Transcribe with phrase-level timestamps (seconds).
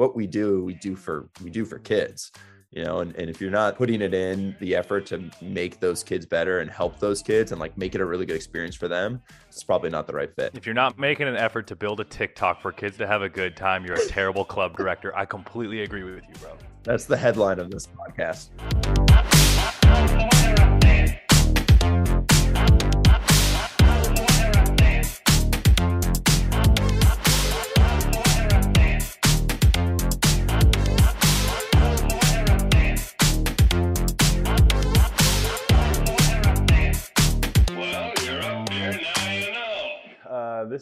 [0.00, 2.32] what we do, we do for we do for kids
[2.70, 6.02] you know and, and if you're not putting it in the effort to make those
[6.04, 8.86] kids better and help those kids and like make it a really good experience for
[8.88, 10.52] them it's probably not the right fit.
[10.54, 13.28] If you're not making an effort to build a tiktok for kids to have a
[13.28, 15.14] good time you're a terrible club director.
[15.16, 16.56] I completely agree with you bro.
[16.84, 18.50] That's the headline of this podcast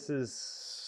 [0.09, 0.27] this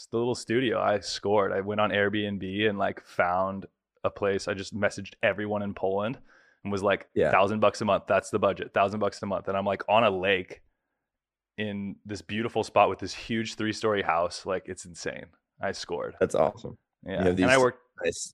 [0.02, 1.52] is the little studio I scored.
[1.52, 3.66] I went on Airbnb and like found
[4.04, 4.48] a place.
[4.48, 6.18] I just messaged everyone in Poland
[6.64, 7.32] and was like, yeah.
[7.32, 8.04] thousand bucks a month.
[8.08, 8.74] That's the budget.
[8.74, 9.48] Thousand bucks a month.
[9.48, 10.62] And I'm like on a lake
[11.58, 14.46] in this beautiful spot with this huge three story house.
[14.46, 15.28] Like it's insane.
[15.62, 16.16] I scored.
[16.20, 16.78] That's awesome.
[17.06, 17.28] Yeah.
[17.28, 18.34] and I worked nice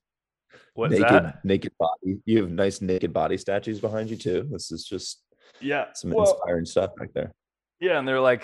[0.74, 1.46] What's naked, that?
[1.46, 2.20] naked body.
[2.26, 4.48] You have nice naked body statues behind you too.
[4.52, 5.22] This is just
[5.60, 7.32] yeah, some well, inspiring stuff back there.
[7.80, 8.44] Yeah, and they're like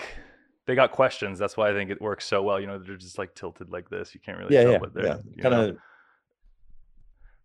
[0.66, 1.38] they got questions.
[1.38, 2.60] That's why I think it works so well.
[2.60, 4.14] You know, they're just like tilted like this.
[4.14, 5.42] You can't really yeah, tell yeah, what they're yeah.
[5.42, 5.76] kind of.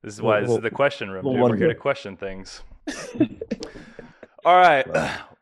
[0.02, 1.26] This is why well, this is the question room.
[1.26, 2.62] We're here to question things.
[4.46, 4.88] All right.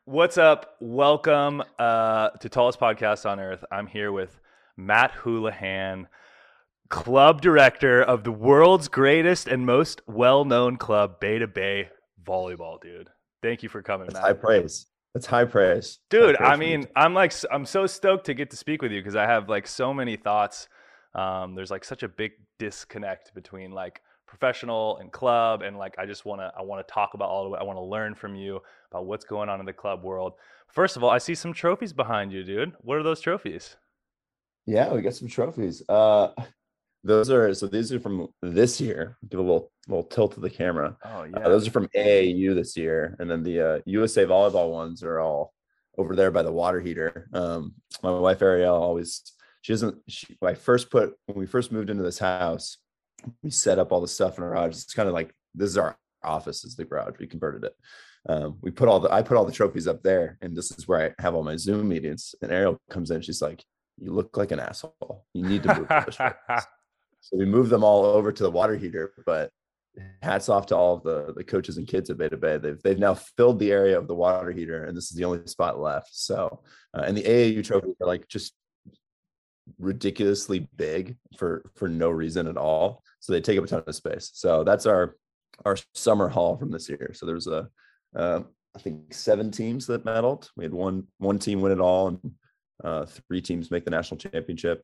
[0.05, 0.77] What's up?
[0.79, 3.63] Welcome uh, to Tallest Podcast on Earth.
[3.71, 4.39] I'm here with
[4.75, 6.07] Matt Houlihan,
[6.89, 11.89] club director of the world's greatest and most well known club, Bay 2 Bay
[12.23, 13.09] Volleyball, dude.
[13.43, 14.23] Thank you for coming, That's Matt.
[14.23, 14.86] High praise.
[15.13, 16.35] That's high praise, dude.
[16.35, 18.99] High praise I mean, I'm like, I'm so stoked to get to speak with you
[18.99, 20.67] because I have like so many thoughts.
[21.15, 26.05] Um, there's like such a big disconnect between like professional and club, and like I
[26.05, 27.59] just want to, I want to talk about all the it.
[27.59, 28.59] I want to learn from you
[28.91, 30.33] about what's going on in the club world.
[30.67, 32.73] First of all, I see some trophies behind you, dude.
[32.81, 33.77] What are those trophies?
[34.65, 35.81] Yeah, we got some trophies.
[35.87, 36.29] Uh,
[37.07, 39.17] those are so these are from this year.
[39.29, 40.97] Give a little little tilt to the camera.
[41.03, 41.39] Oh uh, yeah.
[41.39, 45.19] Uh, those are from AAU this year, and then the uh, USA volleyball ones are
[45.19, 45.53] all
[45.97, 47.27] over there by the water heater.
[47.33, 47.73] Um,
[48.03, 49.23] my wife Ariel always
[49.61, 49.97] she doesn't.
[50.07, 52.77] She, I first put when we first moved into this house,
[53.41, 54.73] we set up all the stuff in our garage.
[54.73, 57.15] It's kind of like this is our office, is the garage.
[57.19, 57.75] We converted it.
[58.29, 60.87] Um, we put all the I put all the trophies up there, and this is
[60.87, 62.35] where I have all my Zoom meetings.
[62.41, 63.63] And Ariel comes in, she's like,
[63.97, 65.25] "You look like an asshole.
[65.33, 66.17] You need to move those
[67.21, 69.13] So we moved them all over to the water heater.
[69.25, 69.51] But
[70.21, 72.57] hats off to all of the, the coaches and kids at Bay 2 Bay.
[72.57, 75.45] They've they've now filled the area of the water heater, and this is the only
[75.47, 76.09] spot left.
[76.11, 76.61] So
[76.93, 78.53] uh, and the AAU trophies are like just
[79.79, 83.03] ridiculously big for for no reason at all.
[83.19, 84.31] So they take up a ton of space.
[84.33, 85.15] So that's our
[85.65, 87.11] our summer haul from this year.
[87.13, 87.69] So there's a
[88.15, 88.41] uh,
[88.75, 90.49] I think seven teams that medaled.
[90.55, 92.31] We had one one team win it all, and
[92.83, 94.83] uh, three teams make the national championship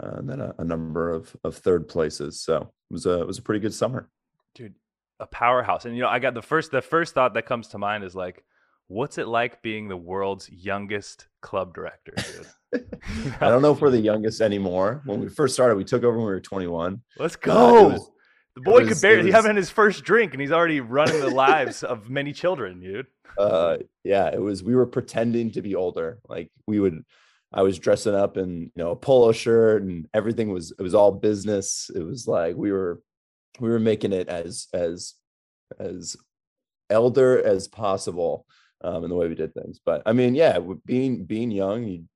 [0.00, 2.40] uh, and then a, a, number of of third places.
[2.40, 4.08] So it was a it was a pretty good summer,
[4.54, 4.74] dude.
[5.20, 7.78] A powerhouse, and you know, I got the first the first thought that comes to
[7.78, 8.44] mind is like,
[8.88, 12.46] what's it like being the world's youngest club director, dude?
[13.40, 15.02] I don't know if we're the youngest anymore.
[15.04, 17.02] When we first started, we took over when we were 21.
[17.18, 17.52] Let's go.
[17.52, 18.10] Uh, was,
[18.54, 21.30] the boy was, could barely was, having his first drink, and he's already running the
[21.30, 23.06] lives of many children, dude.
[23.38, 24.62] Uh, yeah, it was.
[24.62, 26.18] We were pretending to be older.
[26.28, 27.02] Like we would
[27.52, 30.94] I was dressing up in you know a polo shirt and everything was it was
[30.94, 31.90] all business.
[31.94, 33.00] It was like we were
[33.60, 35.14] we were making it as as
[35.78, 36.16] as
[36.90, 38.46] elder as possible
[38.82, 39.80] um, in the way we did things.
[39.84, 42.08] But I mean, yeah, being being young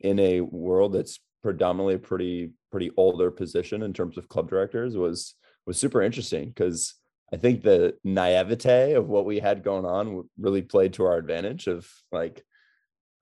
[0.00, 4.96] in a world that's predominantly a pretty pretty older position in terms of club directors
[4.96, 5.34] was
[5.66, 6.94] was super interesting because
[7.32, 11.66] I think the naivete of what we had going on really played to our advantage
[11.66, 12.44] of like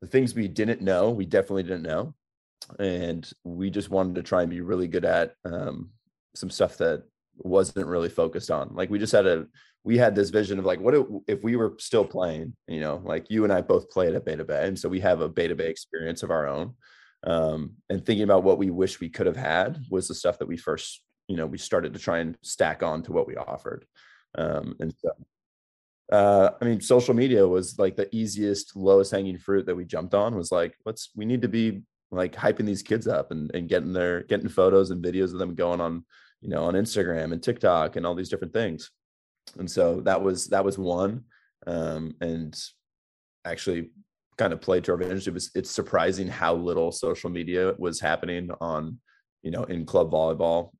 [0.01, 2.15] the things we didn't know, we definitely didn't know.
[2.79, 5.91] And we just wanted to try and be really good at um,
[6.35, 7.05] some stuff that
[7.37, 8.75] wasn't really focused on.
[8.75, 9.47] Like we just had a,
[9.85, 13.31] we had this vision of like, what if, we were still playing, you know, like
[13.31, 14.67] you and I both played at Bay 2 Bay.
[14.67, 16.75] And so we have a Bay 2 Bay experience of our own.
[17.25, 20.49] Um, and thinking about what we wish we could have had was the stuff that
[20.49, 23.85] we first, you know, we started to try and stack on to what we offered.
[24.37, 25.11] Um, and so
[26.13, 30.15] uh, I mean, social media was like the easiest, lowest hanging fruit that we jumped
[30.15, 33.69] on was like, let's, we need to be like hyping these kids up and, and
[33.69, 36.05] getting their, getting photos and videos of them going on,
[36.41, 38.91] you know, on Instagram and TikTok and all these different things.
[39.59, 41.25] And so that was, that was one.
[41.67, 42.57] Um, and
[43.45, 43.91] actually
[44.39, 45.27] kind of played to our advantage.
[45.27, 49.01] It was, it's surprising how little social media was happening on,
[49.43, 50.71] you know, in club volleyball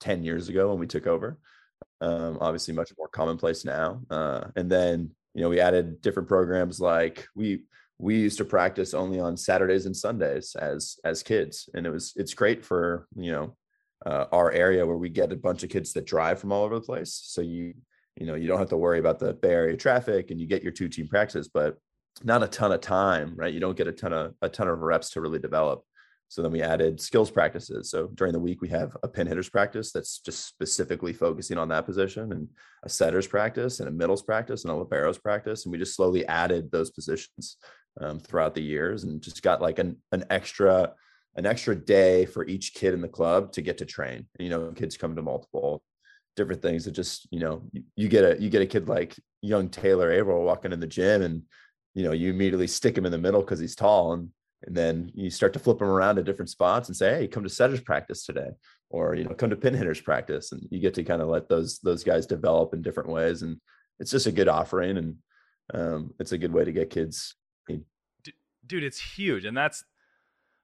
[0.00, 1.38] 10 years ago when we took over
[2.02, 4.02] um, obviously much more commonplace now.
[4.10, 7.62] Uh, and then you know we added different programs like we
[7.98, 12.12] we used to practice only on Saturdays and Sundays as as kids, and it was
[12.16, 13.56] it's great for you know
[14.04, 16.74] uh, our area where we get a bunch of kids that drive from all over
[16.74, 17.20] the place.
[17.24, 17.74] So you
[18.16, 20.62] you know you don't have to worry about the Bay Area traffic, and you get
[20.64, 21.78] your two team practice, but
[22.24, 23.54] not a ton of time, right?
[23.54, 25.84] You don't get a ton of a ton of reps to really develop.
[26.32, 27.90] So then we added skills practices.
[27.90, 31.68] So during the week, we have a pin hitters practice that's just specifically focusing on
[31.68, 32.48] that position, and
[32.84, 35.66] a setters practice, and a middles practice, and a liberos practice.
[35.66, 37.58] And we just slowly added those positions
[38.00, 40.94] um, throughout the years, and just got like an an extra
[41.36, 44.26] an extra day for each kid in the club to get to train.
[44.38, 45.82] You know, kids come to multiple
[46.34, 49.14] different things that just you know you, you get a you get a kid like
[49.42, 51.42] young Taylor Averill walking in the gym, and
[51.92, 54.30] you know you immediately stick him in the middle because he's tall and
[54.64, 57.42] and then you start to flip them around to different spots and say hey come
[57.42, 58.50] to setters practice today
[58.90, 61.48] or you know come to pin hitters practice and you get to kind of let
[61.48, 63.60] those those guys develop in different ways and
[63.98, 65.16] it's just a good offering and
[65.74, 67.34] um, it's a good way to get kids
[68.66, 69.84] dude it's huge and that's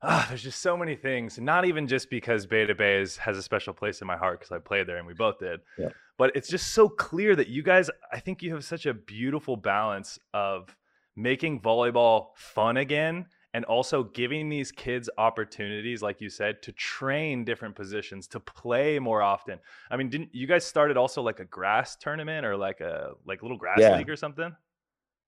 [0.02, 3.36] ah, there's just so many things not even just because Bay 2 Bay is, has
[3.36, 5.88] a special place in my heart because i played there and we both did yeah.
[6.16, 9.56] but it's just so clear that you guys i think you have such a beautiful
[9.56, 10.74] balance of
[11.16, 17.44] making volleyball fun again and also giving these kids opportunities like you said to train
[17.44, 19.58] different positions to play more often.
[19.90, 23.42] I mean didn't you guys started also like a grass tournament or like a like
[23.42, 23.96] little grass yeah.
[23.96, 24.54] league or something?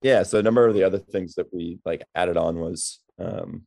[0.02, 3.66] Yeah so a number of the other things that we like added on was um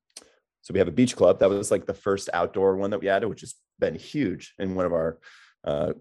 [0.62, 1.40] so we have a beach club.
[1.40, 4.76] That was like the first outdoor one that we added which has been huge and
[4.76, 5.20] one of our
[5.64, 5.94] uh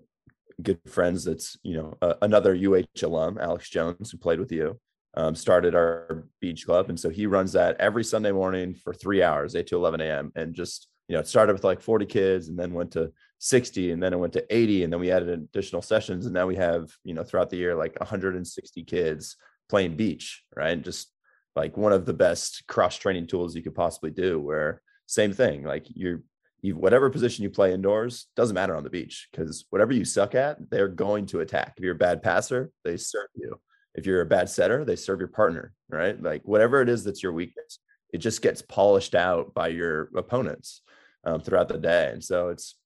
[0.63, 4.79] good friends that's you know uh, another uh alum alex jones who played with you
[5.15, 6.89] um, started our beach club.
[6.89, 10.33] And so he runs that every Sunday morning for three hours, 8 to 11 a.m.
[10.35, 13.93] And just, you know, it started with like 40 kids and then went to 60
[13.93, 14.85] and then it went to 80.
[14.85, 16.25] And then we added additional sessions.
[16.25, 19.37] And now we have, you know, throughout the year, like 160 kids
[19.69, 20.81] playing beach, right?
[20.81, 21.13] Just
[21.55, 25.65] like one of the best cross training tools you could possibly do, where same thing,
[25.65, 26.23] like you're,
[26.63, 30.35] you, whatever position you play indoors doesn't matter on the beach because whatever you suck
[30.35, 31.75] at, they're going to attack.
[31.77, 33.61] If you're a bad passer, they serve you
[33.95, 36.21] if you're a bad setter, they serve your partner, right?
[36.21, 37.79] Like whatever it is that's your weakness,
[38.13, 40.83] it just gets polished out by your opponents
[41.25, 42.11] um, throughout the day.
[42.13, 42.77] And so it's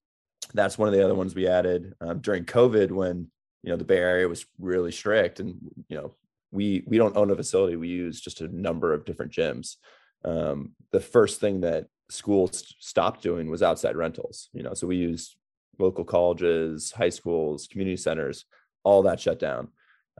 [0.54, 3.30] that's one of the other ones we added um, during COVID when
[3.62, 5.56] you know the Bay Area was really strict, and
[5.88, 6.14] you know
[6.52, 9.76] we we don't own a facility; we use just a number of different gyms.
[10.24, 14.48] Um, the first thing that schools stopped doing was outside rentals.
[14.52, 15.36] You know, so we used
[15.78, 18.44] local colleges, high schools, community centers,
[18.84, 19.68] all that shut down.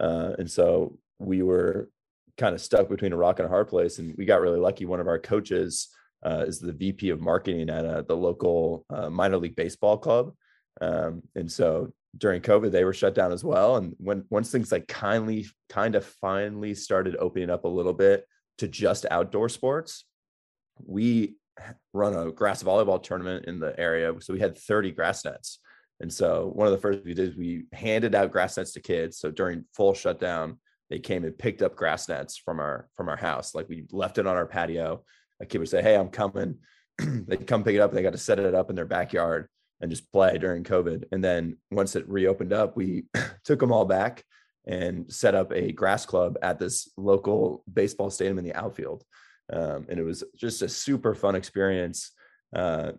[0.01, 1.89] Uh, and so we were
[2.37, 3.99] kind of stuck between a rock and a hard place.
[3.99, 4.85] And we got really lucky.
[4.85, 5.89] One of our coaches
[6.25, 10.33] uh, is the VP of marketing at uh, the local uh, minor league baseball club.
[10.81, 13.77] Um, and so during COVID, they were shut down as well.
[13.77, 18.27] And when once things like kindly, kind of finally started opening up a little bit
[18.59, 20.05] to just outdoor sports,
[20.85, 21.37] we
[21.93, 24.13] run a grass volleyball tournament in the area.
[24.21, 25.59] So we had 30 grass nets.
[26.01, 29.19] And so one of the first we did, we handed out grass nets to kids.
[29.19, 30.59] So during full shutdown,
[30.91, 33.55] they came and picked up grass nets from our from our house.
[33.55, 35.03] Like we left it on our patio.
[35.41, 36.59] A kid would say, "Hey, I'm coming."
[36.99, 37.93] They'd come pick it up.
[37.93, 39.49] They got to set it up in their backyard
[39.81, 41.05] and just play during COVID.
[41.13, 43.05] And then once it reopened up, we
[43.45, 44.25] took them all back
[44.67, 49.05] and set up a grass club at this local baseball stadium in the outfield.
[49.53, 52.13] Um, and it was just a super fun experience
[52.55, 52.93] uh,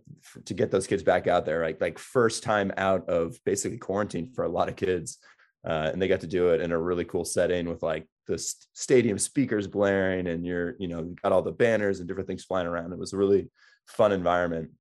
[0.45, 4.31] to get those kids back out there, like like first time out of basically quarantine
[4.33, 5.17] for a lot of kids,
[5.65, 8.37] uh, and they got to do it in a really cool setting with like the
[8.73, 12.44] stadium speakers blaring, and you're you know you got all the banners and different things
[12.44, 12.92] flying around.
[12.92, 13.49] It was a really
[13.87, 14.71] fun environment,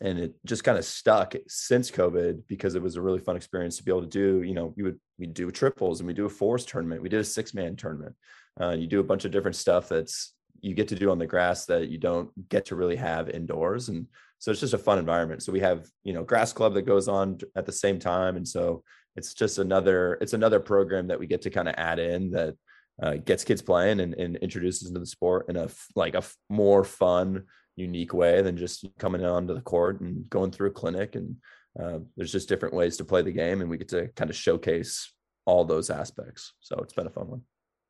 [0.00, 3.78] and it just kind of stuck since COVID because it was a really fun experience
[3.78, 4.42] to be able to do.
[4.42, 7.20] You know, we would we do triples and we do a fours tournament, we did
[7.20, 8.14] a six man tournament.
[8.60, 11.26] Uh, you do a bunch of different stuff that's you get to do on the
[11.26, 13.88] grass that you don't get to really have indoors.
[13.88, 14.06] And
[14.38, 15.42] so it's just a fun environment.
[15.42, 18.36] So we have you know grass club that goes on at the same time.
[18.36, 18.82] And so
[19.16, 22.54] it's just another it's another program that we get to kind of add in that
[23.02, 26.84] uh, gets kids playing and, and introduces to the sport in a like a more
[26.84, 27.44] fun
[27.76, 31.14] unique way than just coming onto the court and going through a clinic.
[31.14, 31.36] And
[31.80, 34.36] uh, there's just different ways to play the game and we get to kind of
[34.36, 35.12] showcase
[35.46, 36.52] all those aspects.
[36.60, 37.42] So it's been a fun one.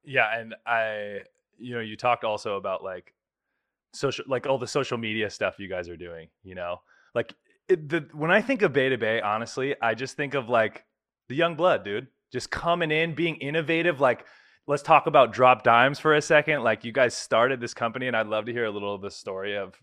[0.04, 0.38] Yeah.
[0.38, 1.20] And i
[1.58, 3.14] you know, you talked also about like
[3.92, 6.28] social, like all the social media stuff you guys are doing.
[6.42, 6.80] You know,
[7.14, 7.34] like
[7.68, 10.84] it, the when I think of Bay 2 Bay, honestly, I just think of like
[11.28, 14.00] the young blood, dude, just coming in, being innovative.
[14.00, 14.26] Like,
[14.66, 16.62] let's talk about drop dimes for a second.
[16.62, 19.10] Like, you guys started this company, and I'd love to hear a little of the
[19.10, 19.74] story of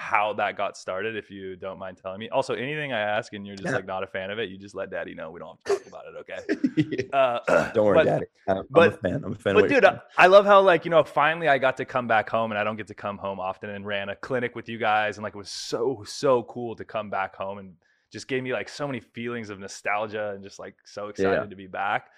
[0.00, 3.46] how that got started if you don't mind telling me also anything i ask and
[3.46, 3.74] you're just yeah.
[3.74, 5.84] like not a fan of it you just let daddy know we don't have to
[5.84, 9.32] talk about it okay uh, don't worry but, daddy I'm, but, I'm a fan i'm
[9.32, 9.84] a fan but dude
[10.16, 12.64] i love how like you know finally i got to come back home and i
[12.64, 15.34] don't get to come home often and ran a clinic with you guys and like
[15.34, 17.74] it was so so cool to come back home and
[18.10, 21.46] just gave me like so many feelings of nostalgia and just like so excited yeah.
[21.46, 22.08] to be back.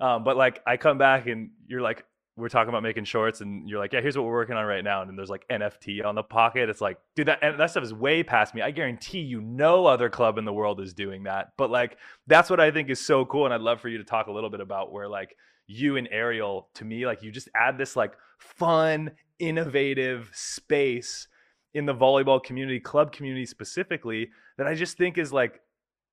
[0.00, 2.04] Um, but like I come back and you're like,
[2.36, 4.84] we're talking about making shorts and you're like, yeah, here's what we're working on right
[4.84, 5.00] now.
[5.00, 6.68] And then there's like NFT on the pocket.
[6.68, 8.62] It's like, dude, that, that stuff is way past me.
[8.62, 11.52] I guarantee you no other club in the world is doing that.
[11.58, 13.44] But like, that's what I think is so cool.
[13.44, 16.08] And I'd love for you to talk a little bit about where like you and
[16.10, 21.28] Ariel, to me, like you just add this like fun, innovative space
[21.74, 25.60] in the volleyball community, club community specifically, that I just think is like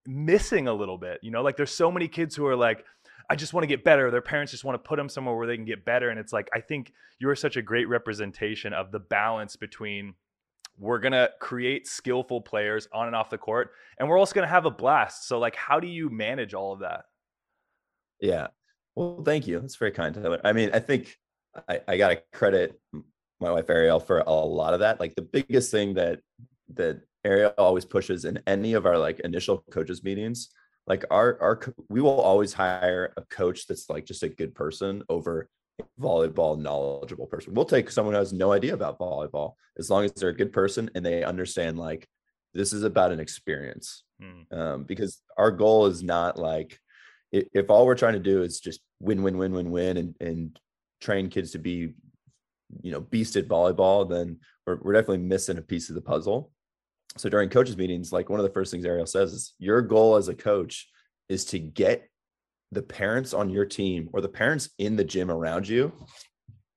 [0.06, 1.20] missing a little bit.
[1.22, 2.86] You know, like there's so many kids who are like,
[3.30, 4.10] I just want to get better.
[4.10, 6.10] Their parents just want to put them somewhere where they can get better.
[6.10, 10.14] And it's like, I think you're such a great representation of the balance between
[10.80, 14.48] we're going to create skillful players on and off the court, and we're also going
[14.48, 15.28] to have a blast.
[15.28, 17.06] So, like, how do you manage all of that?
[18.22, 18.48] Yeah.
[18.96, 19.60] Well, thank you.
[19.60, 20.40] That's very kind, Tyler.
[20.44, 21.18] I mean, I think
[21.68, 22.80] I, I got to credit
[23.40, 25.00] my wife Ariel for a lot of that.
[25.00, 26.22] Like the biggest thing that
[26.74, 30.50] that Ariel always pushes in any of our like initial coaches meetings,
[30.88, 35.04] like our our we will always hire a coach that's like just a good person
[35.10, 35.50] over
[36.00, 37.54] volleyball knowledgeable person.
[37.54, 40.54] We'll take someone who has no idea about volleyball as long as they're a good
[40.54, 42.08] person and they understand like
[42.54, 44.04] this is about an experience.
[44.20, 44.58] Hmm.
[44.58, 46.80] Um, because our goal is not like
[47.32, 50.16] if, if all we're trying to do is just win, win, win, win, win, and
[50.20, 50.60] and
[51.02, 51.94] train kids to be
[52.82, 56.52] you know beast at volleyball then we're, we're definitely missing a piece of the puzzle
[57.16, 60.16] so during coaches meetings like one of the first things ariel says is your goal
[60.16, 60.90] as a coach
[61.30, 62.10] is to get
[62.72, 65.92] the parents on your team or the parents in the gym around you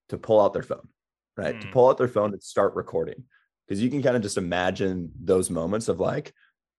[0.08, 0.88] to pull out their phone
[1.36, 1.60] right mm.
[1.60, 1.72] to hmm.
[1.72, 3.24] pull out their phone and start recording
[3.66, 6.32] because you can kind of just imagine those moments of like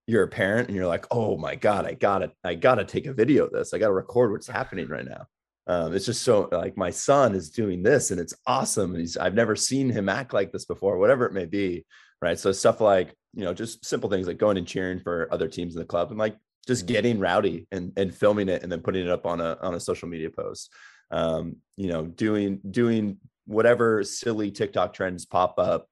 [0.07, 3.13] you're a parent and you're like oh my god i gotta i gotta take a
[3.13, 5.25] video of this i gotta record what's happening right now
[5.67, 8.91] um, it's just so like my son is doing this and it's awesome.
[8.91, 11.85] And he's I've never seen him act like this before, whatever it may be.
[12.21, 12.37] Right.
[12.37, 15.75] So stuff like, you know, just simple things like going and cheering for other teams
[15.75, 16.37] in the club and like
[16.67, 19.73] just getting rowdy and, and filming it and then putting it up on a on
[19.73, 20.71] a social media post.
[21.09, 25.87] Um, you know, doing doing whatever silly TikTok trends pop up,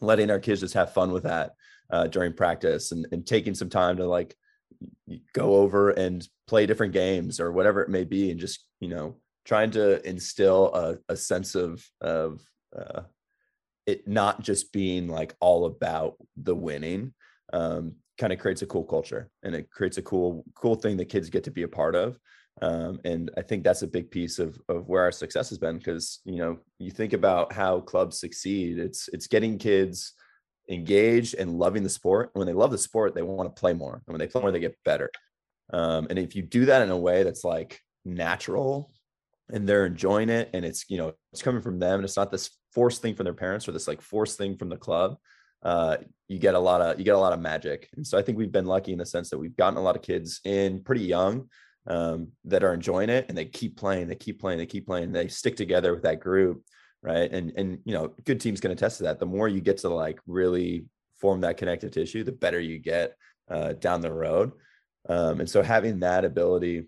[0.00, 1.52] letting our kids just have fun with that
[1.90, 4.34] uh, during practice and, and taking some time to like
[5.32, 9.16] go over and play different games or whatever it may be and just you know
[9.44, 12.40] trying to instill a, a sense of of
[12.76, 13.02] uh,
[13.88, 17.12] it not just being like all about the winning
[17.52, 21.08] um, kind of creates a cool culture and it creates a cool cool thing that
[21.08, 22.18] kids get to be a part of
[22.62, 25.78] um, and i think that's a big piece of of where our success has been
[25.78, 30.14] because you know you think about how clubs succeed it's it's getting kids
[30.68, 32.30] engaged and loving the sport.
[32.34, 33.94] When they love the sport, they want to play more.
[33.94, 35.10] And when they play more, they get better.
[35.72, 38.92] Um, and if you do that in a way that's like natural
[39.50, 42.30] and they're enjoying it and it's, you know, it's coming from them and it's not
[42.30, 45.16] this forced thing from their parents or this like forced thing from the club,
[45.62, 45.96] uh,
[46.28, 47.88] you get a lot of, you get a lot of magic.
[47.96, 49.96] And so I think we've been lucky in the sense that we've gotten a lot
[49.96, 51.48] of kids in pretty young
[51.86, 55.12] um, that are enjoying it and they keep playing, they keep playing, they keep playing,
[55.12, 56.62] they stick together with that group
[57.02, 57.30] right?
[57.30, 59.18] And and you know good teams can attest to that.
[59.18, 63.14] The more you get to like really form that connective tissue the better you get
[63.50, 64.52] uh, down the road.
[65.08, 66.86] Um, and so having that ability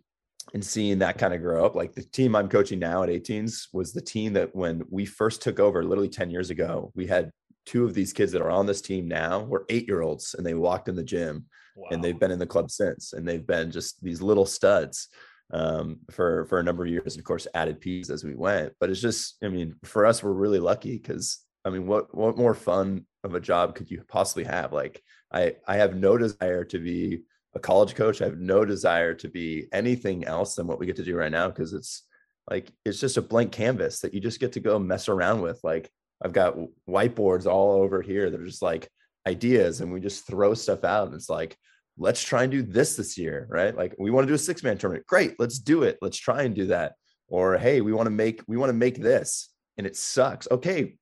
[0.55, 3.69] and seeing that kind of grow up like the team i'm coaching now at 18s
[3.73, 7.31] was the team that when we first took over literally 10 years ago we had
[7.67, 10.47] two of these kids that are on this team now were eight year olds and
[10.47, 11.45] they walked in the gym
[11.77, 11.89] wow.
[11.91, 15.09] and they've been in the club since and they've been just these little studs
[15.53, 18.73] um, for for a number of years, and of course added pieces as we went.
[18.79, 22.39] But it's just, I mean, for us, we're really lucky because I mean, what what
[22.39, 24.73] more fun of a job could you possibly have?
[24.73, 27.23] Like, I I have no desire to be
[27.55, 28.21] a college coach.
[28.21, 31.33] I have no desire to be anything else than what we get to do right
[31.33, 32.05] now because it's
[32.49, 35.61] like it's just a blank canvas that you just get to go mess around with.
[35.63, 35.91] Like
[36.23, 36.57] I've got
[36.89, 38.89] whiteboards all over here that are just like
[39.27, 41.57] ideas, and we just throw stuff out, and it's like
[41.99, 43.77] let's try and do this this year, right?
[43.77, 45.07] Like we want to do a six man tournament.
[45.07, 45.99] Great, let's do it.
[46.01, 46.95] Let's try and do that.
[47.29, 50.47] Or hey, we want to make we want to make this and it sucks.
[50.51, 50.97] Okay,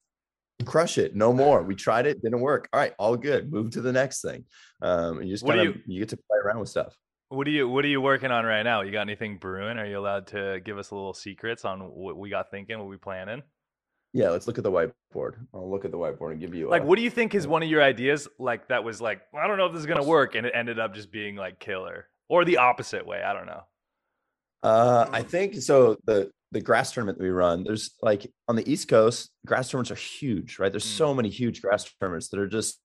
[0.64, 1.14] crush it.
[1.14, 1.62] No more.
[1.62, 2.68] We tried it, didn't work.
[2.72, 3.52] All right, all good.
[3.52, 4.44] Move to the next thing.
[4.82, 6.96] Um, and you just kind of you, you get to play around with stuff.
[7.30, 8.82] What are you What are you working on right now?
[8.82, 9.78] You got anything brewing?
[9.78, 12.78] Are you allowed to give us a little secrets on what we got thinking?
[12.78, 13.42] What we planning?
[14.14, 15.34] Yeah, let's look at the whiteboard.
[15.52, 16.82] I'll look at the whiteboard and give you like.
[16.82, 18.26] A, what do you think is one of your ideas?
[18.38, 20.78] Like that was like I don't know if this is gonna work, and it ended
[20.78, 23.22] up just being like killer, or the opposite way.
[23.22, 23.62] I don't know.
[24.62, 25.98] Uh, I think so.
[26.06, 29.90] The the grass tournament that we run, there's like on the East Coast, grass tournaments
[29.90, 30.72] are huge, right?
[30.72, 30.96] There's mm.
[30.96, 32.80] so many huge grass tournaments that are just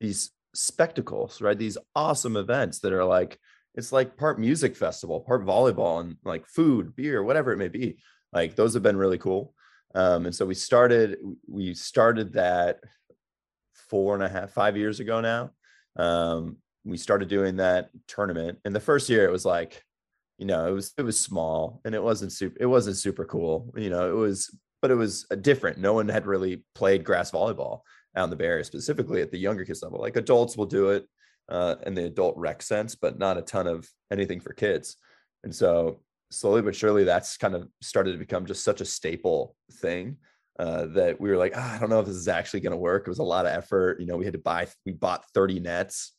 [0.00, 1.58] these spectacles, right?
[1.58, 3.38] These awesome events that are like
[3.74, 7.98] it's like part music festival, part volleyball, and like food, beer, whatever it may be.
[8.32, 9.54] Like those have been really cool.
[9.94, 12.80] Um, and so we started we started that
[13.88, 15.50] four and a half five years ago now
[15.96, 18.58] um, we started doing that tournament.
[18.64, 19.82] And the first year it was like,
[20.42, 23.72] you know, it was it was small and it wasn't super it wasn't super cool.
[23.76, 25.78] You know, it was but it was different.
[25.78, 27.82] No one had really played grass volleyball
[28.16, 30.00] out in the Bay Area, specifically at the younger kids level.
[30.00, 31.06] Like adults will do it
[31.48, 34.96] uh, in the adult rec sense, but not a ton of anything for kids.
[35.44, 36.00] And so
[36.32, 40.16] slowly but surely, that's kind of started to become just such a staple thing
[40.58, 42.76] uh, that we were like, ah, I don't know if this is actually going to
[42.76, 43.02] work.
[43.06, 44.00] It was a lot of effort.
[44.00, 46.14] You know, we had to buy, we bought 30 nets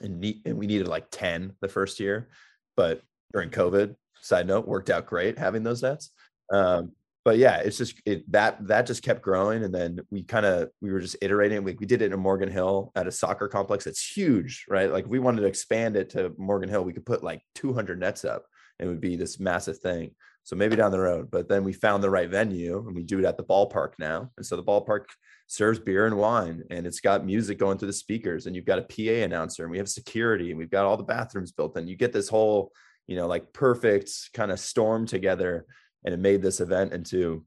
[0.00, 2.30] and, ne- and we needed like 10 the first year.
[2.74, 6.10] But during COVID, side note, worked out great having those nets.
[6.52, 6.92] Um,
[7.24, 10.70] but yeah, it's just it, that that just kept growing, and then we kind of
[10.80, 11.62] we were just iterating.
[11.62, 13.84] We we did it in Morgan Hill at a soccer complex.
[13.84, 14.90] that's huge, right?
[14.90, 16.84] Like we wanted to expand it to Morgan Hill.
[16.84, 18.46] We could put like 200 nets up,
[18.78, 20.12] and it would be this massive thing.
[20.44, 23.18] So maybe down the road, but then we found the right venue, and we do
[23.18, 24.30] it at the ballpark now.
[24.38, 25.04] And so the ballpark
[25.48, 28.78] serves beer and wine, and it's got music going through the speakers, and you've got
[28.78, 31.90] a PA announcer, and we have security, and we've got all the bathrooms built, and
[31.90, 32.72] you get this whole
[33.08, 35.66] you know like perfect kind of storm together
[36.04, 37.44] and it made this event into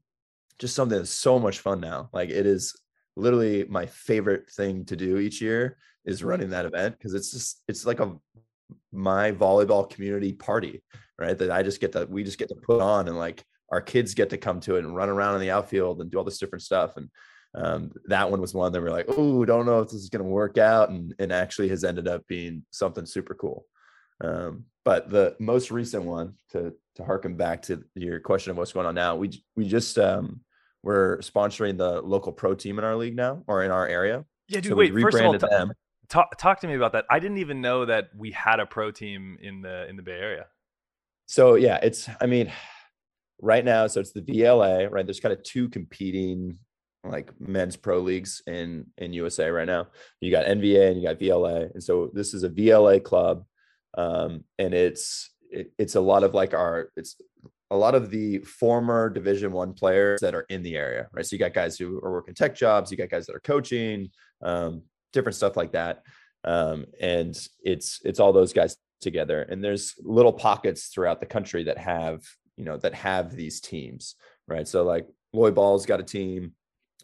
[0.58, 2.10] just something that's so much fun now.
[2.12, 2.78] Like it is
[3.16, 7.62] literally my favorite thing to do each year is running that event because it's just
[7.68, 8.14] it's like a
[8.92, 10.82] my volleyball community party,
[11.18, 11.36] right?
[11.36, 14.14] That I just get to we just get to put on and like our kids
[14.14, 16.38] get to come to it and run around in the outfield and do all this
[16.38, 16.96] different stuff.
[16.96, 17.08] And
[17.54, 20.22] um, that one was one that we're like, oh, don't know if this is going
[20.22, 23.66] to work out, and and actually has ended up being something super cool.
[24.22, 28.72] Um, but the most recent one to to harken back to your question of what's
[28.72, 30.40] going on now, we we just um,
[30.82, 34.24] we're sponsoring the local pro team in our league now or in our area.
[34.48, 34.72] Yeah, dude.
[34.72, 35.72] So wait, first of all, t-
[36.08, 37.04] talk talk to me about that.
[37.10, 40.18] I didn't even know that we had a pro team in the in the Bay
[40.18, 40.46] Area.
[41.26, 42.52] So yeah, it's I mean,
[43.40, 45.06] right now, so it's the VLA, right?
[45.06, 46.58] There's kind of two competing
[47.04, 49.88] like men's pro leagues in in USA right now.
[50.20, 53.44] You got NVA and you got VLA, and so this is a VLA club
[53.96, 57.16] um, and it's it, it's a lot of like our it's
[57.70, 61.24] a lot of the former division one players that are in the area right?
[61.24, 64.10] So you got guys who are working tech jobs you got guys that are coaching
[64.42, 66.02] um, different stuff like that.
[66.44, 69.42] Um, and it's it's all those guys together.
[69.42, 72.22] And there's little pockets throughout the country that have
[72.56, 74.16] you know that have these teams
[74.48, 74.66] right?
[74.66, 76.52] So like Lloy Ball's got a team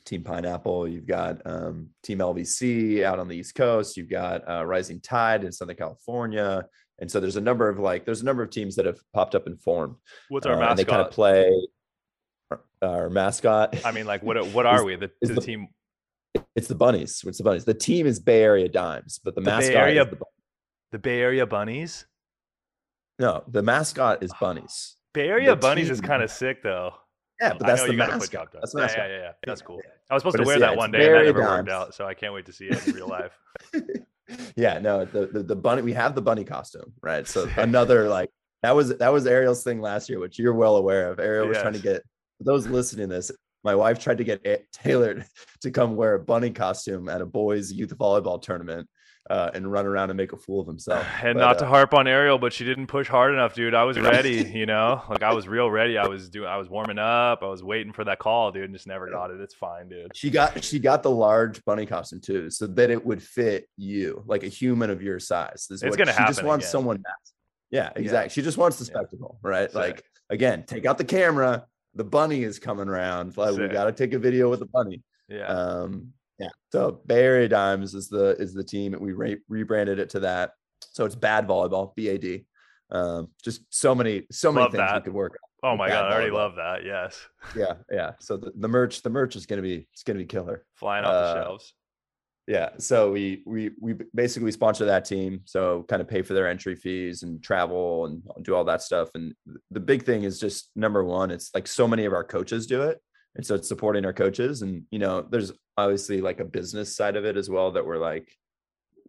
[0.08, 4.64] Team Pineapple, you've got um, Team LVC out on the East Coast, you've got uh,
[4.64, 6.64] Rising Tide in Southern California,
[6.98, 9.34] and so there's a number of like there's a number of teams that have popped
[9.34, 9.96] up and formed.
[10.30, 10.76] What's our uh, mascot?
[10.78, 11.50] they kind of play
[12.80, 13.84] our mascot.
[13.84, 14.96] I mean, like what what are is, we?
[14.96, 15.68] The, the, the, team.
[16.56, 17.22] It's the bunnies.
[17.26, 17.66] It's the bunnies.
[17.66, 20.18] The team is Bay Area Dimes, but the, the mascot Bay Area, is the,
[20.92, 22.06] the Bay Area Bunnies.
[23.18, 24.96] No, the mascot is bunnies.
[25.12, 26.94] Bay Area Bunnies team, is kind of sick though.
[27.40, 28.48] Yeah, but that's the mascot.
[28.52, 29.10] That's the mascot.
[29.10, 29.32] Yeah, yeah, yeah.
[29.44, 29.82] That's cool.
[30.10, 31.94] I was supposed but to wear that yeah, one day, and that never worked out.
[31.94, 33.38] So I can't wait to see it in real life.
[34.56, 35.82] yeah, no, the, the, the bunny.
[35.82, 37.26] We have the bunny costume, right?
[37.26, 38.30] So another like
[38.62, 41.20] that was that was Ariel's thing last year, which you're well aware of.
[41.20, 41.62] Ariel was yes.
[41.62, 42.02] trying to get
[42.40, 43.30] those listening to this.
[43.64, 45.26] My wife tried to get tailored
[45.62, 48.88] to come wear a bunny costume at a boys' youth volleyball tournament
[49.30, 51.06] uh, and run around and make a fool of himself.
[51.22, 53.74] And but, not to uh, harp on Ariel, but she didn't push hard enough, dude.
[53.74, 55.98] I was ready, you know, like I was real ready.
[55.98, 57.42] I was doing, I was warming up.
[57.42, 59.40] I was waiting for that call, dude, and just never got it.
[59.40, 60.12] It's fine, dude.
[60.14, 64.22] She got, she got the large bunny costume too, so that it would fit you,
[64.26, 65.66] like a human of your size.
[65.68, 66.34] This it's gonna she happen.
[66.34, 66.72] She just wants again.
[66.72, 67.02] someone.
[67.70, 68.28] Yeah, exactly.
[68.28, 68.28] Yeah.
[68.28, 69.50] She just wants the spectacle, yeah.
[69.50, 69.70] right?
[69.70, 69.74] Sick.
[69.74, 71.66] Like again, take out the camera.
[71.94, 73.36] The bunny is coming around.
[73.36, 73.60] Like Sick.
[73.60, 75.02] we got to take a video with the bunny.
[75.28, 75.46] Yeah.
[75.46, 76.48] Um, yeah.
[76.72, 78.94] So Bay Area Dimes is the is the team.
[78.94, 80.52] and We re- rebranded it to that.
[80.92, 82.44] So it's bad volleyball, BAD.
[82.90, 84.94] Um, just so many so many love things that.
[84.94, 85.72] we could work on.
[85.72, 86.84] Oh my god, I already love that.
[86.84, 87.20] Yes.
[87.56, 88.12] Yeah, yeah.
[88.20, 90.64] So the, the merch, the merch is gonna be it's gonna be killer.
[90.76, 91.74] Flying off uh, the shelves.
[92.46, 92.70] Yeah.
[92.78, 95.40] So we we we basically sponsor that team.
[95.44, 99.10] So kind of pay for their entry fees and travel and do all that stuff.
[99.14, 99.34] And
[99.70, 102.82] the big thing is just number one, it's like so many of our coaches do
[102.82, 103.00] it
[103.38, 107.16] and so it's supporting our coaches and you know there's obviously like a business side
[107.16, 108.28] of it as well that we're like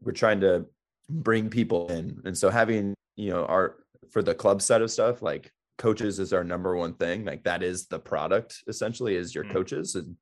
[0.02, 0.66] we're trying to
[1.10, 3.78] bring people in and so having you know our
[4.12, 7.64] for the club side of stuff like coaches is our number one thing like that
[7.64, 9.52] is the product essentially is your mm.
[9.52, 10.16] coaches and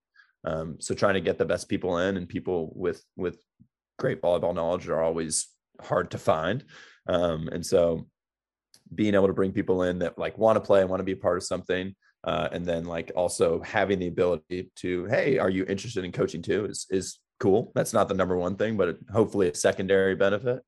[0.45, 3.37] um, so trying to get the best people in and people with with
[3.99, 5.47] great volleyball knowledge are always
[5.81, 6.63] hard to find
[7.09, 8.07] um, and so
[8.95, 11.11] being able to bring people in that like want to play and want to be
[11.11, 15.49] a part of something uh, and then like also having the ability to hey are
[15.49, 16.65] you interested in coaching too?
[16.65, 17.71] is is cool.
[17.75, 20.63] That's not the number one thing but hopefully a secondary benefit.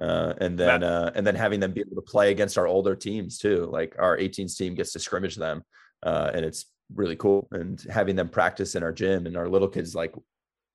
[0.00, 2.96] Uh, and then uh, and then having them be able to play against our older
[2.96, 5.62] teams too like our 18s team gets to scrimmage them
[6.02, 7.48] uh, and it's really cool.
[7.52, 10.14] And having them practice in our gym and our little kids like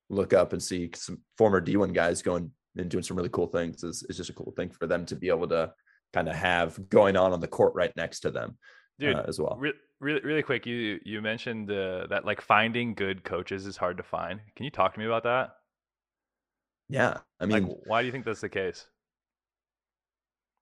[0.10, 3.84] look up and see some former d1 guys going and doing some really cool things
[3.84, 5.72] is, is just a cool thing for them to be able to
[6.13, 8.58] kind of have going on on the court right next to them
[9.00, 9.56] Dude, uh, as well.
[9.60, 13.98] Re- really, really quick, you you mentioned uh, that like finding good coaches is hard
[13.98, 14.40] to find.
[14.56, 15.56] Can you talk to me about that?
[16.90, 18.88] Yeah, I mean, like, why do you think that's the case?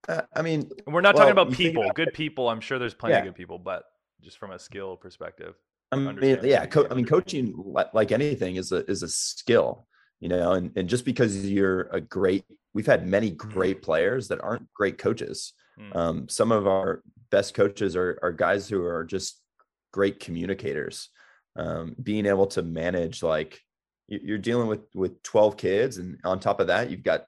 [0.07, 2.49] Uh, I mean, we're not well, talking about people, about good people.
[2.49, 3.19] I'm sure there's plenty yeah.
[3.19, 3.83] of good people, but
[4.21, 5.55] just from a skill perspective.
[5.91, 7.53] I mean, yeah, co- I mean, coaching
[7.93, 9.87] like anything is a is a skill,
[10.19, 12.43] you know, and and just because you're a great,
[12.73, 13.49] we've had many mm-hmm.
[13.49, 15.53] great players that aren't great coaches.
[15.79, 15.95] Mm.
[15.95, 19.41] Um, some of our best coaches are are guys who are just
[19.91, 21.09] great communicators.
[21.57, 23.61] Um, being able to manage like
[24.07, 27.25] you're dealing with with 12 kids, and on top of that, you've got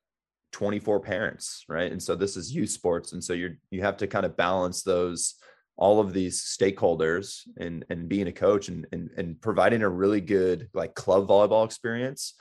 [0.52, 1.92] 24 parents, right?
[1.92, 4.84] And so this is youth sports, and so you're you have to kind of balance
[4.84, 5.36] those
[5.78, 10.22] all of these stakeholders and and being a coach and and, and providing a really
[10.22, 12.34] good like club volleyball experience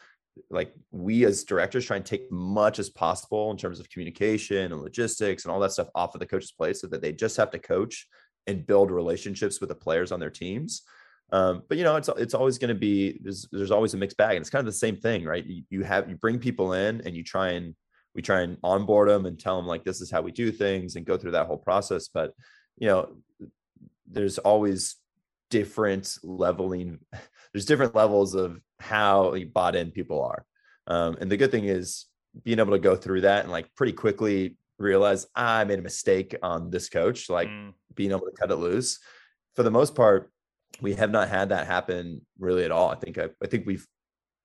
[0.51, 4.81] like we as directors try and take much as possible in terms of communication and
[4.81, 7.51] logistics and all that stuff off of the coach's plate so that they just have
[7.51, 8.07] to coach
[8.47, 10.83] and build relationships with the players on their teams.
[11.33, 14.17] Um, but you know it's it's always going to be there's there's always a mixed
[14.17, 15.45] bag and it's kind of the same thing right?
[15.45, 17.75] You, you have you bring people in and you try and
[18.15, 20.95] we try and onboard them and tell them like this is how we do things
[20.95, 22.09] and go through that whole process.
[22.09, 22.33] But
[22.79, 23.17] you know
[24.09, 24.97] there's always
[25.51, 26.99] different leveling
[27.53, 30.45] there's different levels of how you bought in people are.
[30.87, 32.05] Um, and the good thing is
[32.45, 35.83] being able to go through that and like pretty quickly realize ah, i made a
[35.83, 37.73] mistake on this coach like mm.
[37.95, 38.99] being able to cut it loose.
[39.55, 40.31] For the most part
[40.83, 42.91] we have not had that happen really at all.
[42.91, 43.87] I think i, I think we've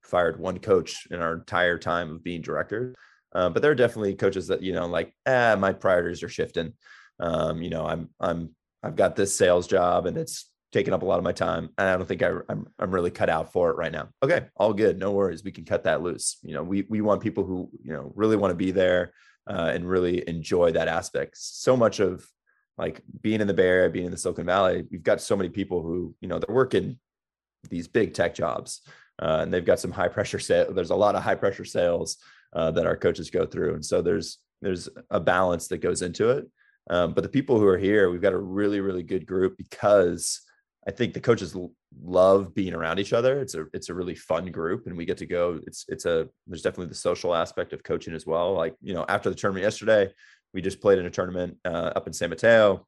[0.03, 2.95] fired one coach in our entire time of being director.
[3.33, 6.73] Uh, but there are definitely coaches that you know like ah my priorities are shifting.
[7.19, 11.05] Um, you know i'm i'm I've got this sales job and it's taking up a
[11.05, 11.69] lot of my time.
[11.77, 14.09] And I don't think I, I'm, I'm really cut out for it right now.
[14.23, 14.45] Okay.
[14.55, 14.97] All good.
[14.97, 15.43] No worries.
[15.43, 16.37] We can cut that loose.
[16.43, 19.11] You know, we, we want people who, you know, really want to be there
[19.47, 21.37] uh, and really enjoy that aspect.
[21.37, 22.25] So much of
[22.77, 25.49] like being in the Bay Area, being in the Silicon Valley, we've got so many
[25.49, 26.97] people who, you know, they're working
[27.69, 28.81] these big tech jobs
[29.21, 30.73] uh, and they've got some high pressure sale.
[30.73, 32.17] There's a lot of high pressure sales
[32.53, 33.75] uh, that our coaches go through.
[33.75, 36.47] And so there's, there's a balance that goes into it.
[36.89, 40.41] Um, but the people who are here, we've got a really, really good group because
[40.87, 41.55] I think the coaches
[42.03, 43.39] love being around each other.
[43.39, 45.59] It's a it's a really fun group, and we get to go.
[45.67, 48.53] It's it's a there's definitely the social aspect of coaching as well.
[48.53, 50.11] Like you know, after the tournament yesterday,
[50.53, 52.87] we just played in a tournament uh, up in San Mateo.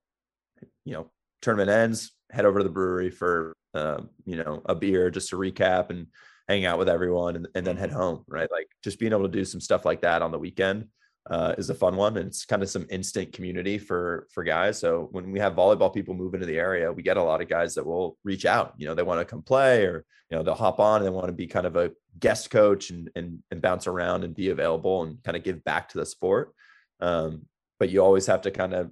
[0.85, 5.11] You know, tournament ends, head over to the brewery for uh, you know a beer
[5.11, 6.07] just to recap and
[6.47, 8.23] hang out with everyone, and, and then head home.
[8.27, 10.87] Right, like just being able to do some stuff like that on the weekend
[11.29, 14.79] uh, is a fun one and it's kind of some instant community for for guys.
[14.79, 17.47] So when we have volleyball people move into the area we get a lot of
[17.47, 20.43] guys that will reach out you know they want to come play or you know
[20.43, 23.39] they'll hop on and they want to be kind of a guest coach and and,
[23.51, 26.53] and bounce around and be available and kind of give back to the sport.
[26.99, 27.45] Um,
[27.79, 28.91] but you always have to kind of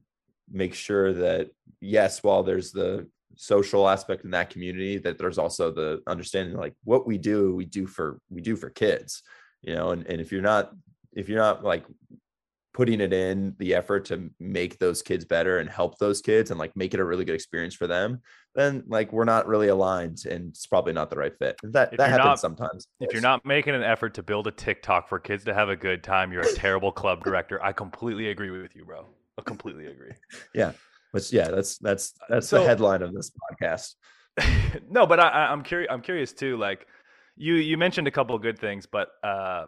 [0.51, 5.71] make sure that yes while there's the social aspect in that community that there's also
[5.71, 9.23] the understanding like what we do we do for we do for kids
[9.61, 10.71] you know and, and if you're not
[11.13, 11.85] if you're not like
[12.81, 16.59] putting it in the effort to make those kids better and help those kids and
[16.59, 18.19] like make it a really good experience for them
[18.55, 21.55] then like we're not really aligned and it's probably not the right fit.
[21.61, 22.87] That if that happens not, sometimes.
[22.99, 25.75] if you're not making an effort to build a tiktok for kids to have a
[25.75, 27.63] good time you're a terrible club director.
[27.63, 29.05] I completely agree with you bro.
[29.37, 30.13] I completely agree.
[30.55, 30.71] Yeah.
[31.13, 33.93] But yeah that's that's that's so, the headline of this podcast.
[34.89, 36.87] No but I, i'm curious i'm curious too like
[37.35, 39.65] you you mentioned a couple of good things but uh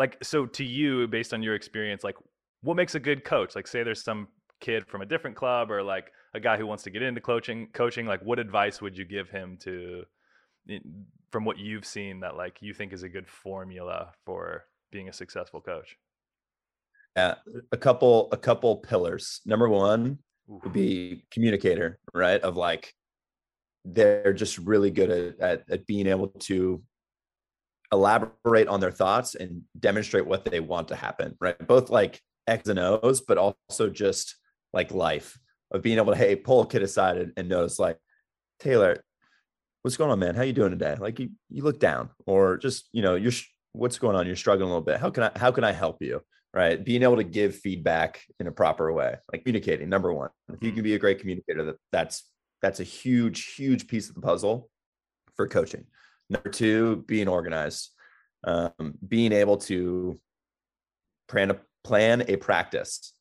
[0.00, 2.16] like so to you based on your experience like
[2.62, 3.54] what makes a good coach?
[3.54, 4.28] Like say there's some
[4.60, 7.68] kid from a different club or like a guy who wants to get into coaching
[7.72, 10.04] coaching like what advice would you give him to
[10.68, 10.78] eh,
[11.30, 15.12] from what you've seen that like you think is a good formula for being a
[15.12, 15.96] successful coach?
[17.16, 17.36] Yeah
[17.72, 19.40] a couple a couple pillars.
[19.46, 22.40] Number one would be communicator right?
[22.42, 22.92] Of like
[23.86, 26.82] they're just really good at, at, at being able to
[27.92, 31.56] elaborate on their thoughts and demonstrate what they want to happen, right?
[31.66, 32.20] Both like
[32.50, 34.36] X and O's, but also just
[34.72, 35.38] like life
[35.70, 37.96] of being able to, hey, pull a kid aside and, and notice like,
[38.58, 39.02] Taylor,
[39.82, 40.34] what's going on, man?
[40.34, 40.96] How you doing today?
[40.98, 43.32] Like you, you look down or just, you know, you're,
[43.72, 44.26] what's going on?
[44.26, 44.98] You're struggling a little bit.
[44.98, 46.20] How can I, how can I help you?
[46.52, 46.84] Right.
[46.84, 50.72] Being able to give feedback in a proper way, like communicating, number one, if you
[50.72, 52.28] can be a great communicator, that that's,
[52.60, 54.68] that's a huge, huge piece of the puzzle
[55.36, 55.84] for coaching.
[56.28, 57.90] Number two, being organized,
[58.42, 60.18] um, being able to
[61.28, 63.12] plan a, plan a practice,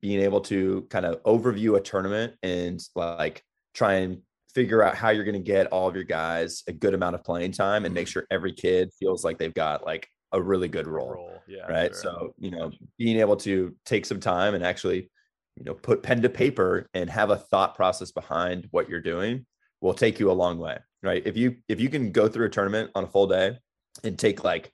[0.00, 3.42] being able to kind of overview a tournament and like
[3.74, 4.18] try and
[4.54, 7.24] figure out how you're going to get all of your guys a good amount of
[7.24, 8.12] playing time and make mm-hmm.
[8.12, 11.14] sure every kid feels like they've got like a really good role.
[11.14, 11.42] role.
[11.46, 11.66] Yeah.
[11.66, 11.92] Right.
[11.92, 12.02] Sure.
[12.02, 15.10] So, you know, being able to take some time and actually,
[15.56, 19.46] you know, put pen to paper and have a thought process behind what you're doing
[19.80, 20.78] will take you a long way.
[21.02, 21.22] Right.
[21.26, 23.58] If you if you can go through a tournament on a full day
[24.04, 24.72] and take like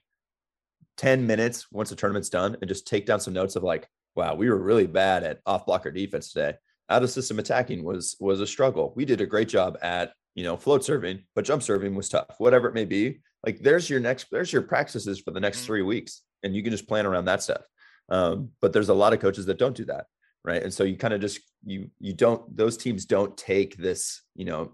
[0.99, 4.35] 10 minutes once the tournament's done and just take down some notes of like, wow,
[4.35, 6.57] we were really bad at off blocker defense today.
[6.89, 8.93] Out of system attacking was was a struggle.
[8.95, 12.35] We did a great job at, you know, float serving, but jump serving was tough.
[12.37, 15.67] Whatever it may be, like there's your next there's your practices for the next mm-hmm.
[15.67, 17.61] three weeks and you can just plan around that stuff
[18.09, 20.05] um, but there's a lot of coaches that don't do that
[20.43, 24.21] right and so you kind of just you you don't those teams don't take this
[24.35, 24.73] you know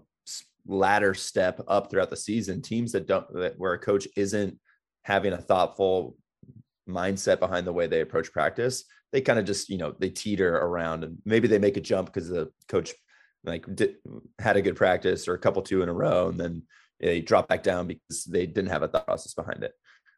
[0.66, 4.58] ladder step up throughout the season teams that don't that where a coach isn't
[5.06, 6.16] having a thoughtful
[6.88, 10.56] mindset behind the way they approach practice they kind of just you know they teeter
[10.56, 12.92] around and maybe they make a jump because the coach
[13.44, 13.96] like did,
[14.38, 16.62] had a good practice or a couple two in a row and then
[17.00, 19.72] they drop back down because they didn't have a thought process behind it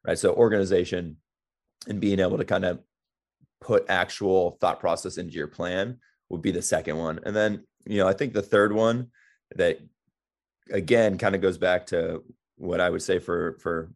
[0.07, 0.19] right?
[0.19, 1.17] So organization
[1.87, 2.81] and being able to kind of
[3.61, 5.99] put actual thought process into your plan
[6.29, 7.21] would be the second one.
[7.25, 9.09] And then you know i think the third one
[9.57, 9.81] that
[10.71, 12.23] again kind of goes back to
[12.57, 13.91] what i would say for for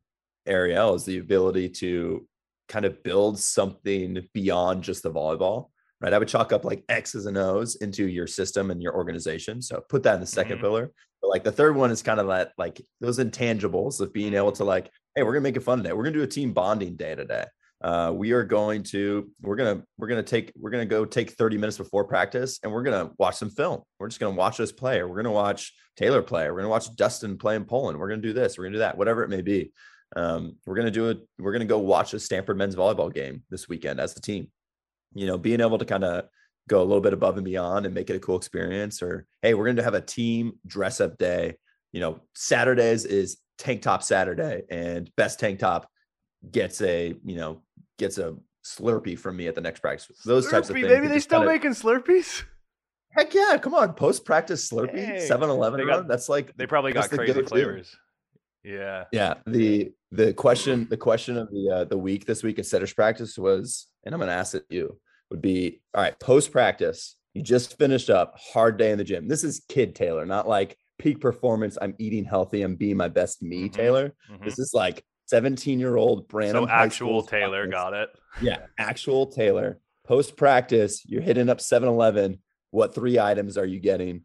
[0.47, 2.27] ariel is the ability to
[2.69, 5.69] kind of build something beyond just the volleyball
[6.03, 6.13] right?
[6.13, 9.63] I would chalk up like X's and O's into your system and your organization.
[9.63, 10.61] So put that in the 2nd mm-hmm.
[10.61, 10.91] pillar.
[11.23, 14.53] But like the third one is kind of that like those intangibles of being able
[14.53, 15.93] to like, hey, we're gonna make it fun today.
[15.93, 17.45] We're gonna do a team bonding day today.
[17.81, 21.59] Uh, we are going to we're gonna we're gonna take we're gonna go take 30
[21.59, 23.83] minutes before practice and we're gonna watch some film.
[24.01, 26.71] We're just gonna watch us play, or we're gonna watch Taylor play, or we're gonna
[26.71, 27.99] watch Dustin play in Poland.
[27.99, 29.73] We're gonna do this, we're gonna do that, whatever it may be.
[30.15, 31.19] Um, we're gonna do it.
[31.39, 34.49] We're gonna go watch a Stanford men's volleyball game this weekend as a team
[35.15, 36.25] you know, being able to kind of
[36.69, 39.55] go a little bit above and beyond and make it a cool experience or hey,
[39.55, 41.57] we're going to have a team dress up day.
[41.93, 45.89] You know, Saturdays is tank top Saturday and best tank top
[46.51, 47.63] gets a, you know,
[47.99, 50.19] gets a Slurpee from me at the next practice.
[50.25, 50.89] Those Slurpee, types of things.
[50.89, 52.45] Maybe they still kinda, making Slurpees?
[53.11, 53.93] Heck yeah, come on.
[53.93, 56.07] Post practice Slurpee, 7 Eleven.
[56.07, 57.95] That's like they probably got crazy flavors.
[58.65, 59.05] Yeah.
[59.13, 59.35] Yeah.
[59.47, 63.39] The the question the question of the uh, the week this week at setters practice
[63.39, 67.79] was, and I'm gonna ask it you, would be all right, post practice, you just
[67.79, 69.27] finished up, hard day in the gym.
[69.27, 71.79] This is kid Taylor, not like peak performance.
[71.81, 73.75] I'm eating healthy, I'm being my best me, mm-hmm.
[73.75, 74.15] Taylor.
[74.31, 74.45] Mm-hmm.
[74.45, 76.65] This is like 17 year old Brandon.
[76.65, 77.73] So actual Taylor practice.
[77.73, 78.09] got it.
[78.43, 79.81] Yeah, actual Taylor.
[80.05, 82.41] Post practice, you're hitting up 7 Eleven.
[82.71, 84.25] What three items are you getting?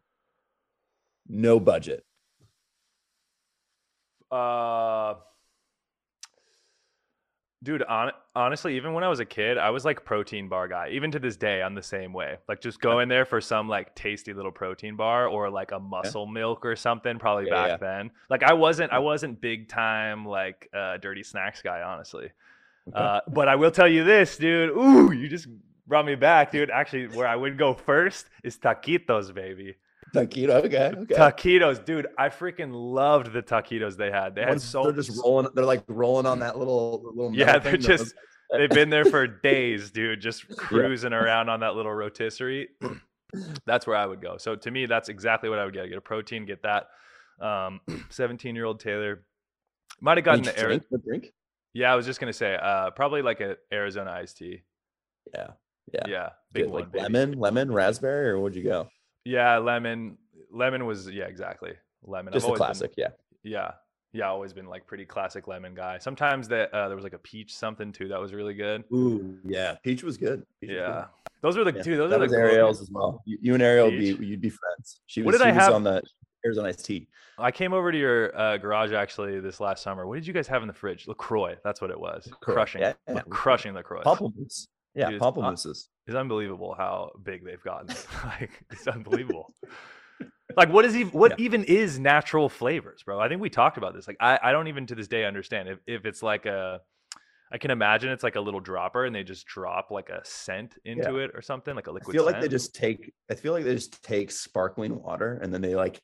[1.28, 2.04] No budget
[4.30, 5.14] uh
[7.62, 10.88] dude on, honestly even when i was a kid i was like protein bar guy
[10.92, 12.36] even to this day i'm the same way.
[12.48, 15.78] Like just go in there for some like tasty little protein bar or like a
[15.78, 16.32] muscle yeah.
[16.32, 17.76] milk or something probably yeah, back yeah.
[17.76, 18.10] then.
[18.30, 22.30] Like i wasn't i wasn't big time like uh dirty snacks guy honestly.
[22.88, 22.98] Okay.
[22.98, 24.70] uh but i will tell you this dude.
[24.70, 25.48] Ooh you just
[25.86, 26.70] brought me back dude.
[26.70, 29.76] Actually where i would go first is taquitos baby
[30.14, 31.14] Taquito, okay, okay.
[31.14, 32.06] Taquitos, dude.
[32.16, 34.34] I freaking loved the taquitos they had.
[34.34, 35.48] They had so they're just rolling.
[35.54, 37.34] They're like rolling on that little little.
[37.34, 38.14] Yeah, they're just.
[38.50, 40.20] they've been there for days, dude.
[40.20, 41.18] Just cruising yeah.
[41.18, 42.68] around on that little rotisserie.
[43.66, 44.38] that's where I would go.
[44.38, 45.88] So to me, that's exactly what I would get.
[45.88, 46.88] Get a protein, get that.
[47.40, 49.24] Um, 17 year old Taylor
[50.00, 51.32] might have gotten the Arizona drink.
[51.74, 54.62] Yeah, I was just gonna say, uh, probably like a Arizona iced tea.
[55.34, 55.48] Yeah,
[55.92, 56.28] yeah, yeah.
[56.52, 57.02] Big one, like baby.
[57.02, 58.88] lemon, lemon, raspberry, or would you go?
[59.24, 60.18] Yeah, lemon.
[60.50, 61.72] Lemon was yeah, exactly.
[62.04, 62.32] Lemon.
[62.32, 63.06] Just I've a classic, been,
[63.44, 63.58] yeah.
[63.58, 63.72] Yeah.
[64.14, 65.98] Yeah, always been like pretty classic lemon guy.
[65.98, 68.84] Sometimes that uh, there was like a peach something too that was really good.
[68.90, 70.46] Ooh, yeah, peach was good.
[70.62, 71.10] Peach yeah, was good.
[71.42, 71.82] those were the yeah.
[71.82, 71.96] two.
[71.98, 73.22] Those that are the Ariel's as well.
[73.26, 75.02] You, you and Ariel would be you'd be friends.
[75.04, 76.02] She was, what did I have on the
[76.44, 77.08] Arizona iced tea.
[77.38, 80.06] I came over to your uh, garage actually this last summer.
[80.06, 81.06] What did you guys have in the fridge?
[81.06, 81.56] Lacroix.
[81.64, 82.26] That's what it was.
[82.26, 82.54] LaCroix.
[82.54, 83.20] Crushing, yeah, yeah.
[83.28, 84.02] crushing Lacroix.
[84.02, 84.68] Pamplemousse.
[84.94, 85.88] Yeah, Dude, pamplemousses.
[86.06, 87.88] It's unbelievable how big they've gotten.
[88.24, 89.52] like it's unbelievable.
[90.56, 91.44] like what is even what yeah.
[91.44, 93.20] even is natural flavors, bro?
[93.20, 94.08] I think we talked about this.
[94.08, 96.80] Like I, I don't even to this day understand if, if it's like a
[97.50, 100.76] I can imagine it's like a little dropper and they just drop like a scent
[100.84, 101.24] into yeah.
[101.24, 102.14] it or something, like a liquid.
[102.14, 102.34] I feel scent.
[102.34, 105.74] like they just take I feel like they just take sparkling water and then they
[105.74, 106.00] like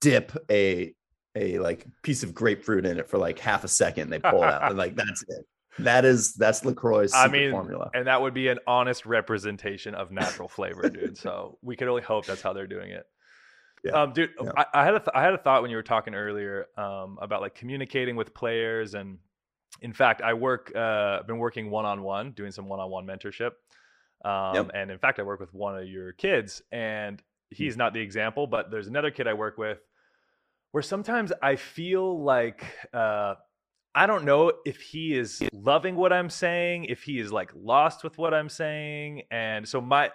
[0.00, 0.94] dip a
[1.34, 4.10] a like piece of grapefruit in it for like half a second.
[4.10, 5.44] They pull it out and like that's it.
[5.80, 10.10] That is that's Lacroix's I mean, formula, and that would be an honest representation of
[10.10, 11.16] natural flavor, dude.
[11.18, 13.06] So we could only hope that's how they're doing it.
[13.84, 13.92] Yeah.
[13.92, 14.50] Um, dude, yeah.
[14.56, 17.18] I, I, had a th- I had a thought when you were talking earlier um,
[17.20, 19.18] about like communicating with players, and
[19.80, 20.72] in fact, I work.
[20.74, 23.52] Uh, I've been working one on one, doing some one on one mentorship,
[24.24, 24.70] um, yep.
[24.74, 28.46] and in fact, I work with one of your kids, and he's not the example,
[28.46, 29.78] but there's another kid I work with
[30.72, 33.34] where sometimes I feel like uh,
[33.98, 38.04] I don't know if he is loving what I'm saying, if he is like lost
[38.04, 39.22] with what I'm saying.
[39.32, 40.12] And so my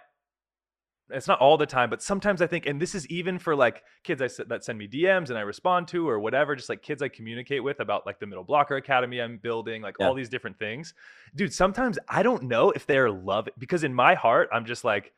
[1.10, 3.84] it's not all the time, but sometimes I think, and this is even for like
[4.04, 7.02] kids I that send me DMs and I respond to or whatever, just like kids
[7.02, 10.08] I communicate with about like the middle blocker academy I'm building, like yeah.
[10.08, 10.93] all these different things.
[11.36, 15.12] Dude, sometimes I don't know if they're love because in my heart I'm just like,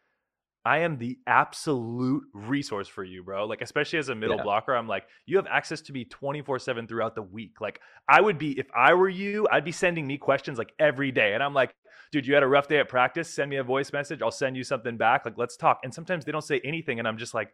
[0.65, 3.45] I am the absolute resource for you, bro.
[3.45, 4.43] Like, especially as a middle yeah.
[4.43, 7.62] blocker, I'm like, you have access to me 24 7 throughout the week.
[7.62, 11.12] Like, I would be, if I were you, I'd be sending me questions like every
[11.12, 11.36] day.
[11.36, 11.75] And I'm like,
[12.12, 13.32] dude, you had a rough day at practice.
[13.32, 14.23] Send me a voice message.
[14.23, 15.23] I'll send you something back.
[15.23, 15.82] Like, let's talk.
[15.84, 16.97] And sometimes they don't say anything.
[16.97, 17.54] And I'm just like,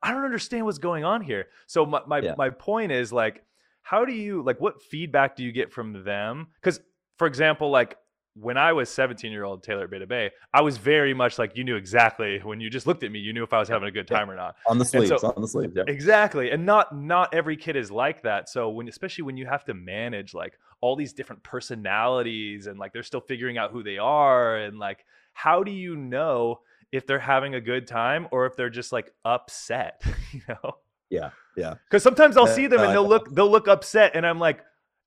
[0.00, 1.46] I don't understand what's going on here.
[1.66, 2.34] So, my, my, yeah.
[2.38, 3.42] my point is like,
[3.82, 6.46] how do you, like, what feedback do you get from them?
[6.60, 6.78] Because,
[7.18, 7.96] for example, like,
[8.34, 11.56] when I was 17 year old Taylor Bay 2 Bay, I was very much like
[11.56, 13.88] you knew exactly when you just looked at me, you knew if I was having
[13.88, 14.56] a good time or not.
[14.66, 15.84] On the sleeves, so, on the sleeves, yeah.
[15.86, 16.50] Exactly.
[16.50, 18.48] And not not every kid is like that.
[18.48, 22.92] So when especially when you have to manage like all these different personalities and like
[22.92, 26.60] they're still figuring out who they are and like how do you know
[26.92, 30.76] if they're having a good time or if they're just like upset, you know?
[31.08, 31.30] Yeah.
[31.56, 31.74] Yeah.
[31.88, 34.60] Cuz sometimes I'll uh, see them and they'll look they'll look upset and I'm like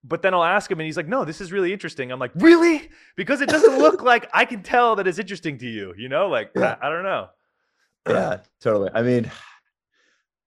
[0.04, 2.12] but then I'll ask him and he's like, no, this is really interesting.
[2.12, 2.90] I'm like, really?
[3.16, 6.28] Because it doesn't look like I can tell that it's interesting to you, you know?
[6.28, 6.78] Like, yeah.
[6.82, 7.28] I, I, don't know.
[8.08, 8.90] Yeah, totally.
[8.94, 9.30] I mean,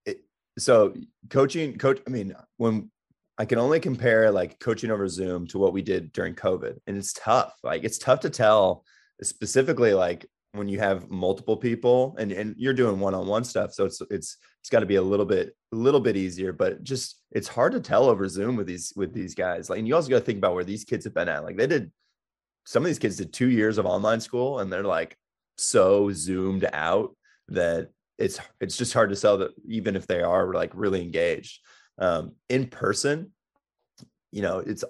[0.06, 0.22] it,
[0.58, 0.94] so
[1.28, 2.90] coaching, coach, I mean, when
[3.38, 6.96] I can only compare like coaching over Zoom to what we did during COVID, and
[6.96, 7.54] it's tough.
[7.62, 8.84] Like, it's tough to tell
[9.22, 14.00] specifically like when you have multiple people and, and you're doing one-on-one stuff so it's
[14.10, 17.48] it's it's got to be a little bit a little bit easier but just it's
[17.48, 19.70] hard to tell over zoom with these with these guys.
[19.70, 21.44] Like and you also got to think about where these kids have been at.
[21.44, 21.92] Like they did
[22.66, 25.16] some of these kids did two years of online school and they're like
[25.56, 27.16] so zoomed out
[27.48, 31.60] that it's it's just hard to sell that even if they are like really engaged.
[31.98, 33.32] Um in person
[34.32, 34.84] you know it's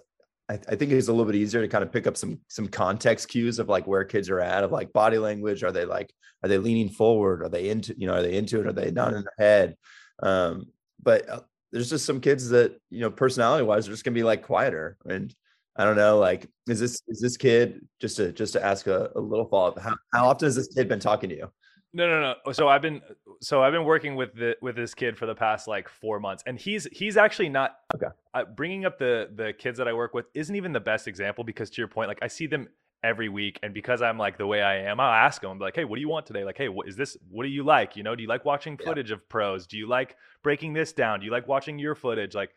[0.50, 2.66] I, I think it's a little bit easier to kind of pick up some some
[2.66, 5.62] context cues of like where kids are at of like body language.
[5.62, 7.42] Are they like are they leaning forward?
[7.42, 8.66] Are they into you know are they into it?
[8.66, 9.76] Are they not in their head?
[10.22, 10.66] Um,
[11.02, 11.40] but uh,
[11.72, 14.96] there's just some kids that you know personality wise are just gonna be like quieter
[15.08, 15.34] and
[15.76, 19.10] I don't know, like, is this is this kid just to just to ask a,
[19.14, 19.78] a little follow up?
[19.78, 21.50] How, how often has this kid been talking to you?
[21.92, 22.52] No, no, no.
[22.52, 23.00] So I've been
[23.40, 26.42] so I've been working with the with this kid for the past like four months,
[26.46, 28.06] and he's he's actually not okay.
[28.32, 31.42] Uh, bringing up the the kids that I work with isn't even the best example
[31.42, 32.68] because to your point, like I see them
[33.02, 35.74] every week, and because I'm like the way I am, I'll ask them, I'm like,
[35.74, 36.44] hey, what do you want today?
[36.44, 37.16] Like, hey, what is this?
[37.28, 37.96] What do you like?
[37.96, 39.16] You know, do you like watching footage yeah.
[39.16, 39.66] of pros?
[39.66, 41.20] Do you like breaking this down?
[41.20, 42.36] Do you like watching your footage?
[42.36, 42.50] Like,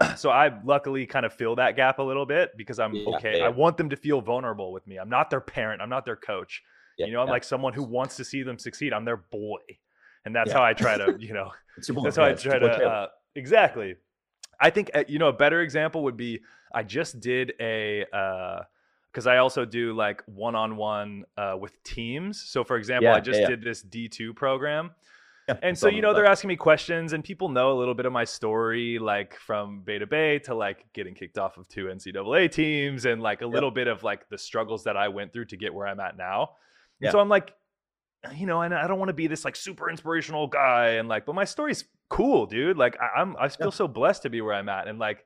[0.16, 3.38] so I luckily kind of fill that gap a little bit because I'm yeah, okay.
[3.38, 3.44] Yeah.
[3.44, 4.96] I want them to feel vulnerable with me.
[4.96, 5.80] I'm not their parent.
[5.80, 6.62] I'm not their coach.
[7.00, 7.32] Yeah, you know, I'm yeah.
[7.32, 8.92] like someone who wants to see them succeed.
[8.92, 9.60] I'm their boy,
[10.24, 10.58] and that's yeah.
[10.58, 13.96] how I try to, you know, that's how I try to uh, exactly.
[14.60, 16.40] I think uh, you know a better example would be
[16.72, 18.04] I just did a
[19.10, 21.24] because uh, I also do like one on one
[21.58, 22.42] with teams.
[22.42, 24.90] So for example, I just did this D two program.
[25.62, 28.12] and so you know they're asking me questions and people know a little bit of
[28.12, 32.50] my story like from Bay 2 Bay to like getting kicked off of two ncaa
[32.52, 35.56] teams and like a little bit of like the struggles that i went through to
[35.56, 36.50] get where i'm at now
[37.00, 37.10] yeah.
[37.10, 37.52] so I'm like,
[38.36, 41.24] you know, and I don't want to be this like super inspirational guy and like,
[41.24, 42.76] but my story's cool, dude.
[42.76, 43.72] Like I, am I feel yeah.
[43.72, 44.88] so blessed to be where I'm at.
[44.88, 45.24] And like,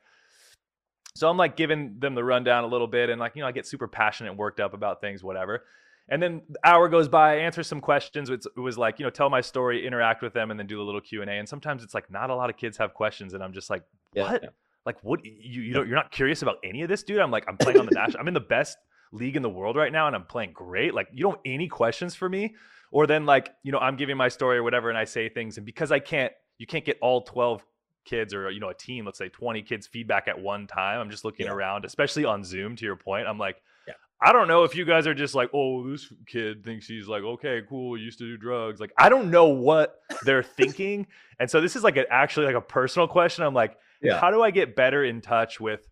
[1.17, 3.53] so I'm like giving them the rundown a little bit and like, you know, I
[3.53, 5.65] get super passionate and worked up about things, whatever.
[6.09, 8.29] And then the hour goes by, I answer some questions.
[8.29, 10.85] It was like, you know, tell my story, interact with them, and then do a
[10.85, 11.35] little Q and A.
[11.35, 13.85] And sometimes it's like not a lot of kids have questions, and I'm just like,
[14.13, 14.43] what?
[14.43, 14.51] Yeah.
[14.85, 15.25] Like, what?
[15.25, 17.21] You you know, you're not curious about any of this, dude?
[17.21, 18.21] I'm like, I'm playing on the national.
[18.21, 18.77] I'm in the best
[19.15, 20.93] league in the world right now and I'm playing great.
[20.93, 22.55] Like, you don't have any questions for me?
[22.91, 25.57] Or then, like, you know, I'm giving my story or whatever, and I say things,
[25.57, 27.65] and because I can't, you can't get all 12
[28.05, 31.01] kids or, you know, a team, let's say 20 kids feedback at one time.
[31.01, 31.53] I'm just looking yeah.
[31.53, 33.27] around, especially on Zoom, to your point.
[33.27, 33.57] I'm like,
[33.89, 33.95] yeah.
[34.23, 37.25] I don't know if you guys are just like, oh, this kid thinks he's like,
[37.25, 38.79] okay, cool, used to do drugs.
[38.79, 41.07] Like, I don't know what they're thinking.
[41.41, 43.45] And so this is like a, actually like a personal question.
[43.45, 44.21] I'm like, yeah.
[44.21, 45.89] how do I get better in touch with,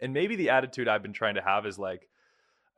[0.00, 2.08] and maybe the attitude I've been trying to have is like,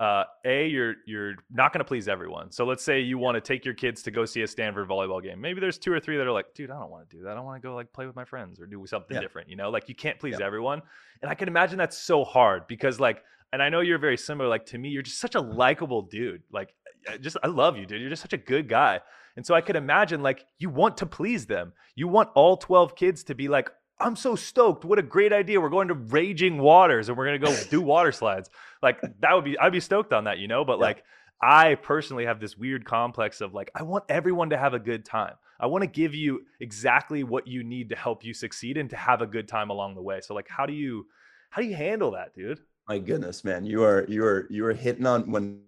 [0.03, 2.51] uh, a you're you're not going to please everyone.
[2.51, 5.23] So let's say you want to take your kids to go see a Stanford volleyball
[5.23, 5.41] game.
[5.41, 7.37] Maybe there's two or three that are like, dude, I don't want to do that.
[7.37, 9.21] I want to go like play with my friends or do something yeah.
[9.21, 9.49] different.
[9.49, 10.47] You know, like you can't please yeah.
[10.47, 10.83] everyone.
[11.23, 13.23] And I can imagine that's so hard because like,
[13.53, 14.49] and I know you're very similar.
[14.49, 16.43] Like to me, you're just such a likable dude.
[16.51, 16.75] Like,
[17.21, 18.01] just I love you, dude.
[18.01, 18.99] You're just such a good guy.
[19.37, 21.75] And so I could imagine like you want to please them.
[21.95, 23.71] You want all 12 kids to be like,
[24.03, 24.85] I'm so stoked.
[24.85, 25.61] What a great idea.
[25.61, 28.51] We're going to raging waters and we're going to go do water slides.
[28.83, 30.65] Like that would be, I'd be stoked on that, you know?
[30.65, 30.85] But yeah.
[30.85, 31.05] like,
[31.41, 35.05] I personally have this weird complex of like, I want everyone to have a good
[35.05, 35.35] time.
[35.59, 38.97] I want to give you exactly what you need to help you succeed and to
[38.97, 40.21] have a good time along the way.
[40.21, 41.07] So, like, how do you,
[41.51, 42.61] how do you handle that, dude?
[42.89, 45.63] My goodness, man, you are you are you are hitting on when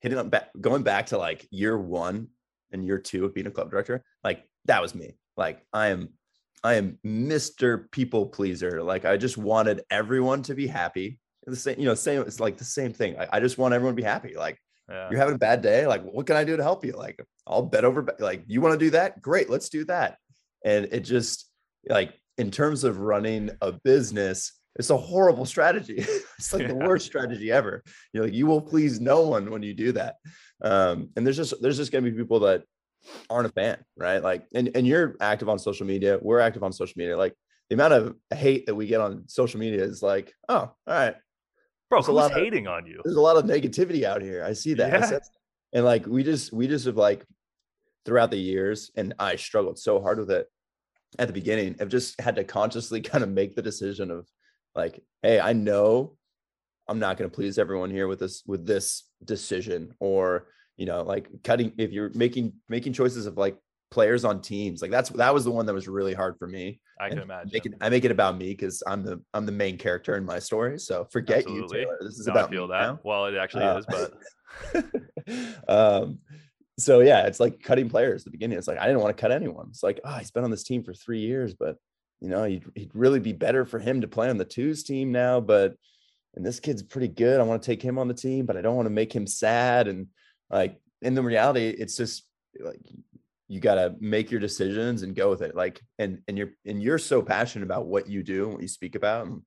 [0.00, 2.28] hitting on back going back to like year one
[2.70, 4.04] and year two of being a club director.
[4.22, 5.16] Like that was me.
[5.38, 6.10] Like I am
[6.64, 7.90] I am Mr.
[7.90, 8.82] People Pleaser.
[8.82, 11.18] Like I just wanted everyone to be happy.
[11.46, 12.22] The same, you know, same.
[12.22, 13.16] It's like the same thing.
[13.18, 14.34] I, I just want everyone to be happy.
[14.34, 14.58] Like
[14.88, 15.10] yeah.
[15.10, 15.86] you're having a bad day.
[15.86, 16.92] Like what can I do to help you?
[16.92, 18.06] Like I'll bet over.
[18.18, 19.20] Like you want to do that?
[19.20, 20.16] Great, let's do that.
[20.64, 21.50] And it just
[21.86, 25.96] like in terms of running a business, it's a horrible strategy.
[26.38, 26.68] it's like yeah.
[26.68, 27.84] the worst strategy ever.
[28.14, 30.14] You're like you will please no one when you do that.
[30.62, 32.62] Um, and there's just there's just gonna be people that
[33.30, 34.22] aren't a fan, right?
[34.22, 36.18] Like, and, and you're active on social media.
[36.20, 37.16] We're active on social media.
[37.16, 37.34] Like
[37.68, 41.14] the amount of hate that we get on social media is like, oh, all right.
[41.90, 43.00] Bro, there's a lot of, hating on you?
[43.04, 44.44] There's a lot of negativity out here.
[44.44, 45.10] I see that.
[45.10, 45.18] Yeah.
[45.72, 47.24] And like, we just, we just have like
[48.04, 50.46] throughout the years, and I struggled so hard with it
[51.18, 51.76] at the beginning.
[51.80, 54.28] I've just had to consciously kind of make the decision of
[54.74, 56.16] like, hey, I know
[56.88, 61.02] I'm not going to please everyone here with this, with this decision or, you know
[61.02, 63.56] like cutting if you're making making choices of like
[63.90, 66.80] players on teams like that's that was the one that was really hard for me
[67.00, 69.52] i can imagine make it, i make it about me because i'm the i'm the
[69.52, 71.78] main character in my story so forget Absolutely.
[71.78, 71.98] you Taylor.
[72.00, 73.00] this is no, about I feel that now.
[73.04, 74.84] well it actually uh, is but
[75.68, 76.18] um
[76.76, 79.20] so yeah it's like cutting players at the beginning it's like i didn't want to
[79.20, 81.76] cut anyone it's like oh he's been on this team for three years but
[82.20, 85.12] you know he'd, he'd really be better for him to play on the twos team
[85.12, 85.76] now but
[86.34, 88.60] and this kid's pretty good i want to take him on the team but i
[88.60, 90.08] don't want to make him sad and
[90.54, 92.24] like in the reality it's just
[92.60, 92.80] like
[93.48, 95.54] you got to make your decisions and go with it.
[95.54, 98.68] Like and and you're and you're so passionate about what you do and what you
[98.68, 99.42] speak about and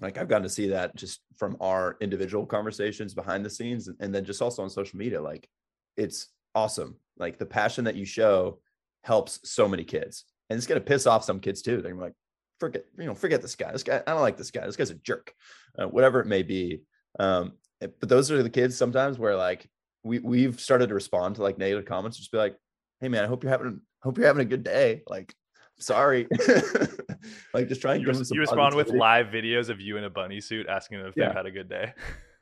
[0.00, 4.14] like i've gotten to see that just from our individual conversations behind the scenes and,
[4.14, 5.48] then just also on social media like
[5.96, 6.96] it's awesome.
[7.18, 8.60] Like the passion that you show
[9.02, 11.82] helps so many kids and it's to piss off some kids too.
[11.82, 12.14] They're like
[12.60, 13.72] forget you know forget this guy.
[13.72, 14.66] This guy i don't like this guy.
[14.66, 15.32] This guy's a jerk
[15.78, 16.82] uh, whatever it may be.
[17.18, 19.68] Um but those are the kids sometimes where like
[20.08, 22.56] we we've started to respond to like negative comments, just be like,
[23.00, 25.34] "Hey man, I hope you're having hope you're having a good day." Like,
[25.78, 26.26] sorry,
[27.54, 30.10] like just try and you, res- you respond with live videos of you in a
[30.10, 31.26] bunny suit asking them if yeah.
[31.26, 31.92] they've had a good day.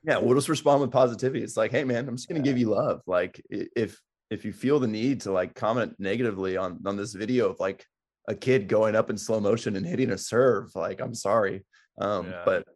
[0.05, 1.43] Yeah, we'll just respond with positivity.
[1.43, 2.45] It's like, hey man, I'm just gonna yeah.
[2.45, 3.03] give you love.
[3.07, 4.01] Like, if
[4.31, 7.85] if you feel the need to like comment negatively on on this video of like
[8.29, 11.65] a kid going up in slow motion and hitting a serve, like, I'm sorry.
[11.99, 12.43] Um, yeah.
[12.45, 12.67] but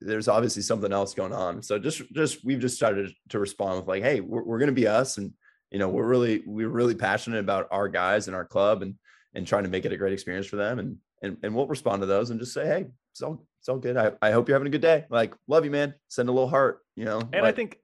[0.00, 1.62] there's obviously something else going on.
[1.62, 4.80] So just just we've just started to respond with like, hey, we're, we're going to
[4.80, 5.32] be us, and
[5.70, 8.94] you know we're really we're really passionate about our guys and our club, and
[9.34, 12.02] and trying to make it a great experience for them, and and and we'll respond
[12.02, 13.96] to those and just say, hey, it's all it's all good.
[13.96, 15.04] I, I hope you're having a good day.
[15.08, 15.94] Like, love you, man.
[16.08, 17.20] Send a little heart, you know.
[17.20, 17.78] And like, I think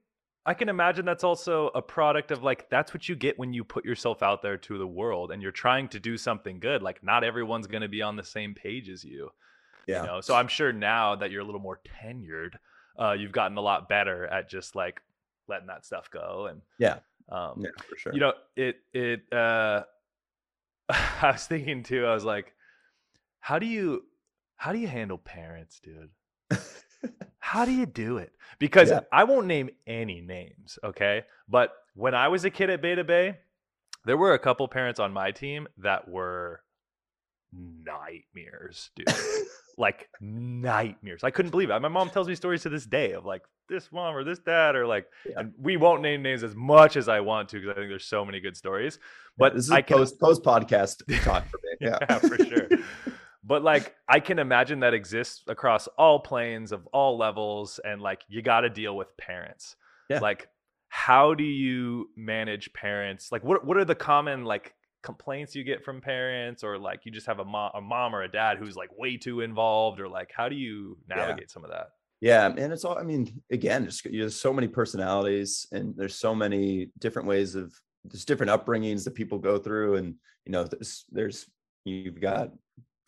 [0.49, 3.65] I can imagine that's also a product of like that's what you get when you
[3.65, 6.83] put yourself out there to the world and you're trying to do something good.
[6.83, 9.31] Like not everyone's going to be on the same page as you.
[9.89, 10.03] Yeah.
[10.03, 10.21] You know?
[10.21, 12.55] So I'm sure now that you're a little more tenured,
[12.99, 15.01] uh, you've gotten a lot better at just like
[15.49, 16.47] letting that stuff go.
[16.51, 18.13] And yeah, um, yeah, for sure.
[18.13, 19.33] You know, it it.
[19.33, 19.83] uh
[20.89, 22.07] I was thinking too.
[22.07, 22.55] I was like,
[23.41, 24.05] how do you
[24.57, 26.11] how do you handle parents, dude?
[27.39, 28.33] how do you do it?
[28.59, 29.01] Because yeah.
[29.13, 31.25] I won't name any names, okay?
[31.49, 33.39] But when I was a kid at Bay 2 Bay,
[34.05, 36.61] there were a couple parents on my team that were
[37.53, 39.09] nightmares, dude.
[39.79, 41.25] like nightmares.
[41.25, 41.81] I couldn't believe it.
[41.81, 44.75] My mom tells me stories to this day of like this mom or this dad
[44.75, 45.41] or like, yeah.
[45.41, 48.05] and we won't name names as much as I want to because I think there's
[48.05, 48.99] so many good stories.
[49.37, 51.69] But yeah, this is I can, post post podcast talk for me.
[51.81, 52.69] Yeah, yeah for sure.
[53.45, 58.23] but like I can imagine that exists across all planes of all levels, and like
[58.29, 59.77] you got to deal with parents.
[60.11, 60.19] Yeah.
[60.19, 60.49] Like,
[60.89, 63.31] how do you manage parents?
[63.31, 67.13] Like, what what are the common like complaints you get from parents or like you
[67.13, 70.09] just have a mom, a mom or a dad who's like way too involved or
[70.09, 71.53] like how do you navigate yeah.
[71.53, 71.89] some of that
[72.21, 76.35] yeah and it's all i mean again just there's so many personalities and there's so
[76.35, 77.73] many different ways of
[78.05, 81.47] there's different upbringings that people go through and you know there's there's
[81.85, 82.51] you've got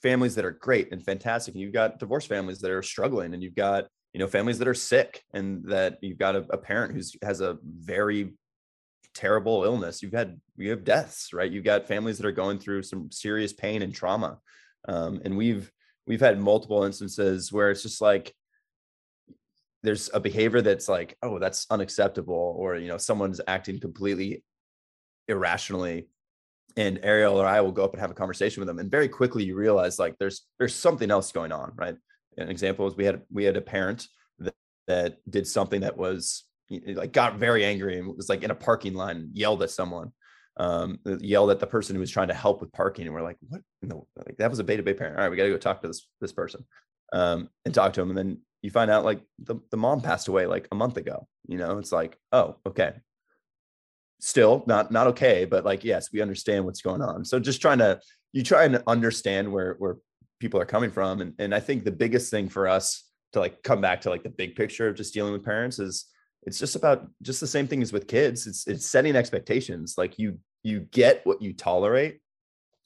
[0.02, 3.42] families that are great and fantastic and you've got divorced families that are struggling and
[3.42, 6.94] you've got you know families that are sick and that you've got a, a parent
[6.94, 8.32] who's has a very
[9.14, 11.50] terrible illness you've had you have deaths right?
[11.50, 14.38] You've got families that are going through some serious pain and trauma.
[14.88, 15.70] Um, and we've
[16.06, 18.34] we've had multiple instances where it's just like
[19.82, 24.44] there's a behavior that's like oh that's unacceptable or you know someone's acting completely
[25.28, 26.08] irrationally.
[26.76, 29.08] And ariel or i will go up and have a conversation with them and very
[29.08, 31.96] quickly you realize like there's there's something else going on right?
[32.38, 34.06] An example is we had we had a parent
[34.38, 34.54] that,
[34.86, 38.94] that did something that was like got very angry and was like in a parking
[38.94, 40.12] line yelled at someone
[40.60, 43.38] um yelled at the person who was trying to help with parking and we're like
[43.48, 45.50] what no like that was a Bay 2 Bay parent all right we got to
[45.50, 46.64] go talk to this this person
[47.12, 48.10] um, and talk to him.
[48.10, 51.26] And then you find out like the, the mom passed away like a month ago.
[51.46, 52.94] You know, it's like, oh, okay.
[54.20, 57.24] Still not not okay, but like yes, we understand what's going on.
[57.24, 58.00] So just trying to
[58.34, 59.96] you try and understand where where
[60.40, 61.22] people are coming from.
[61.22, 64.22] And and I think the biggest thing for us to like come back to like
[64.22, 66.04] the big picture of just dealing with parents is
[66.42, 68.46] it's just about just the same thing as with kids.
[68.46, 69.94] It's it's setting expectations.
[69.96, 72.20] Like you you get what you tolerate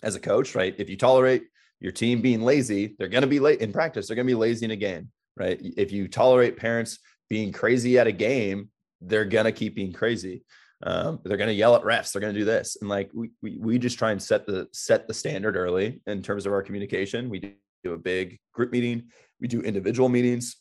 [0.03, 0.75] as a coach, right?
[0.79, 1.45] If you tolerate
[1.81, 4.07] your team being lazy, they're going to be late in practice.
[4.07, 5.59] They're going to be lazy in a game, right?
[5.61, 6.99] If you tolerate parents
[7.29, 8.70] being crazy at a game,
[9.01, 10.45] they're going to keep being crazy.
[10.83, 12.12] Um, they're going to yell at refs.
[12.12, 14.68] They're going to do this, and like we, we we just try and set the
[14.72, 17.31] set the standard early in terms of our communication.
[17.31, 19.05] We do a big group meeting.
[19.41, 20.57] We do individual meetings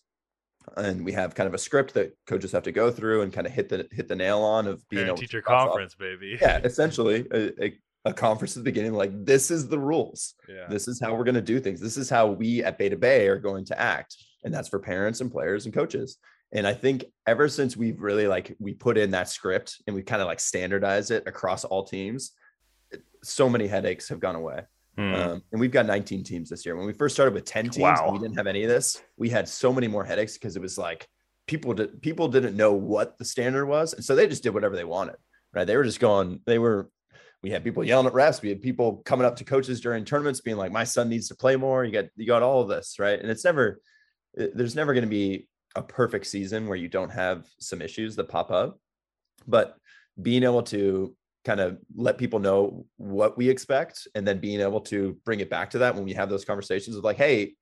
[0.78, 3.48] and we have kind of a script that coaches have to go through and kind
[3.48, 6.38] of hit the hit the nail on of being a teacher conference, baby.
[6.42, 8.94] Yeah, essentially a, a, a, conference at the beginning.
[8.94, 10.36] Like this is the rules.
[10.48, 10.68] Yeah.
[10.70, 11.80] This is how we're going to do things.
[11.80, 14.80] This is how we at Bay 2 Bay are going to act, and that's for
[14.80, 16.18] parents and players and coaches.
[16.52, 20.04] And I think ever since we've really like we put in that script and we
[20.04, 22.32] kind of like standardize it across all teams,
[23.24, 24.62] so many headaches have gone away.
[24.98, 25.16] Mm.
[25.16, 26.76] Um, and we've got 19 teams this year.
[26.76, 28.12] When we first started with 10 teams, wow.
[28.12, 29.02] we didn't have any of this.
[29.18, 31.08] We had so many more headaches because it was like
[31.48, 34.76] people did people didn't know what the standard was, and so they just did whatever
[34.76, 35.16] they wanted.
[35.54, 35.66] Right?
[35.66, 36.42] They were just going.
[36.46, 36.90] They were.
[37.42, 38.42] We had people yelling at refs.
[38.42, 41.36] We had people coming up to coaches during tournaments, being like, "My son needs to
[41.36, 43.20] play more." You got you got all of this, right?
[43.20, 43.80] And it's never.
[44.36, 48.30] There's never going to be a perfect season where you don't have some issues that
[48.30, 48.80] pop up,
[49.48, 49.78] but
[50.20, 51.16] being able to
[51.46, 55.50] kind of let people know what we expect and then being able to bring it
[55.50, 57.54] back to that when we have those conversations of like hey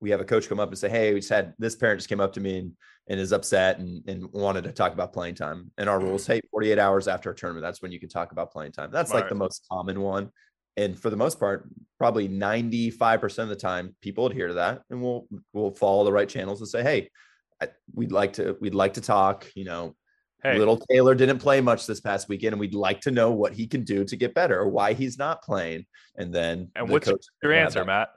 [0.00, 2.08] we have a coach come up and say hey we just had this parent just
[2.08, 2.72] came up to me and,
[3.08, 5.70] and is upset and, and wanted to talk about playing time.
[5.78, 6.34] And our rules mm-hmm.
[6.34, 8.90] hey 48 hours after a tournament that's when you can talk about playing time.
[8.90, 10.30] That's like the most common one.
[10.76, 11.68] And for the most part
[11.98, 16.28] probably 95% of the time people adhere to that and we'll we'll follow the right
[16.28, 17.08] channels and say hey
[17.94, 19.94] we'd like to we'd like to talk you know
[20.42, 20.58] Hey.
[20.58, 23.66] Little Taylor didn't play much this past weekend, and we'd like to know what he
[23.66, 25.86] can do to get better or why he's not playing.
[26.16, 27.12] And then, and the what's
[27.42, 28.10] your answer, Matt?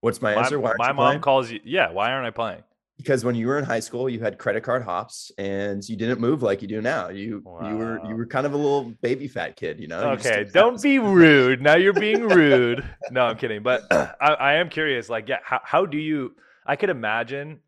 [0.00, 0.58] What's my, my answer?
[0.58, 1.20] Why my mom playing?
[1.20, 1.60] calls you.
[1.64, 2.62] Yeah, why aren't I playing?
[2.96, 6.20] Because when you were in high school, you had credit card hops, and you didn't
[6.20, 7.10] move like you do now.
[7.10, 7.68] You wow.
[7.68, 10.10] you were you were kind of a little baby fat kid, you know.
[10.12, 11.60] Okay, don't be rude.
[11.60, 12.82] Now you're being rude.
[13.10, 13.62] no, I'm kidding.
[13.62, 15.10] But I, I am curious.
[15.10, 16.34] Like, yeah, how how do you?
[16.64, 17.60] I could imagine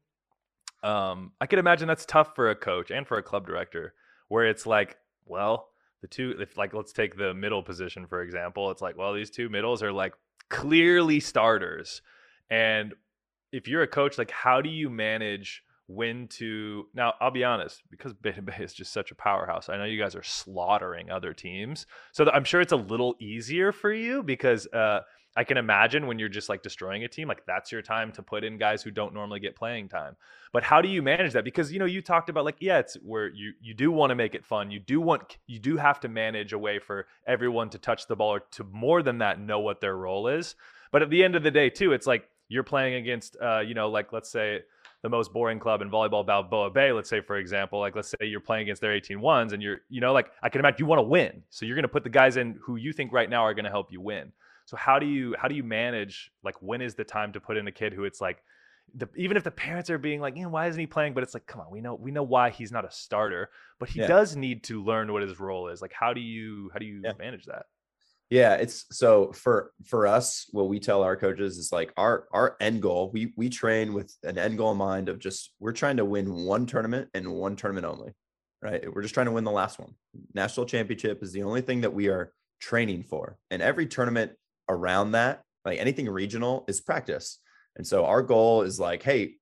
[0.85, 3.95] um, I could imagine that's tough for a coach and for a club director,
[4.29, 5.69] where it's like, well,
[6.03, 9.31] the two, if like let's take the middle position for example, it's like, well, these
[9.31, 10.13] two middles are like
[10.51, 12.03] clearly starters,
[12.51, 12.95] and
[13.51, 16.87] if you're a coach, like how do you manage when to?
[16.93, 19.71] Now, I'll be honest, because Bay 2 Bay is just such a powerhouse.
[19.71, 23.73] I know you guys are slaughtering other teams, so I'm sure it's a little easier
[23.73, 24.67] for you because.
[24.67, 25.01] Uh,
[25.37, 28.23] I can imagine when you're just like destroying a team, like that's your time to
[28.23, 30.17] put in guys who don't normally get playing time.
[30.53, 31.45] But how do you manage that?
[31.45, 34.15] Because you know, you talked about like, yeah, it's where you you do want to
[34.15, 34.71] make it fun.
[34.71, 38.15] You do want you do have to manage a way for everyone to touch the
[38.15, 40.55] ball or to more than that know what their role is.
[40.93, 43.75] But at the end of the day, too, it's like you're playing against uh, you
[43.75, 44.63] know, like let's say
[45.03, 48.27] the most boring club in volleyball, Balboa Bay, let's say, for example, like let's say
[48.27, 50.87] you're playing against their 18 ones and you're, you know, like I can imagine you
[50.87, 51.43] want to win.
[51.51, 53.67] So you're going to put the guys in who you think right now are going
[53.67, 54.33] to help you win.
[54.67, 57.57] So how do you how do you manage like when is the time to put
[57.57, 58.39] in a kid who it's like
[58.95, 61.15] the, even if the parents are being like, you know, why isn't he playing?
[61.15, 63.51] But it's like, come on, we know we know why he's not a starter,
[63.81, 64.07] but he yeah.
[64.07, 65.83] does need to learn what his role is.
[65.83, 67.13] Like, how do you how do you yeah.
[67.19, 67.67] manage that?
[68.31, 72.57] Yeah, it's so for for us, what we tell our coaches is like our our
[72.61, 73.11] end goal.
[73.13, 76.45] We we train with an end goal in mind of just we're trying to win
[76.45, 78.13] one tournament and one tournament only,
[78.63, 78.93] right?
[78.93, 79.95] We're just trying to win the last one.
[80.35, 84.33] National championship is the only thing that we are training for, and every tournament
[84.69, 87.39] around that, like anything regional, is practice.
[87.77, 89.37] And so our goal is like, hey,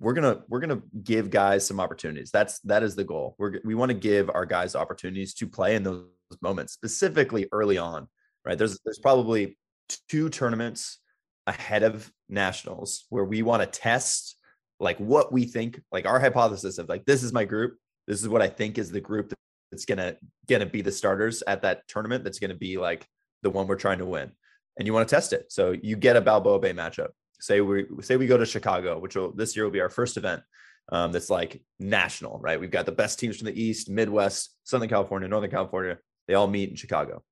[0.00, 2.30] we're gonna we're gonna give guys some opportunities.
[2.30, 3.36] That's that is the goal.
[3.38, 6.06] We're we want to give our guys opportunities to play in those
[6.40, 8.08] moments, specifically early on.
[8.44, 8.58] Right?
[8.58, 9.56] There's there's probably
[10.08, 10.98] two tournaments
[11.46, 14.36] ahead of nationals where we want to test
[14.80, 17.76] like what we think, like our hypothesis of like this is my group.
[18.08, 19.32] This is what I think is the group
[19.70, 20.16] that's gonna
[20.48, 22.24] gonna be the starters at that tournament.
[22.24, 23.06] That's gonna be like
[23.42, 24.32] the one we're trying to win
[24.78, 25.52] and you want to test it.
[25.52, 27.08] So you get a Balboa Bay matchup.
[27.40, 30.16] Say we say we go to Chicago, which will this year will be our first
[30.16, 30.42] event.
[30.90, 32.58] Um, that's like national, right?
[32.58, 35.98] We've got the best teams from the East, Midwest, Southern California, Northern California.
[36.26, 37.22] They all meet in Chicago.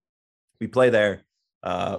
[0.60, 1.22] We play there.
[1.62, 1.98] Uh,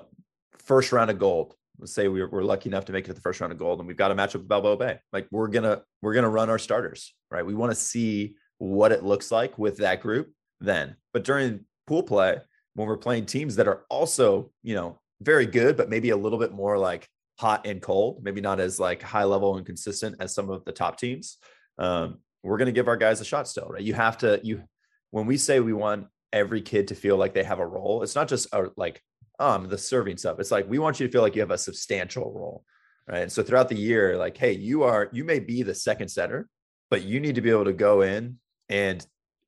[0.57, 1.55] first round of gold.
[1.79, 3.79] Let's say we're, we're lucky enough to make it to the first round of gold,
[3.79, 4.99] and we've got a matchup with Balboa Bay.
[5.11, 7.45] Like we're gonna we're gonna run our starters, right?
[7.45, 10.95] We want to see what it looks like with that group then.
[11.13, 12.37] But during pool play,
[12.75, 16.39] when we're playing teams that are also, you know, very good, but maybe a little
[16.39, 17.07] bit more like
[17.37, 20.71] hot and cold, maybe not as like high level and consistent as some of the
[20.71, 21.37] top teams.
[21.77, 23.81] Um, we're going to give our guys a shot still, right?
[23.81, 24.63] You have to, you,
[25.11, 28.15] when we say we want every kid to feel like they have a role, it's
[28.15, 29.01] not just a, like,
[29.39, 30.39] um, the serving stuff.
[30.39, 32.63] It's like, we want you to feel like you have a substantial role,
[33.07, 33.21] right?
[33.21, 36.47] And so throughout the year, like, hey, you are, you may be the second setter,
[36.89, 38.37] but you need to be able to go in
[38.69, 39.05] and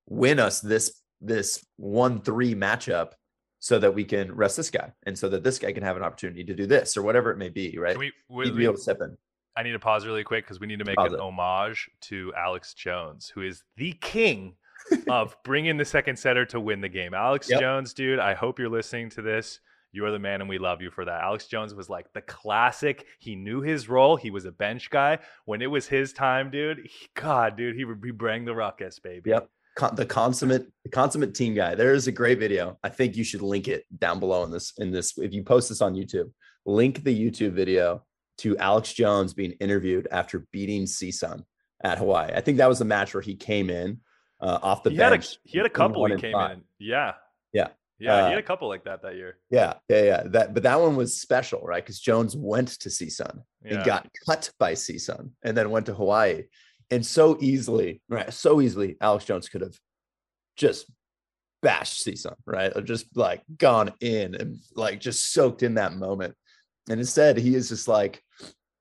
[0.07, 3.11] win us this, this one, three matchup
[3.59, 6.03] so that we can rest this guy and so that this guy can have an
[6.03, 7.97] opportunity to do this or whatever it may be, right?
[7.97, 9.17] We, we, be able to step in.
[9.55, 11.21] I need to pause really quick because we need to make pause an it.
[11.21, 14.55] homage to Alex Jones, who is the king
[15.07, 17.13] of bringing the second setter to win the game.
[17.13, 17.61] Alex yep.
[17.61, 19.59] Jones, dude, I hope you're listening to this.
[19.93, 21.21] You are the man, and we love you for that.
[21.21, 23.05] Alex Jones was like the classic.
[23.19, 24.17] He knew his role.
[24.17, 25.19] He was a bench guy.
[25.45, 28.97] When it was his time, dude, he, God, dude, he would be bring the ruckus,
[28.99, 29.29] baby.
[29.29, 31.75] Yep con- the consummate the consummate team guy.
[31.75, 32.77] There is a great video.
[32.83, 35.69] I think you should link it down below in this in this if you post
[35.69, 36.31] this on YouTube.
[36.65, 38.03] Link the YouTube video
[38.39, 41.43] to Alex Jones being interviewed after beating CSUN
[41.83, 42.31] at Hawaii.
[42.33, 43.99] I think that was the match where he came in
[44.41, 45.11] uh, off the he bench.
[45.11, 46.57] Had a, he had a couple he came five.
[46.57, 46.63] in.
[46.79, 47.13] Yeah.
[47.51, 47.67] Yeah.
[47.99, 49.37] Yeah, uh, he had a couple like that that year.
[49.49, 50.23] Yeah, yeah, yeah.
[50.25, 51.81] That, but that one was special, right?
[51.81, 53.75] Because Jones went to CSUN yeah.
[53.75, 56.43] and got cut by CSUN, and then went to Hawaii
[56.93, 58.31] and so easily, right?
[58.31, 59.77] So easily, Alex Jones could have
[60.55, 60.85] just
[61.61, 62.71] bashed CSUN, right?
[62.75, 66.35] Or just like gone in and like just soaked in that moment.
[66.89, 68.21] And instead, he is just like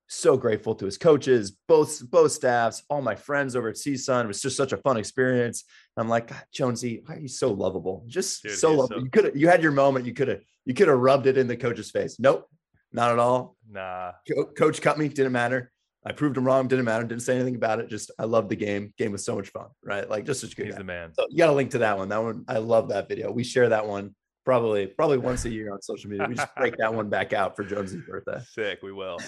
[0.08, 4.24] so grateful to his coaches, both both staffs, all my friends over at CSUN.
[4.24, 5.64] It was just such a fun experience.
[5.96, 8.04] I'm like, God, Jonesy, why are you so lovable?
[8.06, 8.98] Just Dude, so lovable.
[8.98, 10.04] So- you could have you had your moment.
[10.04, 12.18] You could have you could have rubbed it in the coach's face.
[12.18, 12.46] Nope,
[12.92, 13.56] not at all.
[13.70, 14.12] Nah.
[14.28, 15.08] Co- coach cut me.
[15.08, 15.71] Didn't matter.
[16.05, 16.66] I proved him wrong.
[16.66, 17.05] Didn't matter.
[17.05, 17.88] Didn't say anything about it.
[17.88, 18.92] Just I love the game.
[18.98, 19.68] Game was so much fun.
[19.84, 20.09] Right?
[20.09, 20.66] Like just such a good.
[20.66, 20.78] He's guy.
[20.78, 21.12] the man.
[21.14, 22.09] So you got to link to that one.
[22.09, 23.30] That one I love that video.
[23.30, 26.26] We share that one probably probably once a year on social media.
[26.28, 28.40] We just break that one back out for Jonesy's birthday.
[28.53, 28.80] Sick.
[28.82, 29.18] We will.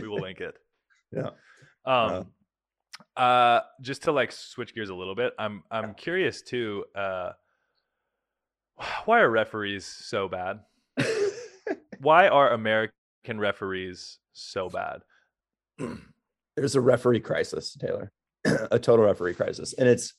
[0.00, 0.54] we will link it.
[1.12, 1.30] Yeah.
[1.84, 2.26] Um.
[3.16, 6.84] Uh, uh, just to like switch gears a little bit, I'm I'm curious too.
[6.96, 7.30] Uh,
[9.04, 10.60] why are referees so bad?
[12.00, 12.90] why are American
[13.38, 15.02] referees so bad?
[16.56, 18.12] there's a referee crisis, Taylor,
[18.44, 19.72] a total referee crisis.
[19.74, 20.14] And it's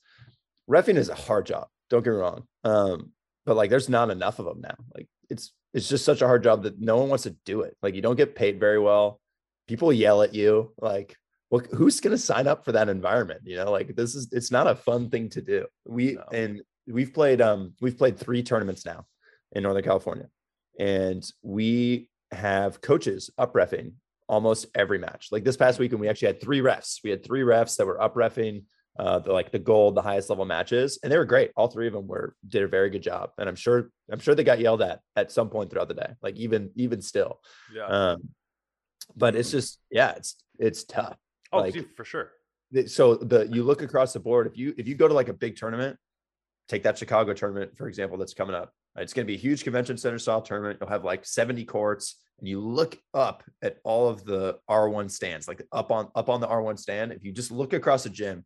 [0.69, 1.67] refing is a hard job.
[1.89, 2.43] Don't get me wrong.
[2.63, 3.11] Um,
[3.45, 4.75] but like there's not enough of them now.
[4.93, 7.75] Like it's it's just such a hard job that no one wants to do it.
[7.81, 9.19] Like you don't get paid very well.
[9.67, 10.73] People yell at you.
[10.79, 11.15] Like,
[11.49, 13.41] well, who's gonna sign up for that environment?
[13.45, 15.65] You know, like this is it's not a fun thing to do.
[15.85, 16.23] We no.
[16.33, 19.05] and we've played um we've played three tournaments now
[19.53, 20.27] in Northern California.
[20.79, 23.93] And we have coaches up refing
[24.27, 25.29] almost every match.
[25.31, 26.99] Like this past weekend, we actually had three refs.
[27.03, 28.63] We had three refs that were up refing
[28.99, 31.51] uh, the like the gold, the highest level matches, and they were great.
[31.55, 34.33] All three of them were did a very good job, and I'm sure I'm sure
[34.33, 36.13] they got yelled at at some point throughout the day.
[36.21, 37.39] Like even even still,
[37.73, 37.85] yeah.
[37.85, 38.29] Um,
[39.15, 41.17] but it's just yeah, it's it's tough.
[41.51, 42.31] Oh, like, for sure.
[42.87, 44.47] So the you look across the board.
[44.47, 45.97] If you if you go to like a big tournament,
[46.67, 48.73] take that Chicago tournament for example, that's coming up.
[48.97, 50.79] It's going to be a huge convention center style tournament.
[50.81, 55.47] You'll have like 70 courts and you look up at all of the R1 stands,
[55.47, 58.45] like up on up on the R1 stand, if you just look across the gym,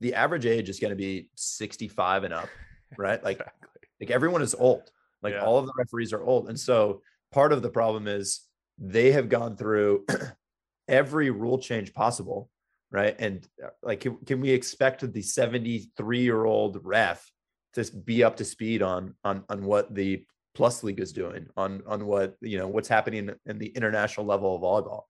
[0.00, 2.48] the average age is going to be 65 and up,
[2.98, 3.22] right?
[3.22, 3.68] Like, exactly.
[4.00, 4.90] like everyone is old.
[5.22, 5.44] Like yeah.
[5.44, 6.48] all of the referees are old.
[6.48, 7.02] And so
[7.32, 8.40] part of the problem is
[8.78, 10.06] they have gone through
[10.88, 12.48] every rule change possible,
[12.90, 13.14] right?
[13.18, 17.30] And uh, like, can, can we expect the 73 year old ref
[17.74, 21.82] to be up to speed on on on what the plus league is doing on
[21.86, 25.02] on what you know what's happening in the international level of volleyball?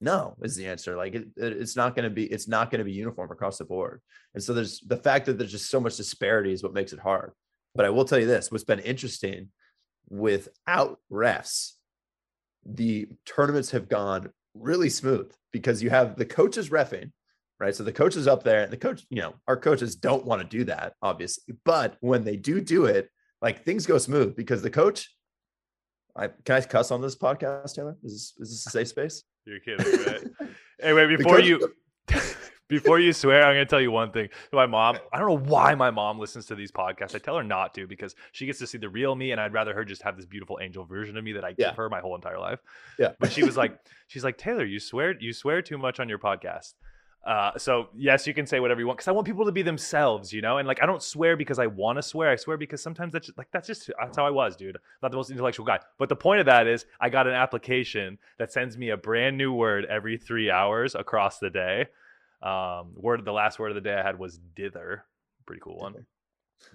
[0.00, 0.96] No is the answer.
[0.96, 3.64] Like it, it's not going to be it's not going to be uniform across the
[3.64, 4.00] board.
[4.34, 6.98] And so there's the fact that there's just so much disparity is what makes it
[6.98, 7.32] hard.
[7.74, 9.48] But i will tell you this what's been interesting
[10.08, 11.74] without refs
[12.66, 17.12] the tournaments have gone really smooth because you have the coaches refing
[17.60, 17.74] right?
[17.74, 20.40] So the coach is up there and the coach you know our coaches don't want
[20.42, 21.54] to do that obviously.
[21.64, 23.10] But when they do do it
[23.42, 25.14] like things go smooth because the coach.
[26.16, 27.96] I can I cuss on this podcast, Taylor?
[28.02, 29.22] Is this, is this a safe space?
[29.46, 30.50] You're kidding, right?
[30.82, 31.72] anyway, before coach, you
[32.70, 34.28] before you swear, I'm going to tell you one thing.
[34.52, 37.14] My mom, I don't know why my mom listens to these podcasts.
[37.14, 39.52] I tell her not to because she gets to see the real me, and I'd
[39.52, 41.68] rather her just have this beautiful angel version of me that I yeah.
[41.68, 42.60] give her my whole entire life.
[42.98, 43.12] Yeah.
[43.18, 46.18] But she was like, she's like, Taylor, you swear, you swear too much on your
[46.18, 46.74] podcast.
[47.24, 49.62] Uh, so yes, you can say whatever you want because I want people to be
[49.62, 50.58] themselves, you know.
[50.58, 52.30] And like, I don't swear because I want to swear.
[52.30, 54.78] I swear because sometimes that's just, like that's just that's how I was, dude.
[55.02, 58.18] Not the most intellectual guy, but the point of that is I got an application
[58.38, 61.86] that sends me a brand new word every three hours across the day.
[62.42, 65.04] Um, word the last word of the day I had was dither.
[65.44, 66.06] Pretty cool one.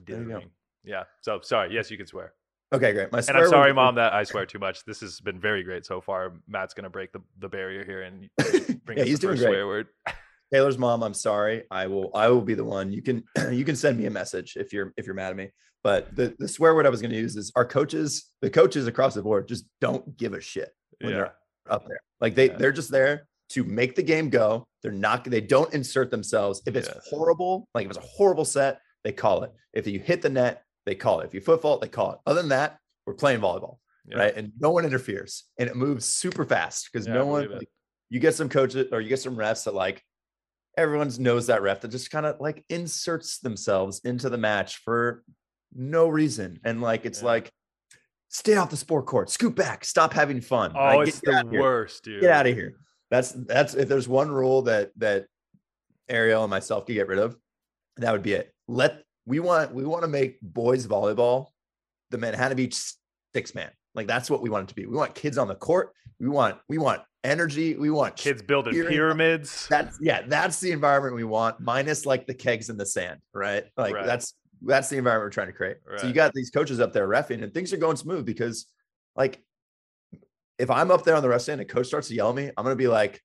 [0.04, 0.52] Dithering.
[0.84, 1.04] Yeah.
[1.22, 1.74] So sorry.
[1.74, 2.34] Yes, you can swear.
[2.72, 3.12] Okay, great.
[3.12, 4.86] My and I'm sorry, mom, that I swear too much.
[4.86, 6.34] This has been very great so far.
[6.48, 8.30] Matt's gonna break the, the barrier here and
[8.86, 9.48] bring yeah, he's doing great.
[9.48, 9.88] swear word.
[10.56, 11.64] Taylor's mom, I'm sorry.
[11.70, 12.94] I will I will be the one.
[12.94, 15.50] You can you can send me a message if you're if you're mad at me.
[15.84, 18.88] But the, the swear word I was going to use is our coaches, the coaches
[18.88, 20.70] across the board just don't give a shit
[21.02, 21.18] when yeah.
[21.18, 21.34] they're
[21.70, 22.00] up there.
[22.22, 22.56] Like they yeah.
[22.56, 24.66] they're just there to make the game go.
[24.82, 26.62] They're not they don't insert themselves.
[26.66, 29.52] If it's horrible, like if it's a horrible set, they call it.
[29.74, 31.26] If you hit the net, they call it.
[31.26, 32.20] If you foot fault, they call it.
[32.26, 34.20] Other than that, we're playing volleyball, yeah.
[34.20, 34.34] right?
[34.34, 37.52] And no one interferes, and it moves super fast because yeah, no one.
[37.52, 37.70] Like,
[38.10, 40.02] you get some coaches or you get some refs that like
[40.78, 45.24] everyone knows that ref that just kind of like inserts themselves into the match for
[45.74, 47.28] no reason, and like it's yeah.
[47.28, 47.52] like
[48.30, 50.72] stay off the sport court, scoot back, stop having fun.
[50.76, 52.22] Oh, like, it's the worst, dude.
[52.22, 52.76] Get out of here.
[53.12, 55.28] That's that's if there's one rule that that
[56.10, 57.38] Ariel and myself could get rid of,
[57.98, 58.54] that would be it.
[58.68, 61.48] Let we want we want to make boys volleyball
[62.12, 62.76] the Manhattan Beach
[63.34, 63.72] six man.
[63.96, 64.86] Like that's what we want it to be.
[64.86, 65.94] We want kids on the court.
[66.20, 67.76] We want we want energy.
[67.76, 69.68] We want kids building pyramids.
[69.70, 73.66] That's yeah, that's the environment we want, minus like the kegs in the sand, right?
[73.78, 74.06] Like right.
[74.06, 75.78] that's that's the environment we're trying to create.
[75.88, 76.00] Right.
[76.00, 78.66] So you got these coaches up there refing, and things are going smooth because,
[79.16, 79.42] like,
[80.58, 82.36] if I'm up there on the ref stand and a coach starts to yell at
[82.36, 83.22] me, I'm gonna be like,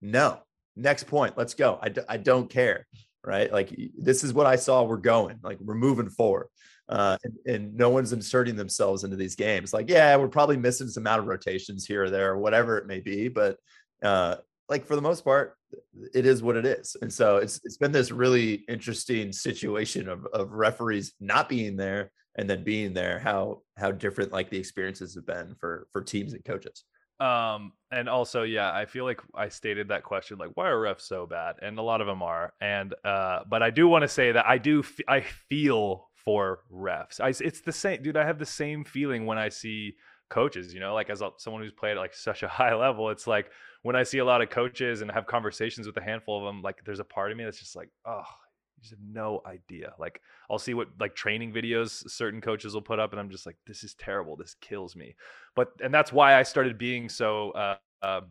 [0.00, 0.40] no,
[0.76, 1.78] next point, let's go.
[1.80, 2.86] I d- I don't care
[3.24, 3.52] right?
[3.52, 4.82] Like this is what I saw.
[4.82, 6.48] We're going, like we're moving forward.
[6.88, 9.72] Uh, and, and, no one's inserting themselves into these games.
[9.72, 12.86] Like, yeah, we're probably missing some out of rotations here or there, or whatever it
[12.86, 13.28] may be.
[13.28, 13.56] But
[14.02, 14.36] uh,
[14.68, 15.56] like for the most part,
[16.12, 16.96] it is what it is.
[17.00, 22.10] And so it's it's been this really interesting situation of of referees not being there
[22.36, 23.18] and then being there.
[23.18, 26.84] How how different like the experiences have been for for teams and coaches.
[27.20, 31.02] Um, and also, yeah, I feel like I stated that question, like, why are refs
[31.02, 31.54] so bad?
[31.62, 32.52] And a lot of them are.
[32.60, 36.60] And, uh, but I do want to say that I do, f- I feel for
[36.72, 37.20] refs.
[37.20, 38.16] I, it's the same, dude.
[38.16, 39.94] I have the same feeling when I see
[40.28, 43.10] coaches, you know, like as a, someone who's played at like such a high level,
[43.10, 43.50] it's like
[43.82, 46.62] when I see a lot of coaches and have conversations with a handful of them,
[46.62, 48.24] like there's a part of me that's just like, oh,
[48.76, 49.92] you just have no idea.
[49.98, 50.20] Like
[50.50, 53.56] I'll see what like training videos certain coaches will put up, and I'm just like,
[53.66, 54.36] this is terrible.
[54.36, 55.14] This kills me.
[55.54, 58.22] But and that's why I started being so uh, uh,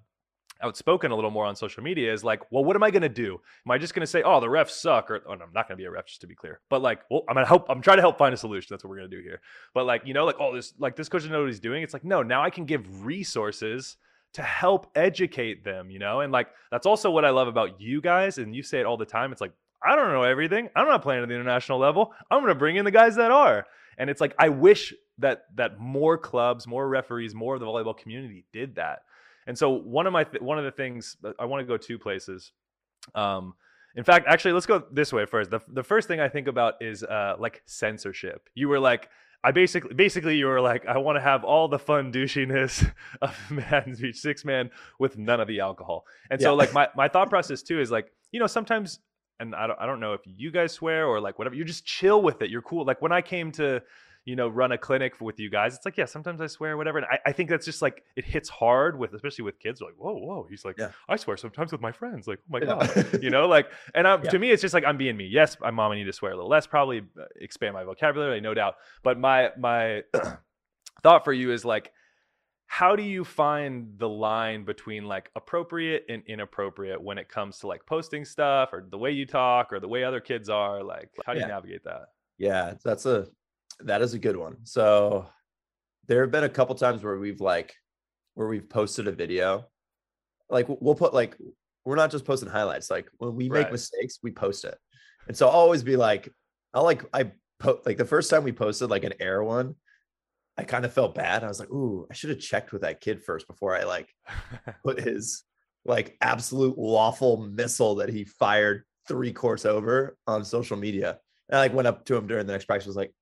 [0.62, 2.14] outspoken a little more on social media.
[2.14, 3.40] Is like, well, what am I gonna do?
[3.66, 5.78] Am I just gonna say, oh, the refs suck, or oh, no, I'm not gonna
[5.78, 6.60] be a ref, just to be clear.
[6.70, 7.66] But like, well, I'm gonna help.
[7.70, 8.68] I'm trying to help find a solution.
[8.70, 9.42] That's what we're gonna do here.
[9.74, 11.84] But like, you know, like, oh, this like this coach doesn't know what he's doing.
[11.84, 13.98] It's like, no, now I can give resources
[14.34, 16.22] to help educate them, you know?
[16.22, 18.98] And like that's also what I love about you guys and you say it all
[18.98, 19.32] the time.
[19.32, 19.52] It's like
[19.84, 20.70] I don't know everything.
[20.76, 22.14] I'm not playing at the international level.
[22.30, 23.66] I'm going to bring in the guys that are.
[23.98, 27.98] And it's like I wish that that more clubs, more referees, more of the volleyball
[27.98, 29.00] community did that.
[29.48, 31.98] And so one of my th- one of the things I want to go two
[31.98, 32.52] places.
[33.16, 33.56] Um,
[33.96, 35.52] in fact, actually, let's go this way first.
[35.52, 38.50] The the first thing I think about is uh, like censorship.
[38.54, 39.10] You were like,
[39.44, 42.90] I basically basically you were like, I want to have all the fun douchiness
[43.22, 44.70] of Man's Beach Six Man
[45.00, 46.06] with none of the alcohol.
[46.30, 46.48] And yeah.
[46.48, 49.00] so like my my thought process too is like, you know, sometimes
[49.42, 51.56] and I don't, I don't know if you guys swear or like whatever.
[51.56, 52.52] You just chill with it.
[52.52, 52.86] You're cool.
[52.86, 53.82] Like when I came to,
[54.26, 57.00] you know, run a clinic with you guys, it's like, yeah, sometimes I swear, whatever.
[57.00, 59.82] And I, I think that's just like it hits hard with, especially with kids.
[59.82, 60.48] like, whoa, whoa.
[60.50, 60.92] He's like, yeah.
[61.10, 62.28] I swear sometimes with my friends.
[62.28, 62.66] Like, oh my yeah.
[62.66, 64.18] god, you know, like, and yeah.
[64.30, 65.26] to me, it's just like I'm being me.
[65.26, 68.42] Yes, my mom, I need to swear a little less, probably uh, expand my vocabulary,
[68.42, 68.76] no doubt.
[69.04, 70.04] But my my
[71.04, 71.92] thought for you is like
[72.72, 77.68] how do you find the line between like appropriate and inappropriate when it comes to
[77.68, 81.10] like posting stuff or the way you talk or the way other kids are like
[81.26, 81.48] how do yeah.
[81.48, 82.04] you navigate that
[82.38, 83.28] yeah that's a
[83.86, 85.28] that is a good one so
[86.08, 87.74] there have been a couple times where we've like
[88.34, 89.66] where we've posted a video
[90.50, 91.36] like we'll put like
[91.86, 93.72] we're not just posting highlights like when we make right.
[93.72, 94.78] mistakes we post it
[95.28, 96.30] and so i'll always be like
[96.74, 99.76] i'll like i put like the first time we posted like an air one
[100.58, 101.44] I kind of felt bad.
[101.44, 104.14] I was like, ooh, I should have checked with that kid first before I like
[104.84, 105.44] put his
[105.86, 111.18] like absolute waffle missile that he fired three courts over on social media.
[111.50, 113.14] And I like went up to him during the next practice, was like,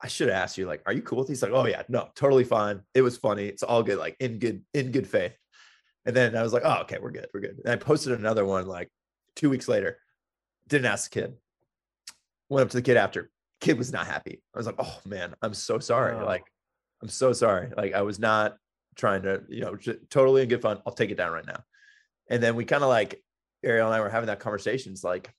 [0.00, 1.42] I should have asked you, like, are you cool with these?
[1.42, 2.82] Like, oh yeah, no, totally fine.
[2.94, 3.46] It was funny.
[3.46, 5.36] It's all good, like in good, in good faith.
[6.06, 7.58] And then I was like, oh, okay, we're good, we're good.
[7.64, 8.88] And I posted another one like
[9.34, 9.98] two weeks later.
[10.68, 11.34] Didn't ask the kid.
[12.48, 13.30] Went up to the kid after.
[13.60, 14.40] Kid was not happy.
[14.54, 16.16] I was like, oh man, I'm so sorry.
[16.16, 16.24] Oh.
[16.24, 16.44] Like,
[17.02, 17.70] I'm so sorry.
[17.76, 18.56] Like I was not
[18.96, 19.76] trying to, you know,
[20.10, 20.80] totally in good fun.
[20.86, 21.62] I'll take it down right now.
[22.30, 23.22] And then we kind of like
[23.64, 24.92] Ariel and I were having that conversation.
[24.92, 25.32] It's like,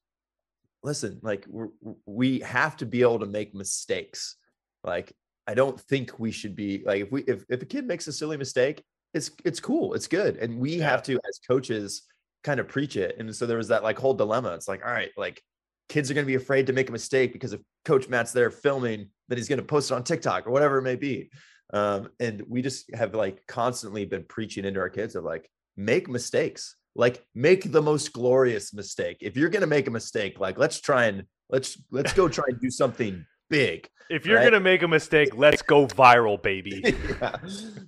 [0.84, 1.68] listen, like we
[2.05, 4.36] we have to be able to make mistakes.
[4.84, 5.14] Like
[5.48, 8.14] I don't think we should be like if we if if a kid makes a
[8.14, 10.90] silly mistake, it's it's cool, it's good, and we yeah.
[10.90, 12.04] have to as coaches
[12.44, 13.16] kind of preach it.
[13.20, 14.54] And so there was that like whole dilemma.
[14.54, 15.42] It's like, all right, like
[15.90, 18.52] kids are going to be afraid to make a mistake because if coach matt's there
[18.52, 21.30] filming then he's going to post it on tiktok or whatever it may be
[21.74, 26.08] um, and we just have like constantly been preaching into our kids of like make
[26.08, 30.58] mistakes like make the most glorious mistake if you're going to make a mistake like
[30.58, 34.43] let's try and let's let's go try and do something big if you're right?
[34.43, 36.82] going to make a mistake let's go viral baby
[37.22, 37.36] yeah.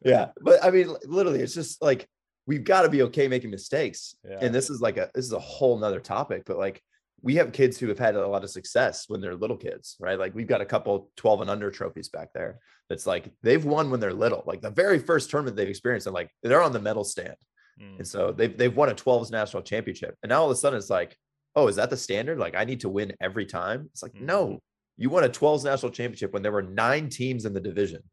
[0.04, 2.08] yeah but i mean literally it's just like
[2.48, 4.40] we've got to be okay making mistakes yeah.
[4.42, 6.82] and this is like a this is a whole nother topic but like
[7.24, 10.18] we have kids who have had a lot of success when they're little kids, right?
[10.18, 12.60] Like we've got a couple 12 and under trophies back there.
[12.90, 14.44] That's like they've won when they're little.
[14.46, 17.36] Like the very first tournament they've experienced, and like they're on the medal stand.
[17.82, 18.00] Mm.
[18.00, 20.16] And so they've they've won a 12s national championship.
[20.24, 21.16] And now all of a sudden it's like,
[21.56, 22.40] oh, is that the standard?
[22.40, 23.90] Like I need to win every time.
[23.94, 24.22] It's like, mm.
[24.22, 24.60] no,
[25.02, 28.04] you won a 12s national championship when there were nine teams in the division,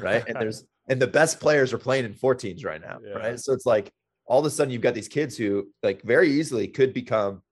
[0.00, 0.24] right?
[0.28, 3.14] and there's and the best players are playing in 14s right now, yeah.
[3.14, 3.40] right?
[3.40, 3.92] So it's like
[4.26, 7.42] all of a sudden you've got these kids who like very easily could become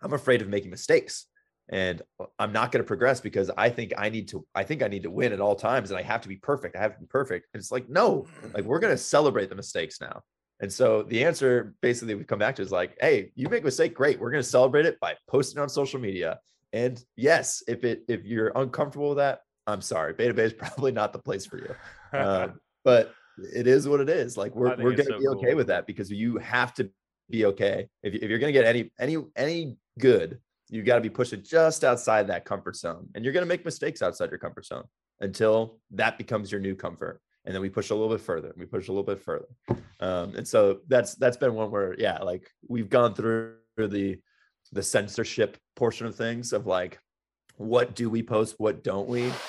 [0.00, 1.26] I'm afraid of making mistakes
[1.68, 2.00] and
[2.38, 5.02] I'm not going to progress because I think I need to I think I need
[5.02, 6.74] to win at all times and I have to be perfect.
[6.74, 7.48] I have to be perfect.
[7.52, 10.22] And it's like no, like we're going to celebrate the mistakes now.
[10.60, 13.66] And so the answer basically we come back to is like, hey, you make a
[13.66, 14.18] mistake, great.
[14.18, 16.40] We're going to celebrate it by posting on social media.
[16.72, 20.12] And yes, if it if you're uncomfortable with that, I'm sorry.
[20.14, 21.74] Bay 2 Bay is probably not the place for you.
[22.12, 22.48] Uh,
[22.84, 23.14] but
[23.54, 24.36] it is what it is.
[24.36, 25.56] Like we're we're going to so be okay cool.
[25.56, 26.90] with that because you have to
[27.30, 27.88] be okay.
[28.02, 30.38] If, if you're going to get any any any good,
[30.68, 33.08] you got to be pushing just outside that comfort zone.
[33.14, 34.84] And you're going to make mistakes outside your comfort zone
[35.20, 37.20] until that becomes your new comfort.
[37.44, 38.52] And then we push a little bit further.
[38.56, 39.46] We push a little bit further.
[40.00, 44.18] Um, and so that's that's been one where, yeah, like we've gone through the
[44.72, 46.98] the censorship portion of things of like
[47.56, 49.30] what do we post, what don't we?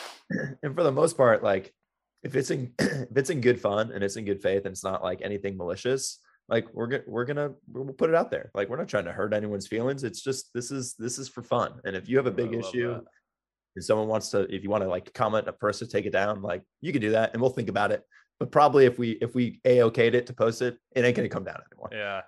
[0.62, 1.74] And for the most part, like
[2.22, 4.84] if it's in if it's in good fun and it's in good faith and it's
[4.84, 8.52] not like anything malicious, like we're gonna we're gonna we'll put it out there.
[8.54, 10.04] Like we're not trying to hurt anyone's feelings.
[10.04, 11.80] It's just this is this is for fun.
[11.84, 13.04] And if you have a big issue that.
[13.76, 16.44] and someone wants to if you want to like comment a person take it down
[16.44, 18.04] like you can do that and we'll think about it.
[18.40, 21.28] But probably if we if we a okayed it to post it it ain't gonna
[21.28, 21.90] come down anymore.
[21.92, 22.22] Yeah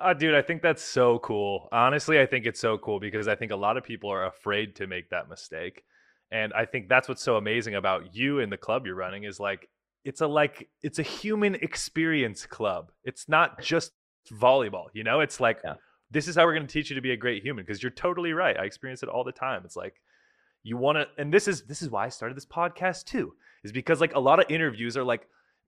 [0.00, 1.68] uh, dude, I think that's so cool.
[1.72, 4.74] Honestly, I think it's so cool because I think a lot of people are afraid
[4.76, 5.84] to make that mistake.
[6.32, 9.38] And I think that's what's so amazing about you and the club you're running is
[9.40, 9.68] like
[10.04, 12.90] it's a like it's a human experience club.
[13.04, 13.92] It's not just
[14.32, 15.20] volleyball, you know?
[15.20, 15.74] It's like yeah.
[16.10, 17.90] this is how we're going to teach you to be a great human because you're
[17.90, 18.56] totally right.
[18.56, 19.62] I experience it all the time.
[19.64, 20.00] It's like
[20.62, 23.34] you want to and this is this is why I started this podcast too.
[23.64, 25.26] Is because like a lot of interviews are like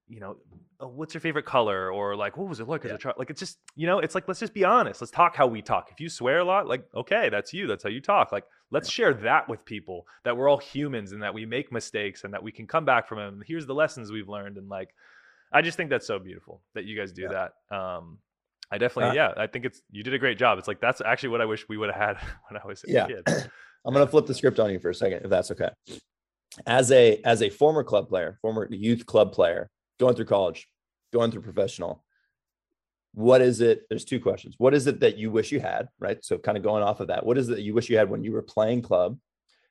[0.08, 0.36] you know,
[0.80, 1.90] oh, what's your favorite color?
[1.90, 3.16] Or like, what was it like as a child?
[3.18, 5.00] Like, it's just, you know, it's like, let's just be honest.
[5.00, 5.88] Let's talk how we talk.
[5.90, 7.66] If you swear a lot, like, okay, that's you.
[7.66, 8.32] That's how you talk.
[8.32, 9.04] Like, let's yeah.
[9.04, 12.42] share that with people that we're all humans and that we make mistakes and that
[12.42, 13.42] we can come back from them.
[13.46, 14.58] Here's the lessons we've learned.
[14.58, 14.94] And like,
[15.52, 17.48] I just think that's so beautiful that you guys do yeah.
[17.70, 17.76] that.
[17.76, 18.18] Um,
[18.70, 20.58] I definitely, uh, yeah, I think it's, you did a great job.
[20.58, 22.16] It's like, that's actually what I wish we would have had
[22.48, 23.06] when I was a yeah.
[23.06, 23.22] kid.
[23.84, 25.68] I'm going to flip the script on you for a second, if that's okay.
[26.66, 29.70] As a, as a former club player, former youth club player,
[30.02, 30.68] going through college,
[31.12, 32.04] going through professional,
[33.14, 33.86] what is it?
[33.88, 34.56] There's two questions.
[34.58, 35.88] What is it that you wish you had?
[36.00, 36.24] Right.
[36.24, 38.10] So, kind of going off of that, what is it that you wish you had
[38.10, 39.18] when you were playing club?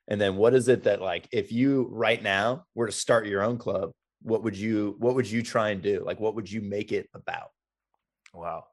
[0.08, 3.42] And then what is it that like if you right now were to start your
[3.42, 6.02] own club, what would you what would you try and do?
[6.04, 7.50] Like what would you make it about?
[8.32, 8.64] Wow.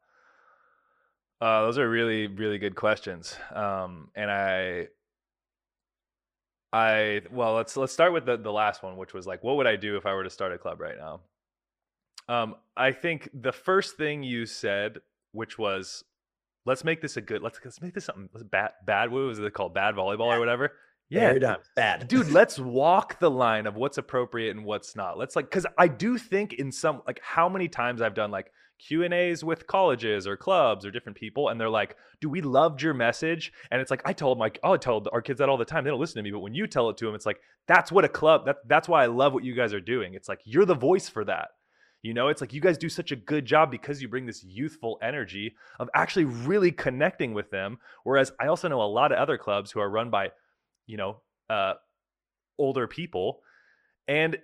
[1.42, 3.36] Uh, those are really really good questions.
[3.54, 4.88] Um, and I
[6.72, 9.68] I well let's let's start with the the last one, which was like, what would
[9.68, 11.22] I do if I were to start a club right now?
[12.30, 15.00] Um, I think the first thing you said,
[15.32, 16.04] which was,
[16.66, 18.72] let's make this a good, let's let's make this something bad.
[18.86, 19.12] Bad.
[19.12, 19.74] What was it called?
[19.74, 20.72] Bad volleyball or whatever.
[21.10, 21.58] Yeah, you're.
[21.76, 22.30] Bad, dude.
[22.30, 25.18] let's walk the line of what's appropriate and what's not.
[25.18, 28.52] Let's like, because I do think in some like how many times I've done like
[28.78, 32.42] Q and A's with colleges or clubs or different people, and they're like, "Do we
[32.42, 35.50] loved your message?" And it's like I told my, oh, I told our kids that
[35.50, 35.84] all the time.
[35.84, 37.92] They don't listen to me, but when you tell it to them, it's like that's
[37.92, 38.46] what a club.
[38.46, 40.14] That that's why I love what you guys are doing.
[40.14, 41.50] It's like you're the voice for that.
[42.02, 44.44] You know, it's like you guys do such a good job because you bring this
[44.44, 47.80] youthful energy of actually really connecting with them.
[48.04, 50.32] Whereas I also know a lot of other clubs who are run by,
[50.88, 51.18] you know,
[51.50, 51.74] uh,
[52.58, 53.42] older people,
[54.08, 54.38] and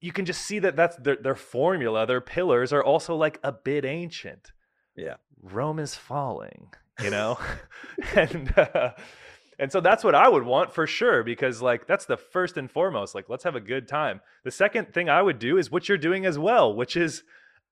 [0.00, 3.52] you can just see that that's their, their formula, their pillars are also like a
[3.52, 4.52] bit ancient.
[4.96, 6.70] Yeah, Rome is falling,
[7.02, 7.38] you know,
[8.14, 8.56] and.
[8.58, 8.90] Uh,
[9.58, 12.70] and so that's what I would want for sure, because like that's the first and
[12.70, 13.14] foremost.
[13.14, 14.20] Like, let's have a good time.
[14.44, 17.22] The second thing I would do is what you're doing as well, which is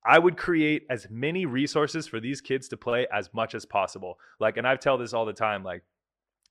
[0.07, 4.19] I would create as many resources for these kids to play as much as possible.
[4.39, 5.65] Like, and I tell this all the time.
[5.65, 5.83] Like,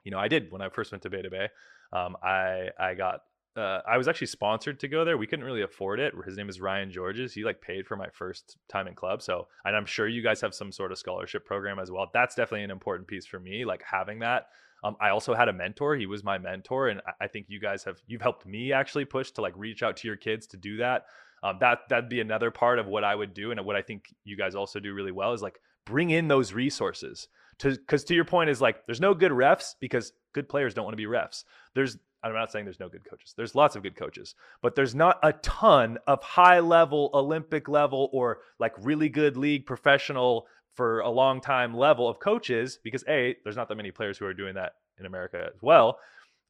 [0.04, 1.50] you know, I did when I first went to Bay 2 Bay.
[1.92, 3.22] Um, I I got
[3.56, 5.18] uh, I was actually sponsored to go there.
[5.18, 6.14] We couldn't really afford it.
[6.26, 7.34] His name is Ryan Georges.
[7.34, 9.22] He like paid for my first time in club.
[9.22, 12.10] So, and I'm sure you guys have some sort of scholarship program as well.
[12.14, 14.48] That's definitely an important piece for me, like having that
[14.84, 15.96] Um, I also had a mentor.
[15.96, 19.32] He was my mentor, and I think you guys have you've helped me actually push
[19.32, 21.06] to like reach out to your kids to do that.
[21.42, 24.14] Um, that that'd be another part of what I would do, and what I think
[24.24, 27.28] you guys also do really well is like bring in those resources.
[27.60, 30.86] To because to your point is like there's no good refs because good players don't
[30.86, 31.44] want to be refs.
[31.76, 33.34] There's I'm not saying there's no good coaches.
[33.36, 38.10] There's lots of good coaches, but there's not a ton of high level, Olympic level,
[38.14, 43.36] or like really good league professional for a long time level of coaches because A,
[43.44, 46.00] there's not that many players who are doing that in America as well.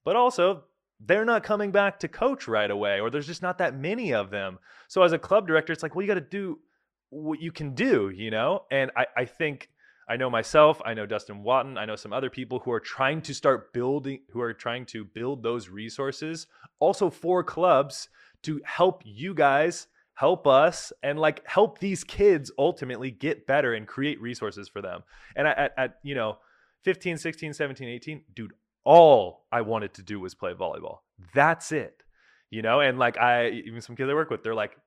[0.04, 0.64] But also,
[1.00, 4.30] they're not coming back to coach right away, or there's just not that many of
[4.30, 4.60] them.
[4.88, 6.60] So as a club director, it's like, well, you got to do
[7.10, 8.64] what you can do, you know?
[8.72, 9.70] And I, I think
[10.08, 13.22] I know myself, I know Dustin Watten, I know some other people who are trying
[13.24, 16.48] to start building, who are trying to build those resources
[16.80, 18.10] also for clubs
[18.44, 23.88] to help you guys, help us, and like help these kids ultimately get better and
[23.88, 25.04] create resources for them.
[25.36, 26.38] And at, at you know,
[26.84, 28.54] 15, 16, 17, 18, dude,
[28.84, 31.00] all I wanted to do was play volleyball.
[31.34, 32.04] That's it.
[32.50, 34.78] You know, and like I even some kids I work with, they're like,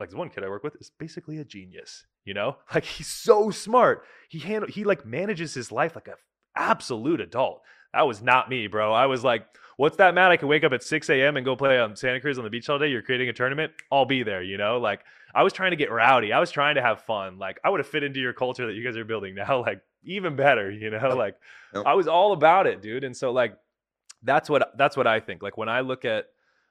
[0.00, 2.06] like the one kid I work with is basically a genius.
[2.24, 4.04] You know, like he's so smart.
[4.28, 6.14] He handle he like manages his life like a
[6.56, 7.62] absolute adult.
[7.92, 8.92] That was not me, bro.
[8.92, 10.30] I was like, what's that, Matt?
[10.30, 11.36] I can wake up at 6 a.m.
[11.36, 12.88] and go play on Santa Cruz on the beach all day.
[12.88, 13.72] You're creating a tournament.
[13.90, 14.78] I'll be there, you know?
[14.78, 16.32] Like, I was trying to get rowdy.
[16.32, 17.38] I was trying to have fun.
[17.38, 19.82] Like, I would have fit into your culture that you guys are building now, like,
[20.04, 21.14] even better, you know?
[21.16, 21.36] Like,
[21.74, 21.84] yep.
[21.86, 23.04] I was all about it, dude.
[23.04, 23.56] And so, like,
[24.22, 25.42] that's what that's what I think.
[25.42, 26.26] Like when I look at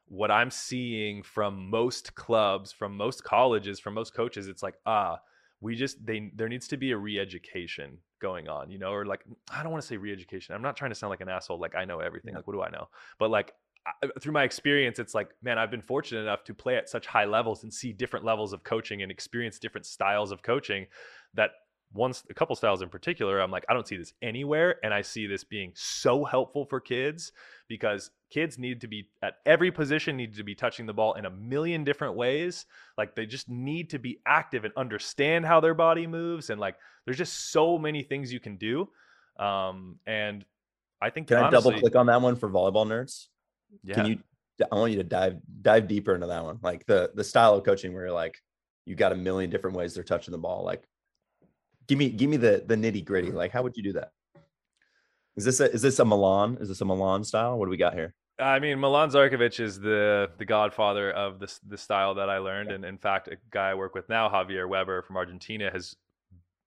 [0.07, 5.19] what I'm seeing from most clubs, from most colleges, from most coaches, it's like, ah,
[5.59, 9.25] we just they there needs to be a re-education going on, you know, or like
[9.51, 10.55] I don't want to say re-education.
[10.55, 12.31] I'm not trying to sound like an asshole, like I know everything.
[12.31, 12.37] Yeah.
[12.37, 12.87] Like what do I know?
[13.19, 13.53] But like
[13.85, 17.07] I, through my experience, it's like, man, I've been fortunate enough to play at such
[17.07, 20.85] high levels and see different levels of coaching and experience different styles of coaching
[21.33, 21.51] that
[21.93, 25.01] one a couple styles in particular i'm like i don't see this anywhere and i
[25.01, 27.31] see this being so helpful for kids
[27.67, 31.25] because kids need to be at every position need to be touching the ball in
[31.25, 32.65] a million different ways.
[32.97, 36.75] Like they just need to be active and understand how their body moves and like
[37.05, 38.89] there's just so many things you can do.
[39.37, 40.43] Um and
[41.01, 43.27] i think can honestly, i double click on that one for volleyball nerds?
[43.83, 43.95] Yeah.
[43.95, 44.19] can you
[44.71, 46.59] i want you to dive dive deeper into that one.
[46.61, 48.41] Like the the style of coaching where you're like
[48.85, 50.63] you got a million different ways they're touching the ball.
[50.63, 50.83] Like
[51.91, 53.31] give me give me the the nitty gritty.
[53.31, 53.33] Mm.
[53.33, 54.11] Like, how would you do that?
[55.35, 56.57] Is this a is this a Milan?
[56.61, 57.59] Is this a Milan style?
[57.59, 58.15] What do we got here?
[58.39, 62.71] I mean, Milan Zarkovic is the the godfather of this the style that I learned,
[62.71, 65.97] and in fact, a guy I work with now, Javier Weber from Argentina, has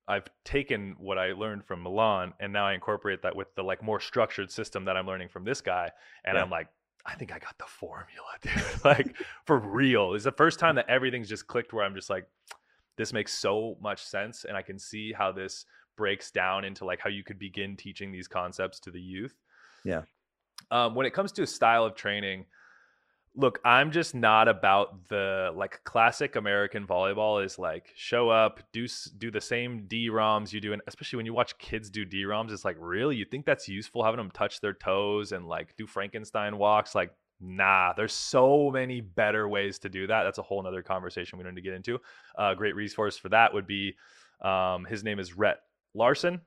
[0.06, 3.82] I've taken what I learned from Milan, and now I incorporate that with the like
[3.82, 5.90] more structured system that I'm learning from this guy,
[6.26, 6.42] and yeah.
[6.42, 6.68] I'm like,
[7.06, 8.84] I think I got the formula, dude.
[8.84, 9.16] like
[9.46, 10.12] for real.
[10.12, 10.76] It's the first time mm.
[10.76, 12.26] that everything's just clicked where I'm just like,
[12.96, 15.66] this makes so much sense and i can see how this
[15.96, 19.34] breaks down into like how you could begin teaching these concepts to the youth.
[19.84, 20.02] Yeah.
[20.70, 22.46] Um, when it comes to a style of training
[23.36, 28.86] look i'm just not about the like classic american volleyball is like show up do
[29.18, 32.64] do the same DROMs you do and especially when you watch kids do DROMs it's
[32.64, 33.16] like really?
[33.16, 36.94] You think that's useful having them touch their toes and like do frankenstein walks?
[36.94, 37.10] Like
[37.44, 40.22] Nah, there's so many better ways to do that.
[40.24, 42.00] That's a whole nother conversation we don't need to get into.
[42.38, 43.94] A uh, great resource for that would be
[44.40, 45.60] um, his name is Rhett
[45.94, 46.40] Larson.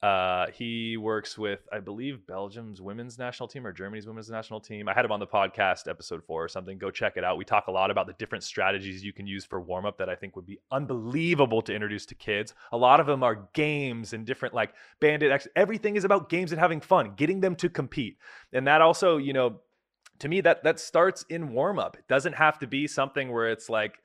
[0.00, 4.88] Uh, he works with, I believe, Belgium's women's national team or Germany's women's national team.
[4.88, 6.78] I had him on the podcast, episode four or something.
[6.78, 7.36] Go check it out.
[7.36, 10.08] We talk a lot about the different strategies you can use for warm up that
[10.08, 12.54] I think would be unbelievable to introduce to kids.
[12.70, 15.48] A lot of them are games and different, like bandit.
[15.56, 18.18] Everything is about games and having fun, getting them to compete.
[18.52, 19.58] And that also, you know,
[20.20, 21.96] to me that that starts in warm up.
[21.96, 23.98] It doesn't have to be something where it's like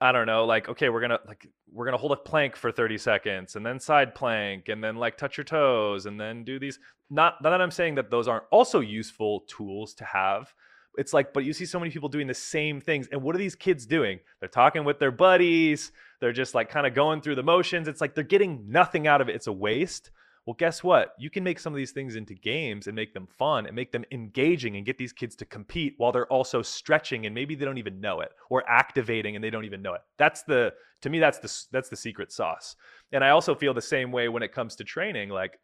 [0.00, 2.98] I don't know, like okay, we're gonna like we're gonna hold a plank for 30
[2.98, 6.78] seconds and then side plank and then like touch your toes and then do these.
[7.10, 10.52] Not, not that I'm saying that those aren't also useful tools to have.
[10.96, 13.08] It's like, but you see so many people doing the same things.
[13.10, 14.20] And what are these kids doing?
[14.40, 15.90] They're talking with their buddies.
[16.20, 17.88] They're just like kind of going through the motions.
[17.88, 19.34] It's like they're getting nothing out of it.
[19.34, 20.10] It's a waste.
[20.46, 21.14] Well, guess what?
[21.18, 23.92] You can make some of these things into games and make them fun and make
[23.92, 27.64] them engaging and get these kids to compete while they're also stretching and maybe they
[27.64, 30.02] don't even know it or activating and they don't even know it.
[30.18, 32.76] That's the to me that's the that's the secret sauce.
[33.12, 35.58] And I also feel the same way when it comes to training like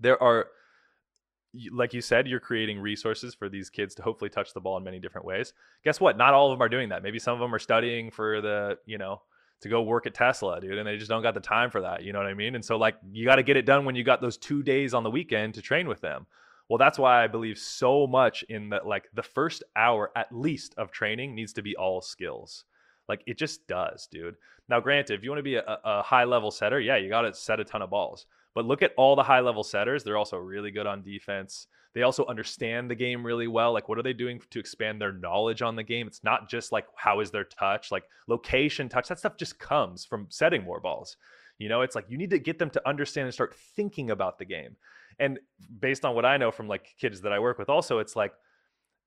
[0.00, 0.48] there are
[1.72, 4.84] like you said, you're creating resources for these kids to hopefully touch the ball in
[4.84, 5.52] many different ways.
[5.84, 6.18] Guess what?
[6.18, 7.02] Not all of them are doing that.
[7.02, 9.22] Maybe some of them are studying for the, you know,
[9.60, 12.02] to go work at Tesla, dude, and they just don't got the time for that.
[12.02, 12.54] You know what I mean?
[12.54, 14.94] And so like you got to get it done when you got those two days
[14.94, 16.26] on the weekend to train with them.
[16.68, 18.86] Well, that's why I believe so much in that.
[18.86, 22.64] Like the first hour at least of training needs to be all skills.
[23.08, 24.36] Like it just does, dude.
[24.68, 27.22] Now, granted, if you want to be a, a high level setter, yeah, you got
[27.22, 28.26] to set a ton of balls.
[28.54, 30.04] But look at all the high level setters.
[30.04, 31.66] They're also really good on defense.
[31.94, 33.72] They also understand the game really well.
[33.72, 36.06] Like, what are they doing to expand their knowledge on the game?
[36.06, 37.90] It's not just like, how is their touch?
[37.90, 41.16] Like, location touch, that stuff just comes from setting more balls.
[41.58, 44.38] You know, it's like you need to get them to understand and start thinking about
[44.38, 44.76] the game.
[45.18, 45.40] And
[45.80, 48.32] based on what I know from like kids that I work with, also, it's like,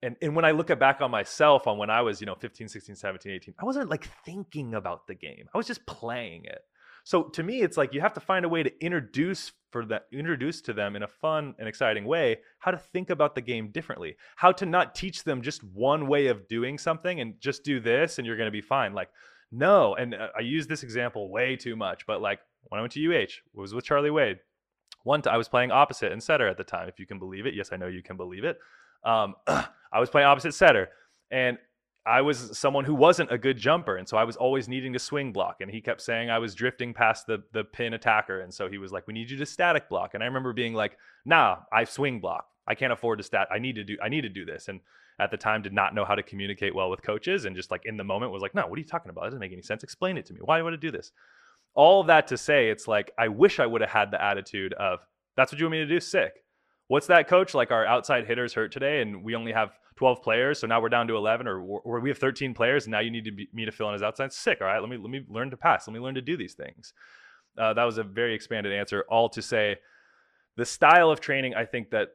[0.03, 2.67] and, and when I look back on myself on when I was, you know, 15,
[2.67, 5.47] 16, 17, 18, I wasn't like thinking about the game.
[5.53, 6.63] I was just playing it.
[7.03, 10.07] So to me, it's like you have to find a way to introduce for that
[10.11, 13.69] introduce to them in a fun and exciting way how to think about the game
[13.71, 14.17] differently.
[14.35, 18.17] How to not teach them just one way of doing something and just do this
[18.17, 18.93] and you're going to be fine.
[18.93, 19.09] Like
[19.51, 22.39] no, and uh, I use this example way too much, but like
[22.69, 24.39] when I went to UH, was with Charlie Wade.
[25.03, 27.55] One, I was playing opposite and setter at the time, if you can believe it.
[27.55, 28.57] Yes, I know you can believe it.
[29.03, 30.89] Um, I was playing opposite setter,
[31.31, 31.57] and
[32.05, 34.99] I was someone who wasn't a good jumper, and so I was always needing to
[34.99, 35.57] swing block.
[35.61, 38.77] And he kept saying I was drifting past the the pin attacker, and so he
[38.77, 41.83] was like, "We need you to static block." And I remember being like, "Nah, I
[41.83, 42.47] swing block.
[42.67, 43.47] I can't afford to stat.
[43.51, 43.97] I need to do.
[44.01, 44.79] I need to do this." And
[45.19, 47.85] at the time, did not know how to communicate well with coaches, and just like
[47.85, 49.21] in the moment was like, "No, what are you talking about?
[49.21, 49.83] That doesn't make any sense.
[49.83, 50.39] Explain it to me.
[50.43, 51.11] Why would I do this?"
[51.75, 55.05] All that to say, it's like I wish I would have had the attitude of,
[55.35, 55.99] "That's what you want me to do.
[55.99, 56.43] Sick."
[56.87, 57.53] What's that, coach?
[57.53, 60.89] Like our outside hitters hurt today, and we only have 12 players, so now we're
[60.89, 63.47] down to 11, or, or we have 13 players, and now you need to be,
[63.53, 64.33] me to fill in as outside.
[64.33, 64.57] Sick.
[64.59, 65.87] All right, let me let me learn to pass.
[65.87, 66.91] Let me learn to do these things.
[67.55, 69.05] Uh, that was a very expanded answer.
[69.09, 69.75] All to say,
[70.57, 72.13] the style of training I think that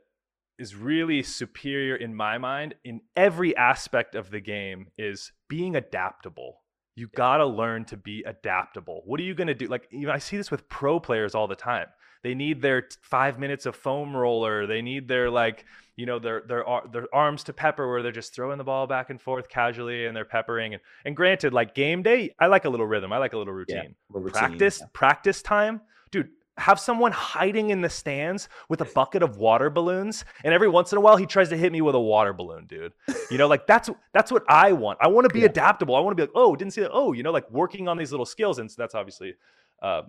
[0.59, 6.62] is really superior in my mind in every aspect of the game is being adaptable.
[6.97, 9.03] You got to learn to be adaptable.
[9.05, 9.67] What are you going to do?
[9.67, 11.87] Like, even I see this with pro players all the time.
[12.23, 14.67] They need their five minutes of foam roller.
[14.67, 18.35] They need their like, you know, their their their arms to pepper, where they're just
[18.35, 20.75] throwing the ball back and forth casually and they're peppering.
[20.75, 23.13] And and granted, like game day, I like a little rhythm.
[23.13, 23.77] I like a little routine.
[23.77, 24.87] Yeah, routine practice yeah.
[24.93, 26.31] practice time, dude.
[26.59, 30.91] Have someone hiding in the stands with a bucket of water balloons, and every once
[30.93, 32.93] in a while he tries to hit me with a water balloon, dude.
[33.31, 34.99] You know, like that's that's what I want.
[35.03, 35.47] I want to be yeah.
[35.47, 35.95] adaptable.
[35.95, 36.91] I want to be like, oh, didn't see that.
[36.93, 39.35] Oh, you know, like working on these little skills, and so that's obviously
[39.83, 40.03] uh,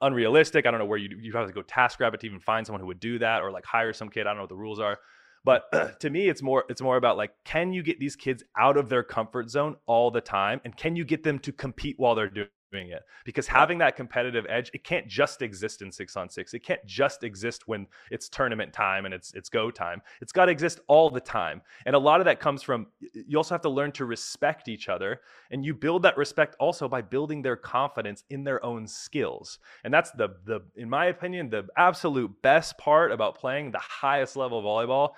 [0.00, 0.66] unrealistic.
[0.66, 2.86] I don't know where you you have to go TaskRabbit to even find someone who
[2.86, 4.26] would do that, or like hire some kid.
[4.26, 4.98] I don't know what the rules are.
[5.44, 8.76] But to me, it's more it's more about like, can you get these kids out
[8.76, 12.14] of their comfort zone all the time, and can you get them to compete while
[12.14, 16.16] they're doing doing it because having that competitive edge it can't just exist in six
[16.16, 20.02] on six it can't just exist when it's tournament time and it's it's go time
[20.20, 23.36] it's got to exist all the time and a lot of that comes from you
[23.36, 27.00] also have to learn to respect each other and you build that respect also by
[27.00, 31.66] building their confidence in their own skills and that's the the in my opinion the
[31.76, 35.10] absolute best part about playing the highest level of volleyball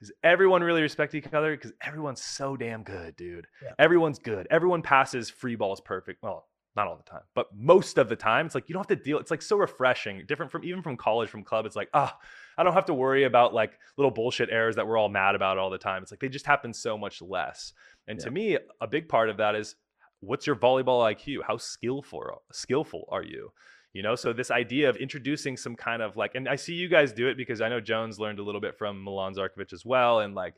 [0.00, 3.46] is everyone really respect each other because everyone's so damn good, dude.
[3.62, 3.70] Yeah.
[3.78, 4.46] Everyone's good.
[4.50, 6.22] Everyone passes free balls perfect.
[6.22, 6.46] Well,
[6.76, 9.02] not all the time, but most of the time, it's like you don't have to
[9.02, 9.18] deal.
[9.18, 11.66] It's like so refreshing, different from even from college, from club.
[11.66, 12.26] It's like, ah, oh,
[12.58, 15.58] I don't have to worry about like little bullshit errors that we're all mad about
[15.58, 16.02] all the time.
[16.02, 17.72] It's like they just happen so much less.
[18.08, 18.24] And yeah.
[18.24, 19.76] to me, a big part of that is
[20.20, 21.38] what's your volleyball IQ?
[21.46, 23.52] How skillful skillful are you?
[23.92, 26.88] You know, so this idea of introducing some kind of like, and I see you
[26.88, 29.84] guys do it because I know Jones learned a little bit from Milan Zarkovic as
[29.84, 30.54] well, and like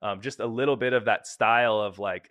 [0.00, 2.30] um, just a little bit of that style of like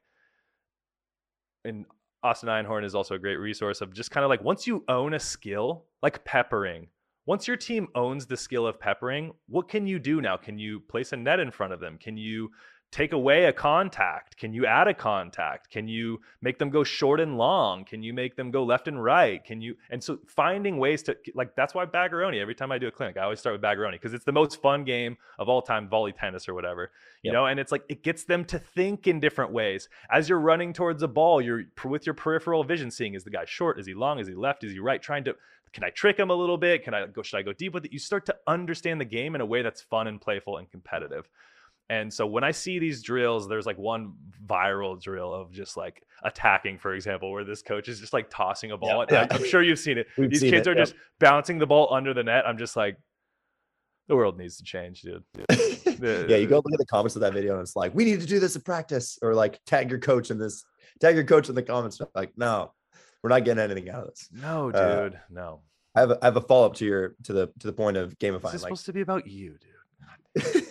[1.64, 1.86] and
[2.24, 5.14] Austin Einhorn is also a great resource of just kind of like once you own
[5.14, 6.88] a skill, like peppering,
[7.28, 10.38] once your team owns the skill of peppering, what can you do now?
[10.38, 11.98] Can you place a net in front of them?
[11.98, 12.50] Can you
[12.92, 14.38] take away a contact?
[14.38, 15.70] Can you add a contact?
[15.70, 17.84] Can you make them go short and long?
[17.84, 19.44] Can you make them go left and right?
[19.44, 22.40] Can you and so finding ways to like that's why Baggeroni.
[22.40, 24.62] Every time I do a clinic, I always start with Baggeroni because it's the most
[24.62, 26.92] fun game of all time, volley tennis or whatever.
[27.24, 27.34] You yep.
[27.34, 29.90] know, and it's like it gets them to think in different ways.
[30.10, 33.46] As you're running towards a ball, you're with your peripheral vision seeing is the guy
[33.46, 35.36] short, is he long, is he left, is he right, trying to
[35.74, 36.84] can I trick him a little bit?
[36.84, 37.94] Can I go should I go deep with it?
[37.94, 41.30] You start to understand the game in a way that's fun and playful and competitive.
[41.90, 44.14] And so when I see these drills, there's like one
[44.46, 48.72] viral drill of just like attacking, for example, where this coach is just like tossing
[48.72, 49.06] a ball.
[49.10, 49.28] Yeah.
[49.32, 50.08] I'm sure you've seen it.
[50.18, 52.46] these seen kids it, are just bouncing the ball under the net.
[52.46, 52.98] I'm just like,
[54.08, 55.24] the world needs to change, dude.
[56.30, 58.20] yeah, you go look at the comments of that video and it's like, we need
[58.22, 60.64] to do this in practice, or like tag your coach in this,
[61.02, 62.00] tag your coach in the comments.
[62.16, 62.74] Like, no,
[63.22, 64.30] we're not getting anything out of this.
[64.32, 65.62] No, uh, dude, uh, no.
[65.96, 67.98] I have a, I have a follow up to your to the to the point
[67.98, 68.44] of gamifying.
[68.44, 69.74] This is like, supposed to be about you, dude.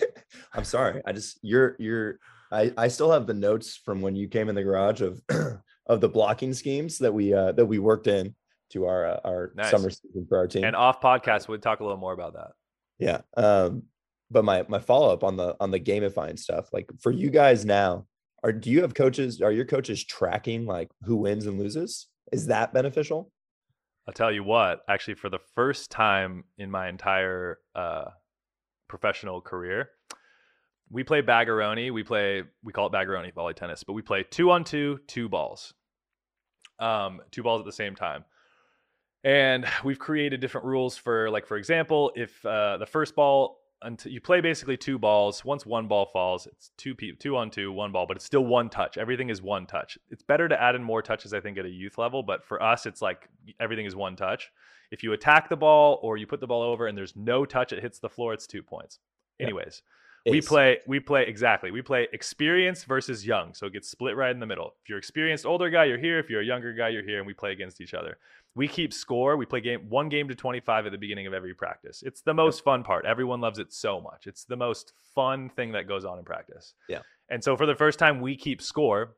[0.57, 1.03] I'm sorry.
[1.07, 2.19] I just you're you're
[2.51, 5.20] I I still have the notes from when you came in the garage of
[5.87, 8.35] of the blocking schemes that we uh that we worked in
[8.70, 9.70] to our uh, our nice.
[9.70, 10.65] summer season for our team.
[10.65, 12.53] And off podcast, we'd talk a little more about that.
[12.99, 13.20] Yeah.
[13.37, 13.85] Um
[14.31, 17.65] but my my follow up on the on the gamifying stuff, like for you guys
[17.65, 18.07] now,
[18.43, 19.41] are do you have coaches?
[19.41, 22.09] Are your coaches tracking like who wins and loses?
[22.33, 23.31] Is that beneficial?
[24.09, 28.05] I'll tell you what, actually, for the first time in my entire uh,
[28.89, 29.91] professional career,
[30.91, 31.93] we play Baggeroni.
[31.93, 35.29] We play, we call it Baggeroni volley tennis, but we play two on two, two
[35.29, 35.75] balls,
[36.79, 38.25] um, two balls at the same time.
[39.25, 44.11] And we've created different rules for, like, for example, if uh, the first ball until
[44.11, 45.45] you play basically two balls.
[45.45, 48.45] Once one ball falls, it's two pe- two on two, one ball, but it's still
[48.45, 48.97] one touch.
[48.97, 49.99] Everything is one touch.
[50.11, 52.63] It's better to add in more touches, I think, at a youth level, but for
[52.63, 53.29] us, it's like
[53.61, 54.51] everything is one touch.
[54.91, 57.73] If you attack the ball or you put the ball over and there's no touch,
[57.73, 58.99] it hits the floor, it's two points.
[59.41, 59.83] Anyways,
[60.31, 61.70] we play we play exactly.
[61.70, 64.74] We play experience versus young, so it gets split right in the middle.
[64.82, 66.19] If you're experienced older guy, you're here.
[66.19, 68.19] If you're a younger guy, you're here, and we play against each other
[68.57, 69.36] we keep score.
[69.36, 72.03] We play game one game to 25 at the beginning of every practice.
[72.05, 73.05] It's the most fun part.
[73.05, 74.27] Everyone loves it so much.
[74.27, 76.73] It's the most fun thing that goes on in practice.
[76.89, 77.01] Yeah.
[77.28, 79.16] And so for the first time, we keep score,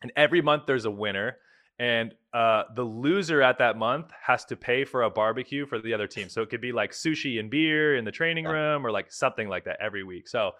[0.00, 1.36] and every month there's a winner,
[1.78, 5.94] and uh, the loser at that month has to pay for a barbecue for the
[5.94, 6.28] other team.
[6.28, 9.48] So it could be like sushi and beer in the training room, or like something
[9.48, 10.28] like that every week.
[10.28, 10.52] So.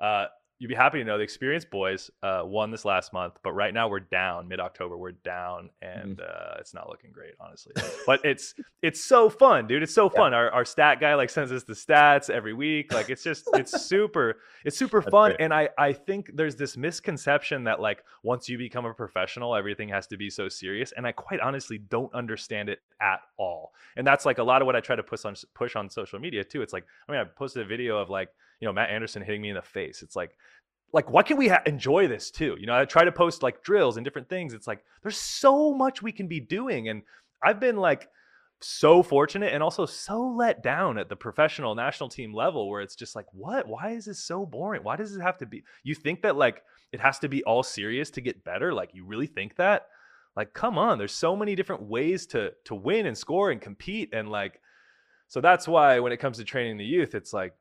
[0.00, 0.26] Uh,
[0.64, 3.74] you'd be happy to know the experienced boys uh, won this last month, but right
[3.74, 4.48] now we're down.
[4.48, 6.22] Mid October, we're down, and mm.
[6.22, 7.74] uh, it's not looking great, honestly.
[8.06, 9.82] but it's it's so fun, dude.
[9.82, 10.32] It's so fun.
[10.32, 12.94] Our our stat guy like sends us the stats every week.
[12.94, 15.30] Like it's just it's super it's super That's fun.
[15.32, 15.42] Great.
[15.42, 19.90] And I I think there's this misconception that like once you become a professional, everything
[19.90, 23.74] has to be so serious, and I quite honestly don't understand it at all.
[23.98, 26.18] And that's like a lot of what I try to push on push on social
[26.18, 26.62] media too.
[26.62, 28.30] It's like I mean I posted a video of like
[28.64, 30.00] you know Matt Anderson hitting me in the face.
[30.00, 30.38] It's like
[30.94, 32.56] like why can't we ha- enjoy this too?
[32.58, 34.54] You know i try to post like drills and different things.
[34.54, 36.88] It's like there's so much we can be doing.
[36.88, 37.02] And
[37.42, 38.08] i've been like
[38.62, 42.96] so fortunate and also so let down at the professional national team level where it's
[42.96, 43.68] just like what?
[43.68, 44.82] Why is this so boring?
[44.82, 47.62] Why does it have to be you think that like it has to be all
[47.62, 48.72] serious to get better?
[48.72, 49.88] Like you really think that?
[50.34, 54.08] Like come on there's so many different ways to to win and score and compete.
[54.14, 54.58] And like
[55.28, 57.52] so that's why when it comes to training the youth it's like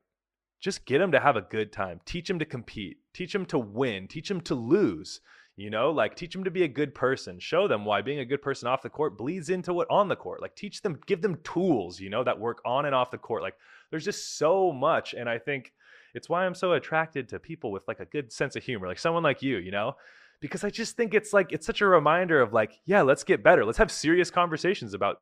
[0.63, 1.99] just get them to have a good time.
[2.05, 2.97] Teach them to compete.
[3.13, 4.07] Teach them to win.
[4.07, 5.19] Teach them to lose
[5.55, 5.91] you know?
[5.91, 7.39] Like teach them to be a good person.
[7.39, 10.15] Show them why being a good person off the court bleeds into what on the
[10.15, 10.41] court.
[10.41, 13.43] Like teach them give them tools you know that work on and off the court.
[13.43, 13.55] Like
[13.91, 15.71] there's just so much and i think
[16.15, 18.97] it's why i'm so attracted to people with like a good sense of humor like
[18.97, 19.95] someone like you you know?
[20.41, 23.43] Because i just think it's like it's such a reminder of like yeah let's get
[23.43, 23.63] better.
[23.63, 25.21] Let's have serious conversations about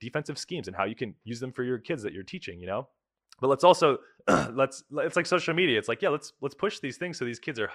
[0.00, 2.66] defensive schemes and how you can use them for your kids that you're teaching you
[2.66, 2.88] know
[3.42, 3.98] but let's also
[4.52, 5.78] let's it's like social media.
[5.78, 7.70] It's like yeah let's let's push these things so these kids are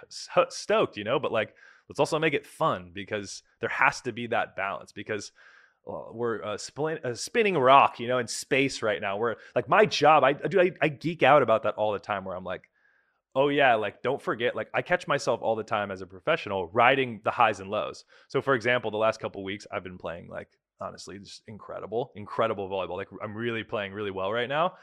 [0.50, 1.20] stoked you know?
[1.20, 1.54] But like
[1.90, 5.34] let's also make it fun because there has to be that balance because
[5.86, 9.18] well, we're uh, a, spin, a uh, spinning rock you know in space right now.
[9.18, 12.24] We're like my job i do I, I geek out about that all the time
[12.24, 12.70] where i'm like
[13.36, 16.68] oh yeah like don't forget like i catch myself all the time as a professional
[16.68, 18.06] riding the highs and lows.
[18.30, 20.48] So for example the last couple weeks i've been playing like
[20.80, 22.96] honestly just incredible incredible volleyball.
[22.96, 24.74] Like i'm really playing really well right now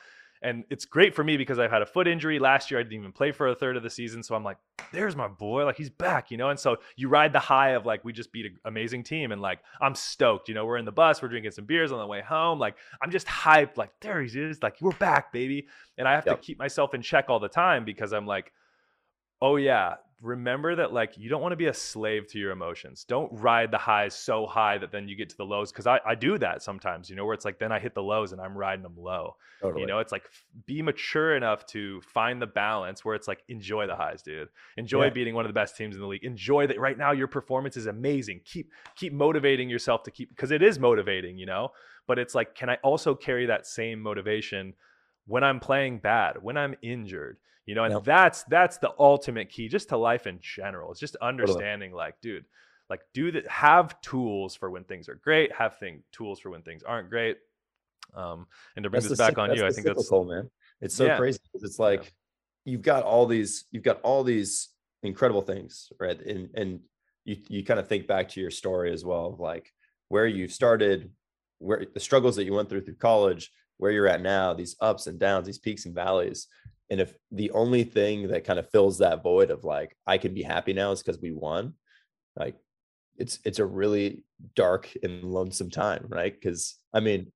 [0.45, 2.79] and it's great for me because I've had a foot injury last year.
[2.79, 4.23] I didn't even play for a third of the season.
[4.23, 4.59] So I'm like,
[4.93, 5.65] there's my boy.
[5.65, 6.51] Like he's back, you know?
[6.51, 9.33] And so you ride the high of like, we just beat an amazing team.
[9.33, 10.51] And like, I'm stoked.
[10.51, 12.59] You know, we're in the bus, we're drinking some beers on the way home.
[12.59, 13.79] Like, I'm just hyped.
[13.79, 14.63] Like, there he is.
[14.63, 15.67] Like, we're back, baby.
[15.97, 16.41] And I have yep.
[16.41, 18.53] to keep myself in check all the time because I'm like,
[19.41, 23.05] oh yeah, remember that like you don't want to be a slave to your emotions.
[23.05, 25.73] Don't ride the highs so high that then you get to the lows.
[25.73, 28.03] Cause I, I do that sometimes, you know, where it's like then I hit the
[28.03, 29.37] lows and I'm riding them low.
[29.61, 29.83] Totally.
[29.83, 30.25] You know, it's like
[30.67, 34.49] be mature enough to find the balance where it's like enjoy the highs, dude.
[34.77, 35.11] Enjoy yeah.
[35.11, 36.25] beating one of the best teams in the league.
[36.25, 38.41] Enjoy that right now your performance is amazing.
[38.45, 41.71] Keep keep motivating yourself to keep because it is motivating, you know.
[42.07, 44.75] But it's like, can I also carry that same motivation
[45.27, 47.39] when I'm playing bad, when I'm injured?
[47.67, 48.05] You know and yep.
[48.05, 52.07] that's that's the ultimate key just to life in general it's just understanding totally.
[52.07, 52.45] like dude
[52.91, 56.63] like do that have tools for when things are great have thing tools for when
[56.63, 57.39] things aren't great
[58.15, 58.47] um
[58.77, 60.51] and to bring that's this back on you i think that's whole man
[60.81, 61.17] it's so yeah.
[61.17, 62.73] crazy it's like yeah.
[62.73, 64.69] you've got all these you've got all these
[65.03, 66.81] incredible things right and and
[67.25, 69.73] you you kind of think back to your story as well of like
[70.09, 71.11] where you've started
[71.59, 75.07] where the struggles that you went through through college where you're at now these ups
[75.07, 76.49] and downs these peaks and valleys
[76.91, 80.35] and if the only thing that kind of fills that void of like I can
[80.35, 81.75] be happy now is because we won,
[82.37, 82.57] like
[83.17, 84.25] it's it's a really
[84.55, 86.33] dark and lonesome time, right?
[86.33, 87.33] Because I mean,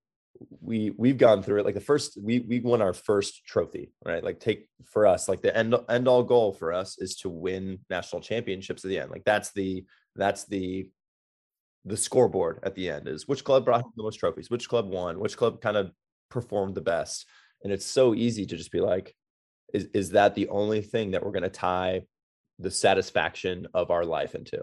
[0.60, 1.64] we we've gone through it.
[1.64, 4.22] Like the first, we we won our first trophy, right?
[4.22, 7.78] Like take for us, like the end end all goal for us is to win
[7.90, 9.10] national championships at the end.
[9.10, 9.84] Like that's the
[10.16, 10.88] that's the
[11.84, 15.18] the scoreboard at the end is which club brought the most trophies, which club won,
[15.18, 15.90] which club kind of
[16.30, 17.26] performed the best.
[17.62, 19.14] And it's so easy to just be like,
[19.72, 22.02] is is that the only thing that we're going to tie
[22.58, 24.62] the satisfaction of our life into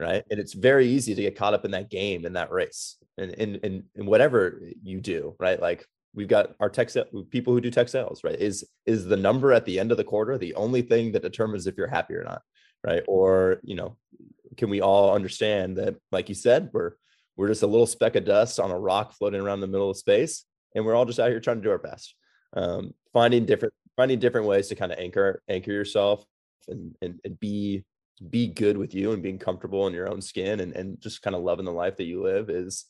[0.00, 0.24] right?
[0.30, 3.32] And it's very easy to get caught up in that game in that race and
[3.32, 5.60] in in, in whatever you do, right?
[5.60, 6.90] Like we've got our tech
[7.30, 8.38] people who do tech sales, right?
[8.38, 11.66] Is is the number at the end of the quarter the only thing that determines
[11.66, 12.42] if you're happy or not,
[12.84, 13.02] right?
[13.08, 13.96] Or you know,
[14.56, 16.92] can we all understand that, like you said, we're
[17.36, 19.96] we're just a little speck of dust on a rock floating around the middle of
[19.96, 20.44] space,
[20.74, 22.14] and we're all just out here trying to do our best,
[22.54, 26.24] um, finding different finding different ways to kind of anchor anchor yourself
[26.68, 27.84] and and, and be
[28.30, 31.36] be good with you and being comfortable in your own skin and, and just kind
[31.36, 32.86] of loving the life that you live is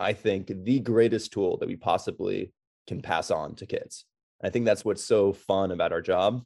[0.00, 2.52] i think the greatest tool that we possibly
[2.88, 4.06] can pass on to kids.
[4.42, 6.42] I think that's what's so fun about our job.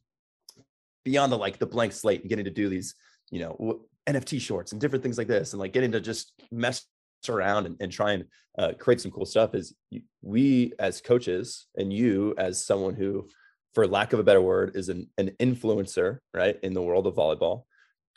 [1.04, 2.94] Beyond the like the blank slate and getting to do these
[3.30, 6.84] you know nft shorts and different things like this and like getting to just mess
[7.28, 8.24] around and, and try and
[8.58, 9.74] uh, create some cool stuff is
[10.20, 13.26] we as coaches and you as someone who
[13.74, 17.14] for lack of a better word is an, an influencer right in the world of
[17.14, 17.64] volleyball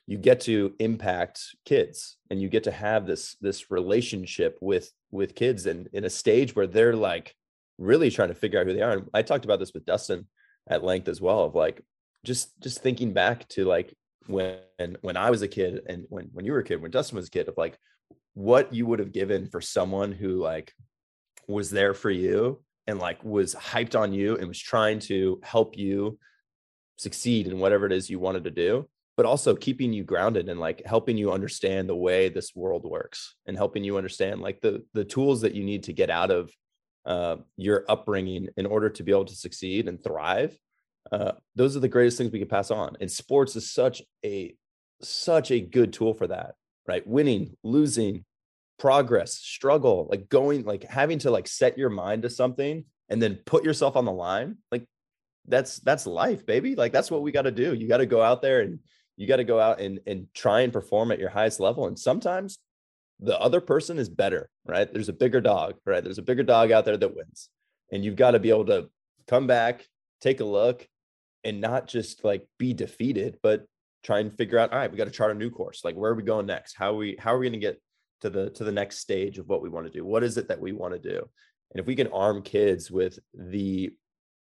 [0.08, 5.36] you get to impact kids and you get to have this this relationship with with
[5.36, 7.34] kids and in a stage where they're like
[7.78, 8.92] really trying to figure out who they are.
[8.92, 10.28] And i talked about this with dustin
[10.68, 11.82] at length as well of like
[12.24, 13.94] just just thinking back to like
[14.28, 17.16] when when i was a kid and when when you were a kid when dustin
[17.16, 17.78] was a kid of like
[18.34, 20.74] what you would have given for someone who like
[21.48, 25.78] was there for you and like was hyped on you and was trying to help
[25.78, 26.18] you
[26.98, 28.88] succeed in whatever it is you wanted to do
[29.18, 33.36] but also keeping you grounded and like helping you understand the way this world works
[33.46, 36.52] and helping you understand like the the tools that you need to get out of
[37.06, 40.58] uh, your upbringing in order to be able to succeed and thrive
[41.12, 42.98] uh, those are the greatest things we can pass on.
[43.00, 44.56] And sports is such a
[45.04, 46.56] such a good tool for that
[46.88, 47.06] right?
[47.08, 48.26] Winning losing
[48.78, 53.40] progress struggle like going like having to like set your mind to something and then
[53.46, 54.86] put yourself on the line like
[55.48, 58.22] that's that's life baby like that's what we got to do you got to go
[58.22, 58.80] out there and
[59.16, 61.98] you got to go out and and try and perform at your highest level and
[61.98, 62.60] sometimes
[63.22, 64.92] the other person is better right?
[64.92, 66.04] There's a bigger dog right?
[66.04, 67.50] There's a bigger dog out there that wins
[67.92, 68.90] and you've got to be able to
[69.28, 69.86] come back
[70.22, 70.88] take a look
[71.44, 73.66] and not just like be defeated but
[74.04, 76.12] try and figure out all right we got to chart a new course like where
[76.12, 76.76] are we going next?
[76.76, 77.82] How are we how are we going to get
[78.22, 80.06] to the to the next stage of what we want to do.
[80.06, 81.28] What is it that we want to do?
[81.72, 83.92] And if we can arm kids with the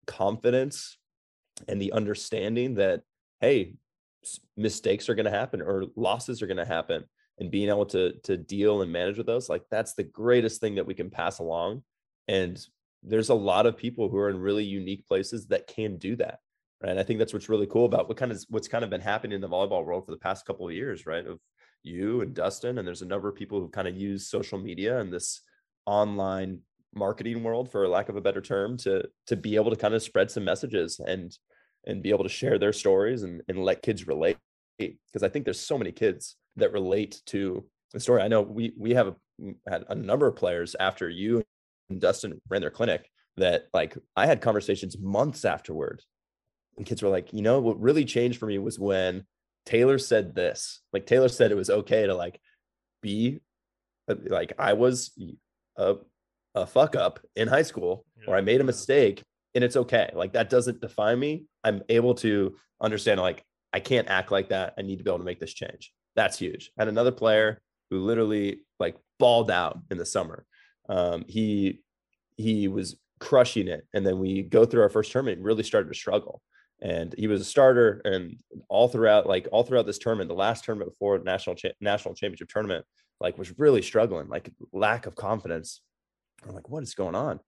[0.06, 0.98] confidence
[1.68, 3.02] and the understanding that
[3.42, 3.76] hey
[4.56, 7.04] mistakes are going to happen or losses are going to happen
[7.40, 10.76] and being able to to deal and manage with those like that's the greatest thing
[10.76, 11.84] that we can pass along.
[12.28, 12.60] And
[13.04, 16.40] there's a lot of people who are in really unique places that can do that
[16.82, 16.92] right?
[16.92, 19.02] And i think that's what's really cool about what kind of what's kind of been
[19.02, 21.40] happening in the volleyball world for the past couple of years right of
[21.84, 25.00] you and dustin and there's a number of people who kind of use social media
[25.00, 25.42] and this
[25.86, 26.60] online
[26.94, 30.02] marketing world for lack of a better term to to be able to kind of
[30.02, 31.38] spread some messages and
[31.86, 34.38] and be able to share their stories and, and let kids relate
[34.78, 37.64] because i think there's so many kids that relate to
[37.94, 38.22] the story.
[38.22, 39.16] I know we we have a,
[39.70, 41.44] had a number of players after you
[41.90, 46.02] and dustin ran their clinic that like i had conversations months afterward
[46.76, 49.24] and kids were like you know what really changed for me was when
[49.68, 52.40] taylor said this like taylor said it was okay to like
[53.02, 53.40] be
[54.10, 55.12] uh, like i was
[55.78, 55.96] a,
[56.56, 58.32] a fuck up in high school yeah.
[58.32, 59.24] or i made a mistake
[59.58, 60.12] and it's okay.
[60.14, 61.46] Like that doesn't define me.
[61.64, 64.76] I'm able to understand like I can't act like that.
[64.78, 65.92] I need to be able to make this change.
[66.16, 66.70] That's huge.
[66.78, 70.46] Had another player who literally like balled out in the summer.
[70.90, 71.82] Um, he
[72.36, 75.38] he was crushing it, and then we go through our first tournament.
[75.38, 76.44] And really started to struggle,
[76.82, 78.02] and he was a starter.
[78.06, 78.38] And
[78.70, 82.50] all throughout, like all throughout this tournament, the last tournament before national cha- national championship
[82.50, 82.86] tournament,
[83.20, 85.82] like was really struggling, like lack of confidence.
[86.48, 87.40] I'm like, what is going on?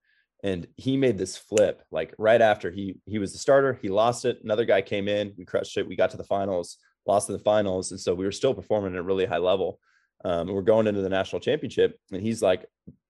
[0.44, 4.26] and he made this flip like right after he he was the starter he lost
[4.26, 7.34] it another guy came in we crushed it we got to the finals lost in
[7.34, 9.80] the finals and so we were still performing at a really high level
[10.26, 12.66] um, and we're going into the national championship and he's like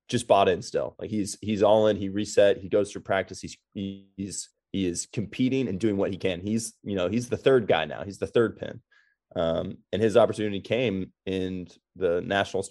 [0.07, 3.41] just bought in still like he's he's all in he reset he goes through practice
[3.41, 7.37] he's he's he is competing and doing what he can he's you know he's the
[7.37, 8.81] third guy now he's the third pin
[9.35, 12.65] um, and his opportunity came in the national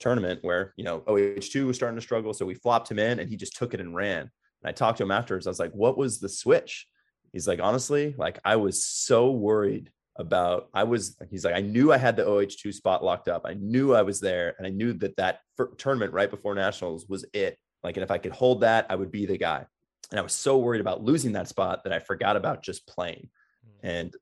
[0.00, 3.28] tournament where you know OH2 was starting to struggle, so we flopped him in, and
[3.28, 4.22] he just took it and ran.
[4.22, 4.30] And
[4.68, 5.46] I talked to him afterwards.
[5.46, 6.86] I was like, "What was the switch?"
[7.32, 10.68] He's like, "Honestly, like I was so worried about.
[10.74, 11.16] I was.
[11.30, 13.42] He's like, I knew I had the OH2 spot locked up.
[13.44, 15.40] I knew I was there, and I knew that that
[15.78, 17.56] tournament right before nationals was it.
[17.84, 19.66] Like, and if I could hold that, I would be the guy.
[20.10, 23.28] And I was so worried about losing that spot that I forgot about just playing.
[23.64, 23.86] Hmm.
[23.86, 24.16] And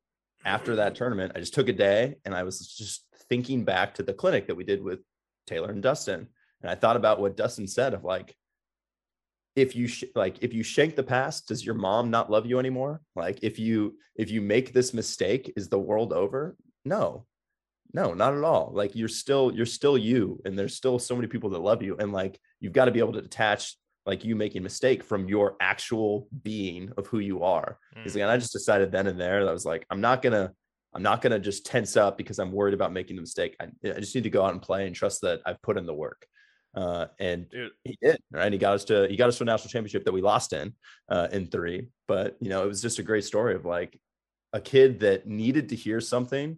[0.45, 4.03] after that tournament, I just took a day and I was just thinking back to
[4.03, 5.01] the clinic that we did with
[5.47, 6.29] Taylor and Dustin.
[6.63, 8.35] And I thought about what Dustin said of like,
[9.57, 12.61] if you sh- like if you shank the past does your mom not love you
[12.61, 16.55] anymore like if you if you make this mistake is the world over
[16.85, 17.27] no
[17.93, 18.71] no, not at all.
[18.75, 21.97] Like you're still you're still you, and there's still so many people that love you,
[21.99, 23.77] and like you've got to be able to detach
[24.09, 27.79] like you making a mistake from your actual being of who you are.
[27.95, 28.15] Mm.
[28.15, 30.51] again, I just decided then and there that I was like, I'm not gonna
[30.95, 33.55] I'm not gonna just tense up because I'm worried about making a mistake.
[33.61, 35.85] I, I just need to go out and play and trust that I've put in
[35.85, 36.27] the work.
[36.75, 37.73] Uh, and Dude.
[37.85, 38.51] he did right.
[38.51, 40.73] He got us to he got us to a national championship that we lost in
[41.11, 41.89] uh, in three.
[42.07, 44.01] But you know, it was just a great story of like
[44.55, 46.57] a kid that needed to hear something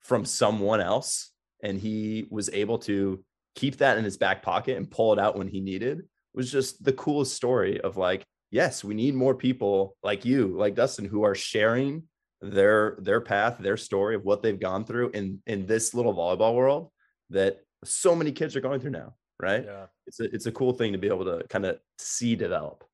[0.00, 3.24] from someone else and he was able to
[3.56, 6.04] keep that in his back pocket and pull it out when he needed
[6.34, 10.74] was just the coolest story of like yes we need more people like you like
[10.74, 12.02] dustin who are sharing
[12.40, 16.54] their their path their story of what they've gone through in in this little volleyball
[16.54, 16.90] world
[17.30, 19.64] that so many kids are going through now right?
[19.64, 19.86] Yeah.
[20.06, 22.84] It's a it's a cool thing to be able to kind of see develop.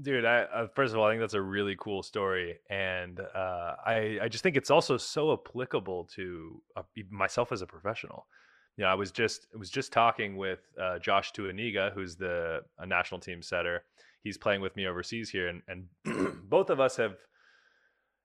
[0.00, 3.74] Dude, I, uh, first of all, I think that's a really cool story, and uh,
[3.84, 8.26] I I just think it's also so applicable to uh, myself as a professional.
[8.80, 12.86] You know, I was just was just talking with uh, Josh Tuaniga, who's the a
[12.86, 13.84] national team setter.
[14.22, 17.18] He's playing with me overseas here, and and both of us have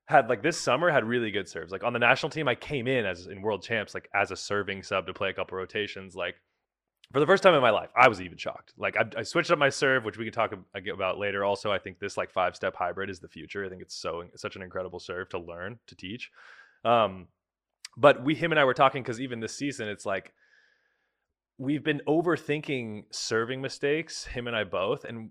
[0.06, 1.72] had like this summer had really good serves.
[1.72, 4.36] Like on the national team, I came in as in world champs, like as a
[4.36, 6.36] serving sub to play a couple rotations, like
[7.12, 8.72] for the first time in my life, I was even shocked.
[8.78, 11.44] Like I, I, switched up my serve, which we can talk about later.
[11.44, 13.62] Also, I think this like five step hybrid is the future.
[13.62, 16.30] I think it's so such an incredible serve to learn to teach.
[16.82, 17.26] Um,
[17.94, 20.32] but we him and I were talking because even this season, it's like
[21.58, 24.24] we've been overthinking serving mistakes.
[24.24, 25.30] Him and I both, and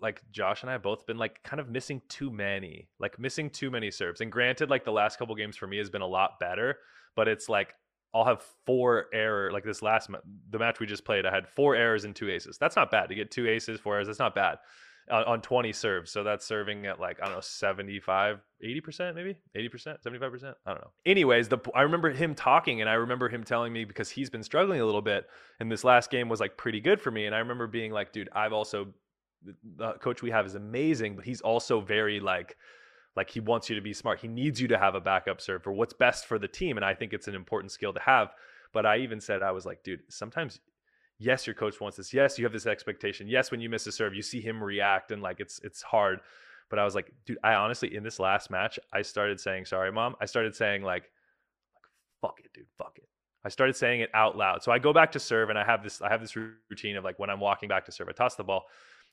[0.00, 3.70] like Josh and I both been like kind of missing too many, like missing too
[3.70, 4.20] many serves.
[4.20, 6.78] And granted, like the last couple games for me has been a lot better,
[7.16, 7.74] but it's like
[8.14, 10.18] I'll have four error like this last ma-
[10.50, 11.26] the match we just played.
[11.26, 12.58] I had four errors and two aces.
[12.58, 14.06] That's not bad to get two aces, four errors.
[14.06, 14.58] That's not bad
[15.10, 16.10] uh, on 20 serves.
[16.10, 20.32] So that's serving at like I don't know 75, 80 percent, maybe 80 percent, 75
[20.32, 20.56] percent.
[20.66, 20.90] I don't know.
[21.06, 24.42] Anyways, the I remember him talking, and I remember him telling me because he's been
[24.42, 25.28] struggling a little bit,
[25.60, 27.26] and this last game was like pretty good for me.
[27.26, 28.88] And I remember being like, dude, I've also
[29.76, 32.56] the coach we have is amazing, but he's also very like
[33.16, 34.20] like he wants you to be smart.
[34.20, 36.76] He needs you to have a backup serve for what's best for the team.
[36.76, 38.32] And I think it's an important skill to have.
[38.72, 40.60] But I even said, I was like, dude, sometimes,
[41.18, 42.12] yes, your coach wants this.
[42.12, 43.28] Yes, you have this expectation.
[43.28, 46.20] Yes, when you miss a serve, you see him react and like it's it's hard.
[46.70, 49.90] But I was like, dude, I honestly in this last match, I started saying, sorry,
[49.92, 50.16] mom.
[50.20, 51.04] I started saying like,
[51.74, 51.84] like
[52.20, 53.08] fuck it, dude, fuck it.
[53.44, 54.62] I started saying it out loud.
[54.62, 57.04] So I go back to serve and I have this I have this routine of
[57.04, 58.64] like when I'm walking back to serve, I toss the ball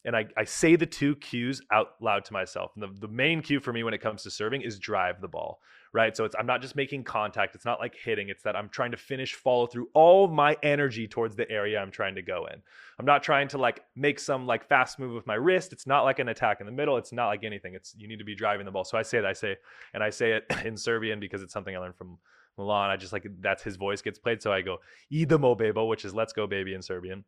[0.06, 2.72] and I, I say the two cues out loud to myself.
[2.76, 5.27] And the, the main cue for me when it comes to serving is drive the
[5.27, 5.60] ball,
[5.94, 6.15] right?
[6.15, 7.56] So it's I'm not just making contact.
[7.56, 8.30] It's not like hitting.
[8.30, 11.91] It's that I'm trying to finish, follow through all my energy towards the area I'm
[11.91, 12.61] trying to go in.
[12.99, 15.73] I'm not trying to like make some like fast move with my wrist.
[15.73, 16.98] It's not like an attack in the middle.
[16.98, 17.73] It's not like anything.
[17.73, 18.86] It's you need to be driving the ball.
[18.86, 19.26] So I say it.
[19.26, 19.57] I say,
[19.95, 22.19] and I say it in Serbian because it's something I learned from
[22.57, 22.91] Milan.
[22.91, 24.41] I just like that's his voice gets played.
[24.41, 24.77] So I go
[25.11, 27.23] idemo bebo, which is let's go baby in Serbian.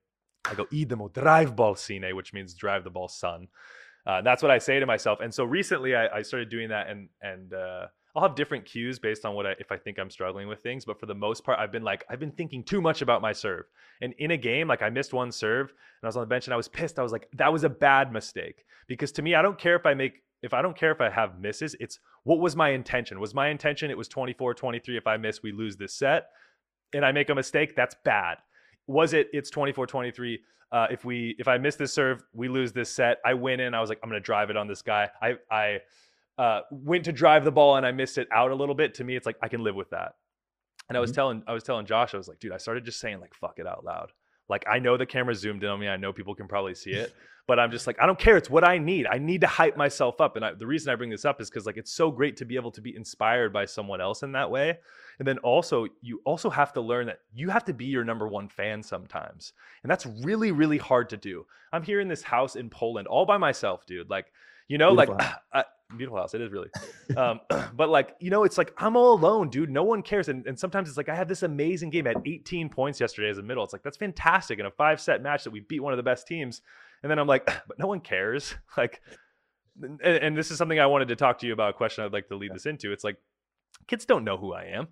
[0.49, 3.47] I go, idemo, drive ball sine, which means drive the ball, son.
[4.05, 5.19] Uh, that's what I say to myself.
[5.19, 8.97] And so recently I, I started doing that and, and, uh, I'll have different cues
[8.97, 10.85] based on what I, if I think I'm struggling with things.
[10.85, 13.31] But for the most part, I've been like, I've been thinking too much about my
[13.31, 13.65] serve.
[14.01, 16.47] And in a game, like I missed one serve and I was on the bench
[16.47, 16.97] and I was pissed.
[16.97, 18.65] I was like, that was a bad mistake.
[18.87, 21.11] Because to me, I don't care if I make, if I don't care if I
[21.11, 23.19] have misses, it's what was my intention?
[23.19, 24.97] Was my intention, it was 24 23.
[24.97, 26.29] If I miss, we lose this set
[26.93, 28.37] and I make a mistake, that's bad
[28.87, 30.37] was it it's 24-23
[30.71, 33.73] uh, if we if i miss this serve we lose this set i win in
[33.73, 35.79] i was like i'm gonna drive it on this guy i i
[36.37, 39.03] uh, went to drive the ball and i missed it out a little bit to
[39.03, 40.13] me it's like i can live with that
[40.89, 41.15] and i was mm-hmm.
[41.15, 43.59] telling i was telling josh i was like dude i started just saying like fuck
[43.59, 44.11] it out loud
[44.49, 45.87] like I know the camera zoomed in on me.
[45.87, 47.13] I know people can probably see it,
[47.47, 48.37] but I'm just like I don't care.
[48.37, 49.07] It's what I need.
[49.07, 50.35] I need to hype myself up.
[50.35, 52.45] And I, the reason I bring this up is because like it's so great to
[52.45, 54.79] be able to be inspired by someone else in that way.
[55.19, 58.27] And then also, you also have to learn that you have to be your number
[58.27, 59.53] one fan sometimes.
[59.83, 61.45] And that's really, really hard to do.
[61.73, 64.09] I'm here in this house in Poland all by myself, dude.
[64.09, 64.31] Like,
[64.67, 65.39] you know, beautiful like house.
[65.53, 65.63] I,
[65.95, 66.33] beautiful house.
[66.33, 66.69] It is really.
[67.15, 67.39] Um,
[67.75, 69.69] but like, you know, it's like I'm all alone, dude.
[69.69, 70.29] No one cares.
[70.29, 73.39] And, and sometimes it's like I had this amazing game at 18 points yesterday as
[73.39, 73.63] a middle.
[73.63, 76.03] It's like that's fantastic in a five set match that we beat one of the
[76.03, 76.61] best teams.
[77.01, 78.55] And then I'm like, but no one cares.
[78.77, 79.01] Like,
[79.81, 81.71] and, and this is something I wanted to talk to you about.
[81.71, 82.91] A question I'd like to lead this into.
[82.91, 83.17] It's like
[83.87, 84.87] kids don't know who I am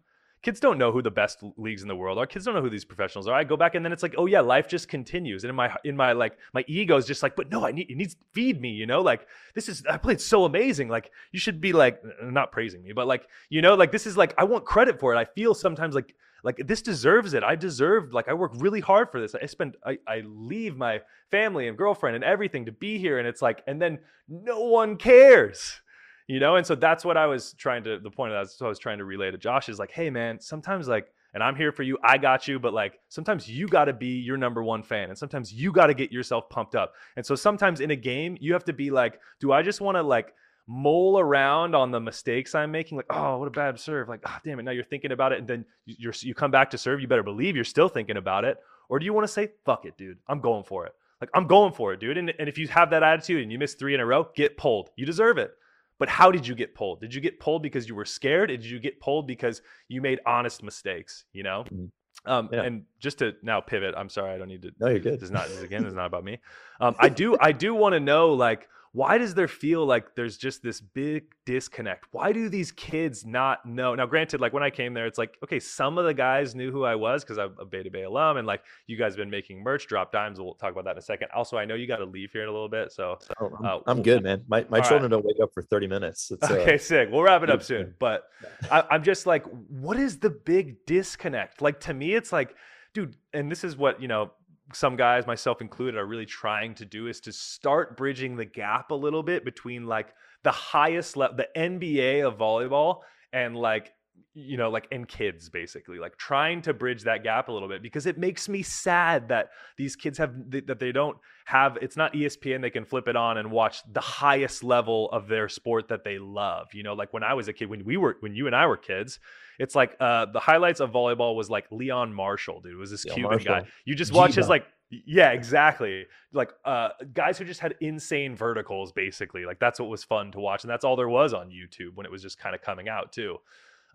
[0.46, 2.28] kids don't know who the best leagues in the world are.
[2.28, 3.34] Kids don't know who these professionals are.
[3.34, 5.44] I go back and then it's like, oh yeah, life just continues.
[5.44, 7.90] And in my in my like my ego is just like, but no, I need
[7.90, 9.02] it needs feed me, you know?
[9.02, 10.88] Like this is I played so amazing.
[10.88, 14.18] Like you should be like not praising me, but like, you know, like this is
[14.18, 15.18] like I want credit for it.
[15.18, 16.14] I feel sometimes like
[16.44, 17.44] like this deserves it.
[17.44, 19.34] I deserve like I work really hard for this.
[19.34, 21.02] I spend I, I leave my
[21.32, 23.18] family and girlfriend and everything to be here.
[23.18, 23.98] And it's like, and then
[24.30, 25.82] no one cares
[26.28, 28.66] you know and so that's what i was trying to the point of that so
[28.66, 31.56] i was trying to relay to josh is like hey man sometimes like and I'm
[31.56, 31.98] here for you.
[32.02, 32.58] I got you.
[32.58, 35.88] But like sometimes you got to be your number one fan, and sometimes you got
[35.88, 36.94] to get yourself pumped up.
[37.18, 39.98] And so sometimes in a game, you have to be like, do I just want
[39.98, 40.34] to like
[40.66, 42.96] mole around on the mistakes I'm making?
[42.96, 44.08] Like, oh, what a bad serve.
[44.08, 44.64] Like, oh, damn it.
[44.64, 47.02] Now you're thinking about it, and then you're you come back to serve.
[47.02, 48.58] You better believe you're still thinking about it.
[48.88, 50.18] Or do you want to say, fuck it, dude?
[50.30, 50.94] I'm going for it.
[51.20, 52.18] Like, I'm going for it, dude.
[52.18, 54.58] And, and if you have that attitude and you miss three in a row, get
[54.58, 54.90] pulled.
[54.96, 55.54] You deserve it.
[55.98, 57.02] But how did you get pulled?
[57.02, 58.50] Did you get pulled because you were scared?
[58.50, 61.26] Did you get pulled because you made honest mistakes?
[61.34, 61.64] You know.
[61.64, 61.86] Mm-hmm.
[62.26, 62.64] Um, yeah.
[62.64, 64.72] And just to now pivot, I'm sorry, I don't need to.
[64.80, 65.16] No, you're good.
[65.16, 65.86] This is not this again.
[65.86, 66.40] Is not about me.
[66.82, 70.38] Um, I do I do want to know like why does there feel like there's
[70.38, 72.06] just this big disconnect?
[72.12, 73.94] Why do these kids not know?
[73.94, 76.72] Now, granted, like when I came there, it's like, okay, some of the guys knew
[76.72, 79.18] who I was because I'm a Bay 2 Bay alum, and like you guys have
[79.18, 80.40] been making merch, drop dimes.
[80.40, 81.28] We'll talk about that in a second.
[81.36, 83.66] Also, I know you got to leave here in a little bit, so oh, I'm,
[83.66, 84.46] uh, I'm, good, man.
[84.48, 85.12] My my children right.
[85.12, 86.32] don't wake up for 30 minutes.
[86.32, 87.10] It's, okay, uh, sick.
[87.12, 87.96] We'll wrap it up soon.
[88.00, 88.30] But
[88.72, 91.62] I, I'm just like, what is the big disconnect?
[91.62, 92.56] Like to me, it's like,
[92.94, 94.32] dude, and this is what you know
[94.74, 98.92] some guys, myself included, are really trying to do is to start bridging the gap
[98.92, 100.14] a little bit between like
[100.44, 103.02] the highest level, the NBA of volleyball,
[103.34, 103.94] and like
[104.34, 107.82] you know like in kids basically like trying to bridge that gap a little bit
[107.82, 112.14] because it makes me sad that these kids have that they don't have it's not
[112.14, 116.04] espn they can flip it on and watch the highest level of their sport that
[116.04, 118.46] they love you know like when i was a kid when we were when you
[118.46, 119.20] and i were kids
[119.58, 122.74] it's like uh, the highlights of volleyball was like Leon Marshall, dude.
[122.74, 123.56] It was this Leon Cuban Marshall.
[123.62, 123.68] guy.
[123.86, 126.06] You just watch his like yeah, exactly.
[126.32, 129.46] Like uh, guys who just had insane verticals, basically.
[129.46, 132.06] Like that's what was fun to watch, and that's all there was on YouTube when
[132.06, 133.38] it was just kind of coming out too.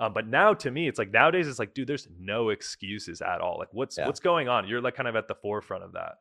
[0.01, 3.43] Um, but now to me, it's like nowadays it's like, dude, there's no excuses at
[3.43, 3.59] all.
[3.59, 4.07] Like what's yeah.
[4.07, 4.67] what's going on?
[4.67, 6.15] You're like kind of at the forefront of that.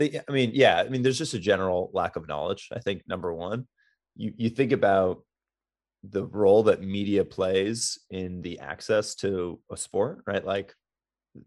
[0.00, 2.68] I mean, yeah, I mean, there's just a general lack of knowledge.
[2.72, 3.66] I think number one,
[4.16, 5.24] you you think about
[6.04, 10.44] the role that media plays in the access to a sport, right?
[10.44, 10.74] Like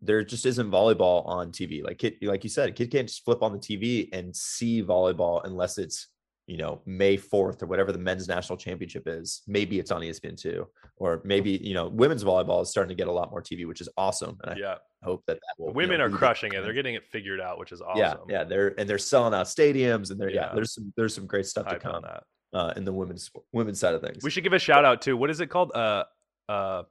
[0.02, 1.84] there just isn't volleyball on TV.
[1.84, 4.84] Like kid, like you said, a kid can't just flip on the TV and see
[4.84, 6.07] volleyball unless it's
[6.47, 9.41] you know May fourth or whatever the men's national championship is.
[9.47, 10.67] Maybe it's on ESPN two,
[10.97, 13.81] or maybe you know women's volleyball is starting to get a lot more TV, which
[13.81, 14.38] is awesome.
[14.43, 15.73] And yeah, I hope that that will.
[15.73, 16.61] women you know, are crushing it.
[16.61, 17.99] They're getting it figured out, which is awesome.
[18.30, 21.15] Yeah, yeah, they're and they're selling out stadiums, and they're yeah, yeah there's some there's
[21.15, 22.03] some great stuff to come.
[22.03, 22.23] That
[22.55, 24.23] uh, in the women's women's side of things.
[24.23, 25.72] We should give a shout out to what is it called?
[25.76, 26.05] Uh,
[26.47, 26.84] uh,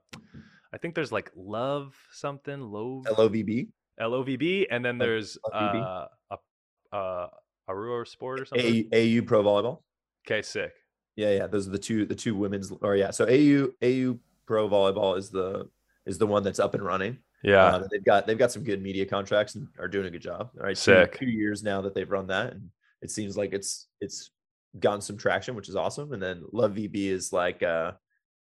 [0.73, 3.67] I think there's like love something love L O V B
[3.99, 6.37] L O V B, and then there's uh, a
[6.95, 7.27] uh,
[7.67, 8.89] Aurora Sport or something.
[8.91, 9.81] A- AU Pro Volleyball.
[10.25, 10.73] Okay, sick.
[11.15, 11.47] Yeah, yeah.
[11.47, 13.11] Those are the two the two women's or yeah.
[13.11, 15.69] So AU AU Pro Volleyball is the
[16.05, 17.19] is the one that's up and running.
[17.43, 20.21] Yeah, uh, they've got they've got some good media contracts and are doing a good
[20.21, 20.49] job.
[20.57, 21.13] All right, sick.
[21.13, 22.69] Two, two years now that they've run that, and
[23.01, 24.31] it seems like it's it's
[24.79, 26.11] gotten some traction, which is awesome.
[26.11, 27.97] And then Love VB is like a,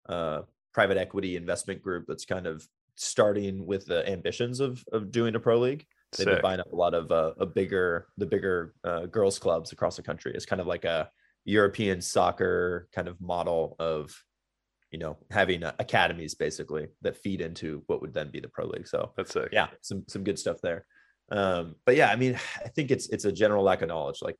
[0.07, 0.41] a
[0.73, 5.39] private equity investment group that's kind of starting with the ambitions of of doing a
[5.39, 5.85] pro league.
[6.15, 9.71] They've been buying up a lot of uh, a bigger the bigger uh, girls clubs
[9.71, 10.31] across the country.
[10.33, 11.09] It's kind of like a
[11.45, 14.15] European soccer kind of model of
[14.91, 18.65] you know having uh, academies basically that feed into what would then be the pro
[18.65, 18.87] league.
[18.87, 19.49] So that's it.
[19.51, 20.85] Yeah, some some good stuff there.
[21.29, 24.19] Um, but yeah, I mean, I think it's it's a general lack of knowledge.
[24.21, 24.37] Like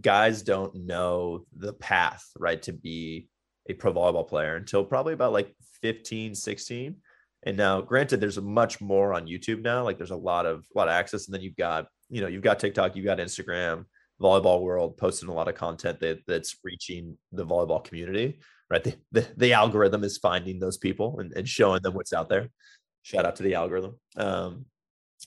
[0.00, 3.28] guys don't know the path right to be
[3.68, 6.96] a pro volleyball player until probably about like 15 16
[7.44, 10.78] and now granted there's much more on youtube now like there's a lot of a
[10.78, 13.84] lot of access and then you've got you know you've got tiktok you've got instagram
[14.20, 18.38] volleyball world posting a lot of content that that's reaching the volleyball community
[18.70, 18.84] right?
[18.84, 22.48] The, the, the algorithm is finding those people and, and showing them what's out there.
[23.02, 24.00] Shout out to the algorithm.
[24.16, 24.64] Um,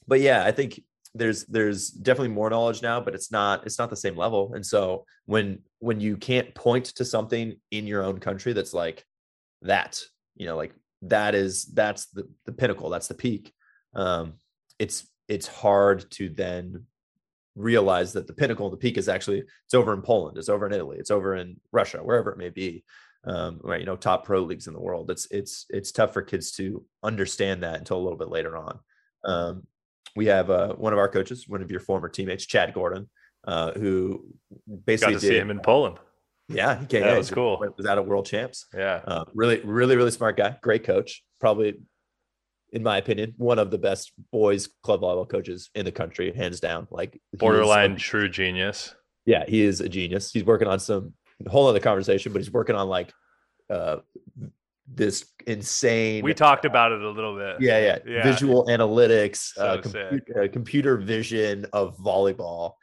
[0.08, 0.82] but yeah i think
[1.14, 4.54] there's there's definitely more knowledge now but it's not it's not the same level.
[4.54, 9.06] And so when when you can't point to something in your own country that's like
[9.62, 10.02] that
[10.36, 10.74] you know like
[11.10, 13.54] that is that's the the pinnacle that's the peak.
[13.94, 14.34] Um
[14.80, 16.86] it's it's hard to then
[17.56, 20.74] realize that the pinnacle the peak is actually it's over in Poland it's over in
[20.74, 22.84] Italy it's over in Russia wherever it may be
[23.26, 25.10] um, right you know top pro leagues in the world.
[25.10, 28.80] It's it's it's tough for kids to understand that until a little bit later on.
[29.24, 29.68] Um,
[30.16, 33.10] we have uh, one of our coaches, one of your former teammates, Chad Gordon,
[33.46, 34.26] uh, who
[34.86, 35.98] basically got to did, see him in Poland.
[36.48, 37.02] Yeah, he came.
[37.02, 37.64] That was cool.
[37.78, 38.68] Was out of World Champs.
[38.74, 40.58] Yeah, uh, really, really, really smart guy.
[40.62, 41.24] Great coach.
[41.40, 41.80] Probably,
[42.72, 46.60] in my opinion, one of the best boys club volleyball coaches in the country, hands
[46.60, 46.88] down.
[46.92, 48.94] Like borderline true genius.
[49.26, 50.32] Yeah, he is a genius.
[50.32, 51.14] He's working on some
[51.48, 53.12] whole other conversation, but he's working on like
[53.70, 53.98] uh,
[54.88, 56.24] this insane.
[56.24, 57.58] We talked about it a little bit.
[57.60, 57.98] Yeah, yeah.
[58.06, 58.24] yeah.
[58.24, 62.74] Visual analytics, so uh, computer, uh, computer vision of volleyball.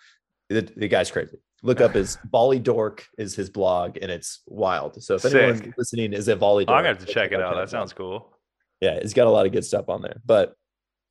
[0.48, 1.38] The, the, guy's crazy.
[1.62, 5.02] Look up his Volley Dork is his blog, and it's wild.
[5.02, 5.34] So if Sick.
[5.34, 7.54] anyone listening is a Volley Dork, I'm gonna have to check it out.
[7.54, 8.36] That sounds cool.
[8.80, 10.20] yeah, it's got a lot of good stuff on there.
[10.24, 10.54] But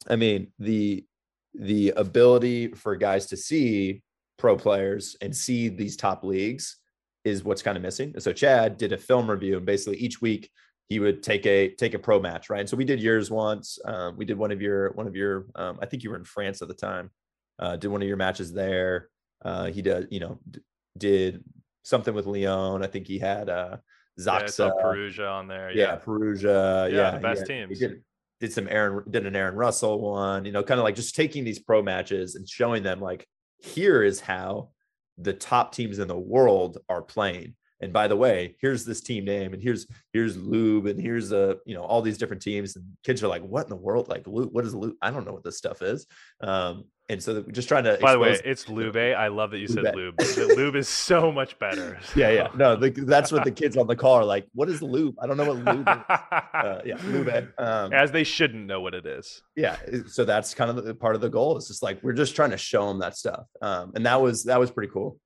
[0.10, 1.06] I mean, the
[1.54, 4.04] the ability for guys to see
[4.38, 6.78] pro players and see these top leagues
[7.24, 8.14] is what's kind of missing.
[8.20, 10.50] So Chad did a film review, and basically each week
[10.90, 12.60] he would take a take a pro match, right?
[12.60, 13.80] And so we did yours once.
[13.86, 15.46] Um, we did one of your one of your.
[15.56, 17.12] Um, I think you were in France at the time.
[17.60, 19.08] Uh, did one of your matches there.
[19.44, 20.60] Uh, he did, you know, d-
[20.98, 21.44] did
[21.84, 22.84] something with Lyon.
[22.84, 23.78] I think he had uh,
[24.20, 25.72] ZAKSA, yeah, Perugia on there.
[25.72, 26.90] Yeah, yeah Perugia.
[26.90, 27.80] Yeah, yeah the best teams.
[27.80, 28.04] He did,
[28.40, 30.46] did some Aaron did an Aaron Russell one.
[30.46, 33.28] You know, kind of like just taking these pro matches and showing them like
[33.60, 34.70] here is how
[35.18, 39.26] the top teams in the world are playing and by the way here's this team
[39.26, 42.86] name and here's here's lube and here's a you know all these different teams and
[43.04, 44.08] kids are like what in the world?
[44.08, 46.06] Like lube what is lube i don't know what this stuff is.
[46.42, 48.96] Um and so just trying to by the way it's lube.
[48.96, 50.16] I love that you said lube.
[50.38, 50.76] Lube.
[50.76, 52.00] Is so much better.
[52.16, 52.48] Yeah yeah.
[52.56, 55.16] No the, that's what the kids on the car are like what is lube?
[55.22, 55.96] I don't know what lube is.
[56.62, 59.42] Uh, yeah lube um, as they shouldn't know what it is.
[59.56, 59.78] Yeah
[60.08, 61.58] so that's kind of the part of the goal.
[61.58, 63.46] It's just like we're just trying to show them that stuff.
[63.62, 65.20] Um and that was that was pretty cool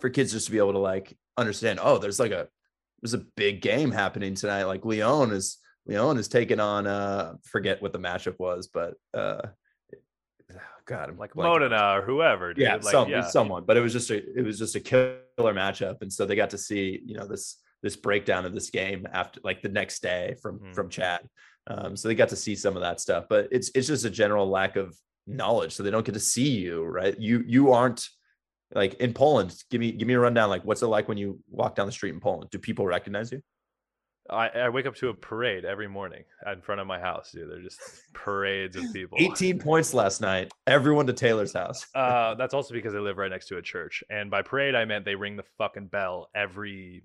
[0.00, 2.48] for kids just to be able to like understand oh there's like a
[3.00, 4.64] there's a big game happening tonight.
[4.64, 9.40] Like lyon is lyon is taking on uh forget what the matchup was but uh
[10.84, 12.62] god i'm like modena or whoever dude.
[12.62, 13.22] yeah, like, some, yeah.
[13.22, 16.00] someone but it was just a it was just a killer matchup.
[16.02, 19.40] And so they got to see you know this this breakdown of this game after
[19.44, 20.74] like the next day from mm.
[20.74, 21.20] from chad
[21.68, 24.10] um so they got to see some of that stuff but it's it's just a
[24.10, 24.96] general lack of
[25.28, 25.74] knowledge.
[25.74, 27.18] So they don't get to see you right?
[27.18, 28.08] You you aren't
[28.74, 30.50] like in Poland, give me give me a rundown.
[30.50, 32.50] Like, what's it like when you walk down the street in Poland?
[32.50, 33.42] Do people recognize you?
[34.30, 37.50] I, I wake up to a parade every morning in front of my house, dude.
[37.50, 37.80] They're just
[38.12, 39.16] parades of people.
[39.18, 40.52] 18 points last night.
[40.66, 41.86] Everyone to Taylor's house.
[41.94, 44.04] uh, that's also because I live right next to a church.
[44.10, 47.04] And by parade, I meant they ring the fucking bell every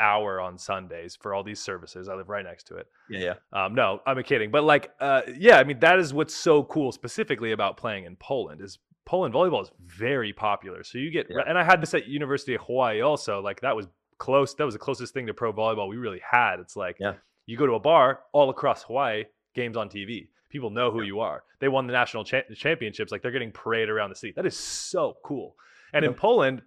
[0.00, 2.08] hour on Sundays for all these services.
[2.08, 2.88] I live right next to it.
[3.08, 3.64] Yeah, yeah.
[3.64, 4.50] Um, no, I'm kidding.
[4.50, 8.16] But like, uh, yeah, I mean, that is what's so cool specifically about playing in
[8.16, 10.82] Poland is Poland volleyball is very popular.
[10.82, 11.42] So you get, yeah.
[11.46, 13.40] and I had this at University of Hawaii also.
[13.40, 13.86] Like that was
[14.18, 14.54] close.
[14.54, 16.60] That was the closest thing to pro volleyball we really had.
[16.60, 17.14] It's like yeah.
[17.46, 19.24] you go to a bar all across Hawaii,
[19.54, 20.28] games on TV.
[20.50, 21.06] People know who yeah.
[21.06, 21.42] you are.
[21.60, 23.12] They won the national cha- championships.
[23.12, 24.32] Like they're getting paraded around the city.
[24.34, 25.56] That is so cool.
[25.92, 26.62] And in Poland,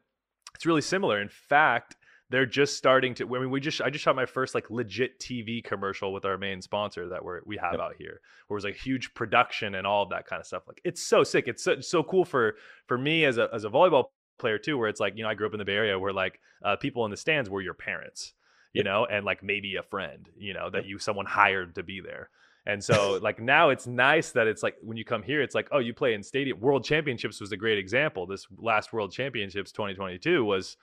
[0.55, 1.21] it's really similar.
[1.21, 1.96] In fact,
[2.29, 5.19] they're just starting to I mean we just I just shot my first like legit
[5.19, 7.81] TV commercial with our main sponsor that we're we have yep.
[7.81, 10.63] out here where it was like huge production and all of that kind of stuff
[10.67, 12.55] like it's so sick it's so, so cool for
[12.85, 14.05] for me as a as a volleyball
[14.39, 16.13] player too where it's like you know I grew up in the Bay Area where
[16.13, 18.33] like uh, people in the stands were your parents
[18.73, 18.85] you yep.
[18.85, 22.29] know and like maybe a friend you know that you someone hired to be there
[22.67, 25.69] and so like now it's nice that it's like when you come here, it's like,
[25.71, 26.59] oh, you play in stadium.
[26.59, 28.27] World Championships was a great example.
[28.27, 30.77] This last World Championships 2022 was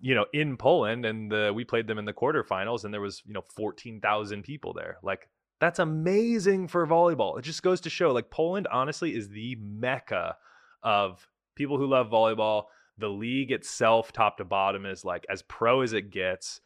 [0.00, 3.22] you know, in Poland, and the, we played them in the quarterfinals, and there was
[3.26, 4.98] you know fourteen thousand people there.
[5.02, 5.28] Like
[5.60, 7.38] that's amazing for volleyball.
[7.38, 10.36] It just goes to show, like Poland, honestly, is the mecca
[10.82, 12.64] of people who love volleyball.
[12.98, 16.60] The league itself, top to bottom, is like as pro as it gets.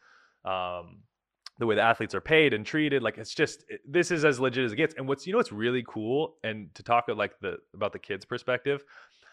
[0.44, 1.02] Um,
[1.58, 4.64] the way the athletes are paid and treated, like it's just this is as legit
[4.64, 4.94] as it gets.
[4.96, 8.24] And what's you know what's really cool, and to talk like the about the kids'
[8.24, 8.84] perspective,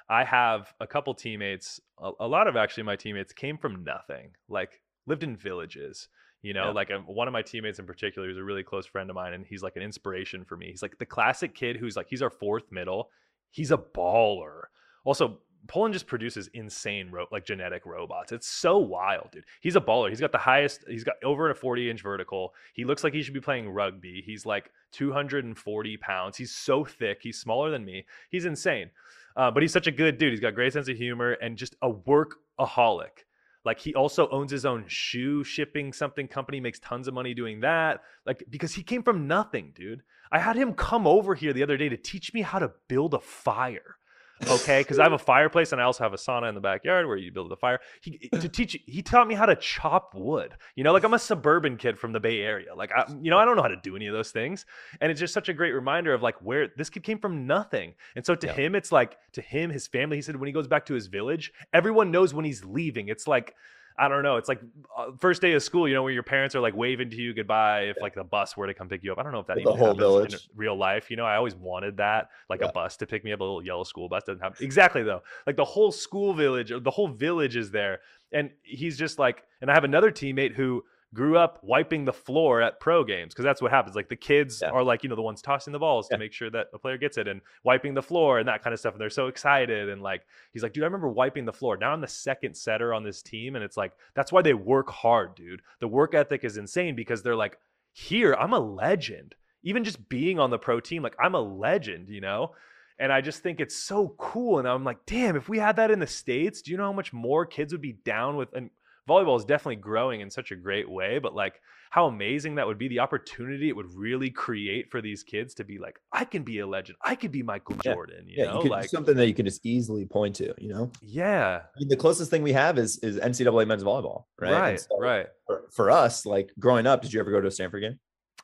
[0.09, 4.31] I have a couple teammates, a, a, lot of actually my teammates came from nothing,
[4.49, 6.07] like lived in villages.
[6.41, 6.71] You know, yeah.
[6.71, 9.33] like um, one of my teammates in particular, who's a really close friend of mine,
[9.33, 10.67] and he's like an inspiration for me.
[10.71, 13.09] He's like the classic kid who's like, he's our fourth middle.
[13.51, 14.61] He's a baller.
[15.03, 18.31] Also, Poland just produces insane ro- like genetic robots.
[18.31, 19.45] It's so wild, dude.
[19.61, 20.09] He's a baller.
[20.09, 20.83] He's got the highest.
[20.87, 22.53] He's got over a 40 inch vertical.
[22.73, 24.23] He looks like he should be playing rugby.
[24.25, 26.37] He's like 240 pounds.
[26.37, 27.19] He's so thick.
[27.21, 28.05] He's smaller than me.
[28.29, 28.89] He's insane.
[29.35, 30.31] Uh, but he's such a good dude.
[30.31, 33.25] He's got great sense of humor and just a workaholic.
[33.63, 37.59] Like he also owns his own shoe shipping something company, makes tons of money doing
[37.61, 38.01] that.
[38.25, 40.01] Like because he came from nothing, dude.
[40.31, 43.13] I had him come over here the other day to teach me how to build
[43.13, 43.97] a fire
[44.47, 44.81] okay?
[44.81, 47.17] Because i have a fireplace and i also have a sauna in the backyard where
[47.17, 47.79] you build the fire.
[48.01, 50.53] He to teach he taught me how to chop wood.
[50.75, 52.73] You know like i'm a suburban kid from the bay area.
[52.75, 54.65] Like i you know i don't know how to do any of those things.
[54.99, 57.93] And it's just such a great reminder of like where this kid came from nothing.
[58.15, 58.53] And so to yeah.
[58.53, 61.07] him it's like to him his family he said when he goes back to his
[61.07, 63.07] village everyone knows when he's leaving.
[63.07, 63.55] It's like
[63.97, 64.37] I don't know.
[64.37, 64.61] It's like
[64.97, 67.33] uh, first day of school, you know, where your parents are like waving to you
[67.33, 69.17] goodbye if like the bus were to come pick you up.
[69.17, 71.11] I don't know if that the whole village in real life.
[71.11, 72.67] You know, I always wanted that, like yeah.
[72.67, 75.21] a bus to pick me up, a little yellow school bus doesn't have exactly though.
[75.45, 77.99] Like the whole school village, or the whole village is there,
[78.31, 79.43] and he's just like.
[79.61, 80.83] And I have another teammate who
[81.13, 83.95] grew up wiping the floor at pro games because that's what happens.
[83.95, 84.69] Like the kids yeah.
[84.69, 86.15] are like, you know, the ones tossing the balls yeah.
[86.15, 88.73] to make sure that a player gets it and wiping the floor and that kind
[88.73, 88.93] of stuff.
[88.93, 89.89] And they're so excited.
[89.89, 90.21] And like,
[90.53, 91.75] he's like, dude, I remember wiping the floor.
[91.75, 93.55] Now I'm the second setter on this team.
[93.55, 95.61] And it's like, that's why they work hard, dude.
[95.81, 97.57] The work ethic is insane because they're like,
[97.91, 99.35] here, I'm a legend.
[99.63, 102.51] even just being on the pro team, like I'm a legend, you know?
[102.99, 104.59] And I just think it's so cool.
[104.59, 106.93] And I'm like, damn, if we had that in the States, do you know how
[106.93, 108.53] much more kids would be down with?
[108.53, 108.69] And
[109.07, 111.59] volleyball is definitely growing in such a great way, but like
[111.89, 115.65] how amazing that would be the opportunity it would really create for these kids to
[115.65, 116.97] be like, I can be a legend.
[117.03, 117.93] I could be Michael yeah.
[117.93, 120.69] Jordan, you yeah, know, you like something that you can just easily point to, you
[120.69, 120.89] know?
[121.01, 121.61] Yeah.
[121.63, 124.53] I mean, the closest thing we have is, is NCAA men's volleyball, right?
[124.53, 124.79] Right.
[124.79, 125.27] So right.
[125.45, 127.99] For, for us, like growing up, did you ever go to a Stanford game?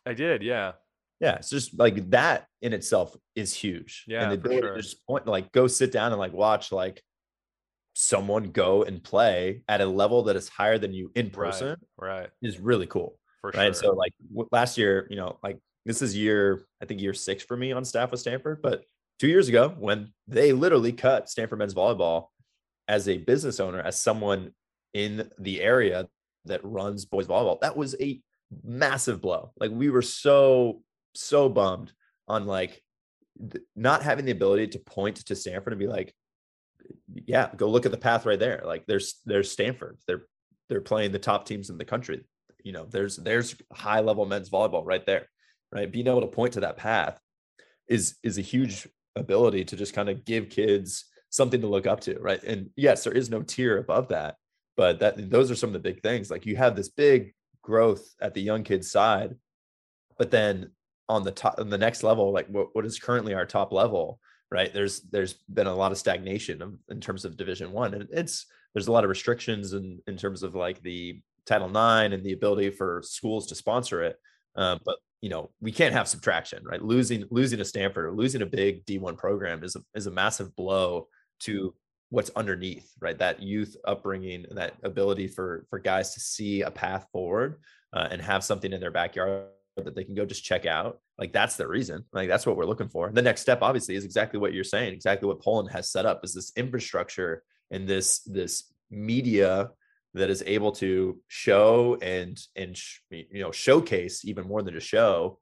[0.05, 0.43] I did.
[0.43, 0.73] Yeah.
[1.19, 4.05] Yeah, it's just like that in itself is huge.
[4.07, 4.75] Yeah, and the ability sure.
[4.75, 7.01] to just point, like go sit down and like watch like
[7.99, 12.19] someone go and play at a level that is higher than you in person, right?
[12.19, 12.29] right.
[12.43, 13.17] is really cool.
[13.41, 13.73] For right.
[13.73, 13.73] Sure.
[13.73, 17.43] So like w- last year, you know, like this is year I think year six
[17.43, 18.83] for me on staff with Stanford, but
[19.17, 22.27] two years ago when they literally cut Stanford men's volleyball
[22.87, 24.51] as a business owner, as someone
[24.93, 26.07] in the area
[26.45, 28.21] that runs boys volleyball, that was a
[28.63, 29.53] massive blow.
[29.59, 30.83] Like we were so
[31.15, 31.93] so bummed
[32.27, 32.79] on like
[33.39, 36.13] th- not having the ability to point to Stanford and be like,
[37.26, 38.61] yeah, go look at the path right there.
[38.65, 39.97] Like there's there's Stanford.
[40.07, 40.26] They're
[40.69, 42.23] they're playing the top teams in the country.
[42.64, 45.27] You know, there's there's high level men's volleyball right there.
[45.72, 45.91] Right.
[45.91, 47.19] Being able to point to that path
[47.88, 52.01] is is a huge ability to just kind of give kids something to look up
[52.01, 52.18] to.
[52.19, 52.41] Right.
[52.43, 54.35] And yes, there is no tier above that,
[54.76, 56.30] but that those are some of the big things.
[56.31, 59.35] Like you have this big growth at the young kids side,
[60.18, 60.72] but then
[61.09, 64.19] on the top on the next level like what, what is currently our top level
[64.51, 64.73] right?
[64.73, 68.87] There's there's been a lot of stagnation in terms of division one and it's there's
[68.87, 72.69] a lot of restrictions in in terms of like the title ix and the ability
[72.69, 74.17] for schools to sponsor it
[74.55, 76.81] um, but you know we can't have subtraction right?
[76.81, 80.55] Losing losing a stanford or losing a big d1 program is a, is a massive
[80.55, 81.07] blow
[81.41, 81.73] to
[82.09, 83.17] what's underneath right?
[83.17, 87.59] That youth upbringing and that ability for for guys to see a path forward
[87.93, 89.47] uh, and have something in their backyard
[89.83, 90.99] that they can go just check out.
[91.17, 92.05] Like that's the reason.
[92.13, 93.11] Like that's what we're looking for.
[93.11, 94.93] The next step, obviously, is exactly what you're saying.
[94.93, 99.71] Exactly what Poland has set up is this infrastructure and this this media
[100.13, 102.77] that is able to show and and
[103.09, 105.39] you know showcase even more than just show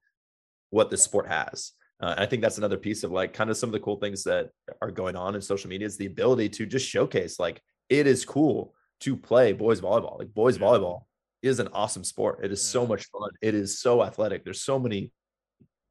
[0.69, 1.71] what the sport has.
[2.01, 4.23] Uh, I think that's another piece of like kind of some of the cool things
[4.25, 4.49] that
[4.81, 8.25] are going on in social media is the ability to just showcase like it is
[8.25, 10.19] cool to play boys volleyball.
[10.19, 11.03] Like boys volleyball
[11.45, 12.39] is an awesome sport.
[12.43, 13.29] It is so much fun.
[13.41, 14.43] It is so athletic.
[14.43, 15.11] There's so many,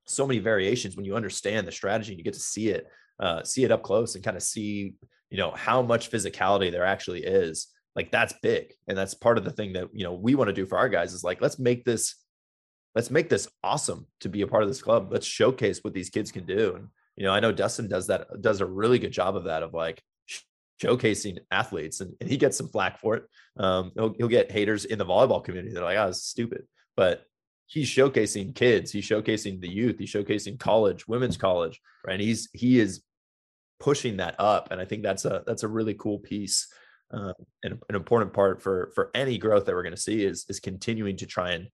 [0.07, 2.87] so many variations when you understand the strategy and you get to see it,
[3.21, 4.95] uh, see it up close and kind of see,
[5.31, 7.69] you know, how much physicality there actually is.
[7.97, 8.73] Like that's big.
[8.89, 10.89] And that's part of the thing that, you know, we want to do for our
[10.89, 12.17] guys is like, let's make this,
[12.95, 15.09] let's make this awesome to be a part of this club.
[15.11, 16.75] Let's showcase what these kids can do.
[16.77, 19.63] And, you know, I know Dustin does that, does a really good job of that,
[19.63, 20.03] of like,
[20.83, 23.25] showcasing athletes and, and he gets some flack for it.
[23.57, 25.73] Um, he'll, he'll get haters in the volleyball community.
[25.73, 26.67] They're like, oh, it's stupid.
[26.97, 27.25] But
[27.67, 32.15] he's showcasing kids, he's showcasing the youth, he's showcasing college, women's college, right?
[32.15, 33.03] And he's he is
[33.81, 34.69] pushing that up.
[34.71, 36.69] And I think that's a that's a really cool piece.
[37.13, 37.33] Uh,
[37.63, 40.59] and an important part for for any growth that we're going to see is is
[40.59, 41.69] continuing to try and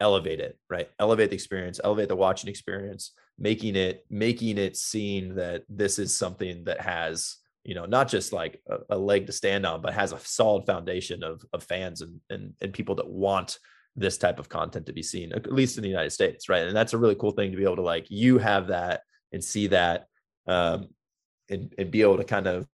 [0.00, 5.34] elevate it right elevate the experience elevate the watching experience making it making it seen
[5.34, 9.32] that this is something that has you know, not just like a, a, leg to
[9.32, 13.08] stand on, but has a solid foundation of of fans and and and people that
[13.08, 13.58] want
[13.96, 16.66] this type of content to be seen, at least in the United States, right?
[16.66, 19.00] And that's a really cool thing to be able to like you have that
[19.32, 20.06] and see that,
[20.46, 20.88] um,
[21.50, 22.68] and and be able to kind of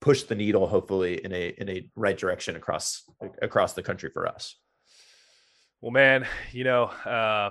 [0.00, 3.04] push the needle, hopefully in a in a right direction across
[3.40, 4.56] across the country for us.
[5.80, 6.84] Well, man, you know.
[6.84, 7.50] uh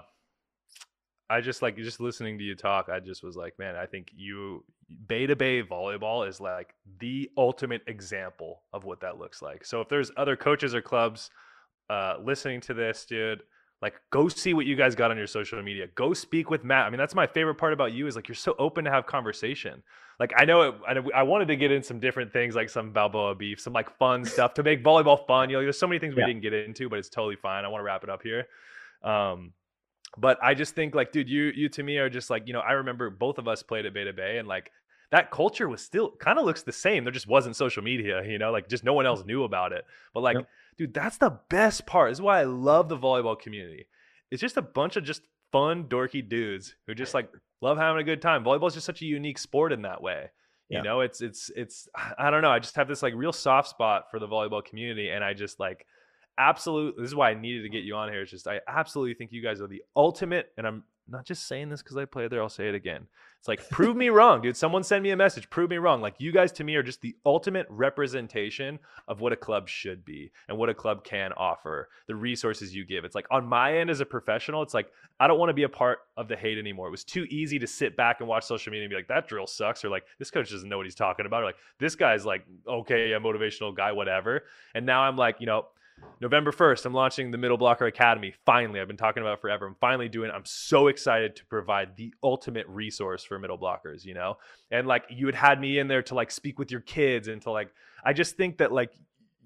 [1.29, 2.89] I just like just listening to you talk.
[2.89, 4.63] I just was like, man, I think you
[5.07, 9.65] Bay 2 Bay volleyball is like the ultimate example of what that looks like.
[9.65, 11.29] So if there's other coaches or clubs
[11.89, 13.43] uh, listening to this, dude,
[13.81, 15.87] like go see what you guys got on your social media.
[15.95, 16.87] Go speak with Matt.
[16.87, 19.05] I mean, that's my favorite part about you is like you're so open to have
[19.05, 19.83] conversation.
[20.19, 20.75] Like I know it,
[21.13, 24.25] I wanted to get in some different things like some Balboa beef, some like fun
[24.25, 25.49] stuff to make volleyball fun.
[25.49, 26.27] You know, there's so many things we yeah.
[26.27, 27.65] didn't get into, but it's totally fine.
[27.65, 28.47] I want to wrap it up here.
[29.03, 29.51] Um,
[30.15, 32.59] but I just think like, dude, you you to me are just like, you know,
[32.59, 34.71] I remember both of us played at Bay 2 Bay and like
[35.11, 37.03] that culture was still kind of looks the same.
[37.03, 39.27] There just wasn't social media, you know, like just no one else mm.
[39.27, 39.85] knew about it.
[40.13, 40.49] But like, yep.
[40.77, 42.11] dude, that's the best part.
[42.11, 43.87] This is why I love the volleyball community.
[44.31, 45.21] It's just a bunch of just
[45.51, 47.29] fun, dorky dudes who just like
[47.61, 48.43] love having a good time.
[48.43, 50.29] Volleyball is just such a unique sport in that way.
[50.69, 52.51] You know, it's it's it's I don't know.
[52.51, 55.61] I just have this like real soft spot for the volleyball community, and I just
[55.61, 55.85] like
[56.37, 56.95] absolute.
[56.97, 58.21] This is why I needed to get you on here.
[58.21, 61.69] It's just I absolutely think you guys are the ultimate, and I'm not just saying
[61.69, 62.41] this because I played there.
[62.41, 63.07] I'll say it again.
[63.39, 64.57] It's like, prove me wrong, dude.
[64.57, 65.49] Someone send me a message.
[65.49, 66.01] Prove me wrong.
[66.01, 70.03] Like, you guys to me are just the ultimate representation of what a club should
[70.03, 73.05] be and what a club can offer, the resources you give.
[73.05, 75.63] It's like, on my end as a professional, it's like, I don't want to be
[75.63, 76.87] a part of the hate anymore.
[76.87, 79.29] It was too easy to sit back and watch social media and be like, that
[79.29, 81.95] drill sucks, or like, this coach doesn't know what he's talking about, or like, this
[81.95, 84.43] guy's like, okay, a motivational guy, whatever.
[84.75, 85.67] And now I'm like, you know,
[86.19, 88.33] November 1st, I'm launching the Middle Blocker Academy.
[88.45, 89.67] Finally, I've been talking about forever.
[89.67, 90.33] I'm finally doing it.
[90.33, 94.37] I'm so excited to provide the ultimate resource for middle blockers, you know?
[94.71, 97.41] And like you had had me in there to like speak with your kids and
[97.43, 97.69] to like
[98.03, 98.91] I just think that like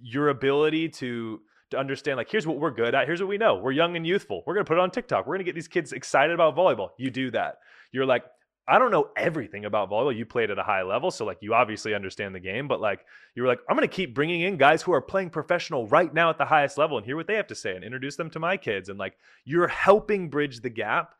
[0.01, 1.41] your ability to
[1.71, 3.55] to understand like here's what we're good at, here's what we know.
[3.55, 4.43] We're young and youthful.
[4.45, 5.25] We're going to put it on TikTok.
[5.25, 6.89] We're going to get these kids excited about volleyball.
[6.97, 7.57] You do that.
[7.91, 8.23] You're like
[8.71, 10.15] I don't know everything about volleyball.
[10.15, 13.05] You played at a high level, so like you obviously understand the game, but like
[13.35, 16.11] you were like, I'm going to keep bringing in guys who are playing professional right
[16.13, 18.29] now at the highest level and hear what they have to say and introduce them
[18.29, 18.87] to my kids.
[18.87, 21.15] And like you're helping bridge the gap.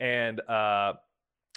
[0.00, 0.94] And uh,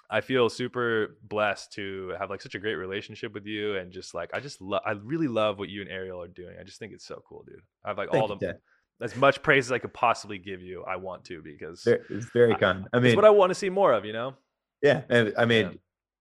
[0.08, 3.76] I feel super blessed to have like such a great relationship with you.
[3.76, 6.58] And just like, I just love, I really love what you and Ariel are doing.
[6.60, 7.62] I just think it's so cool, dude.
[7.84, 8.60] I have like Thank all the,
[9.02, 10.84] as much praise as I could possibly give you.
[10.84, 12.86] I want to because it's very kind.
[12.94, 14.36] I, I mean, it's what I want to see more of, you know?
[14.82, 15.02] Yeah,
[15.38, 15.72] I mean, yeah.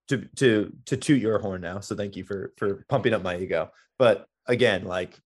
[0.08, 1.80] to to to toot your horn now.
[1.80, 3.70] So thank you for for pumping up my ego.
[3.98, 5.18] But again, like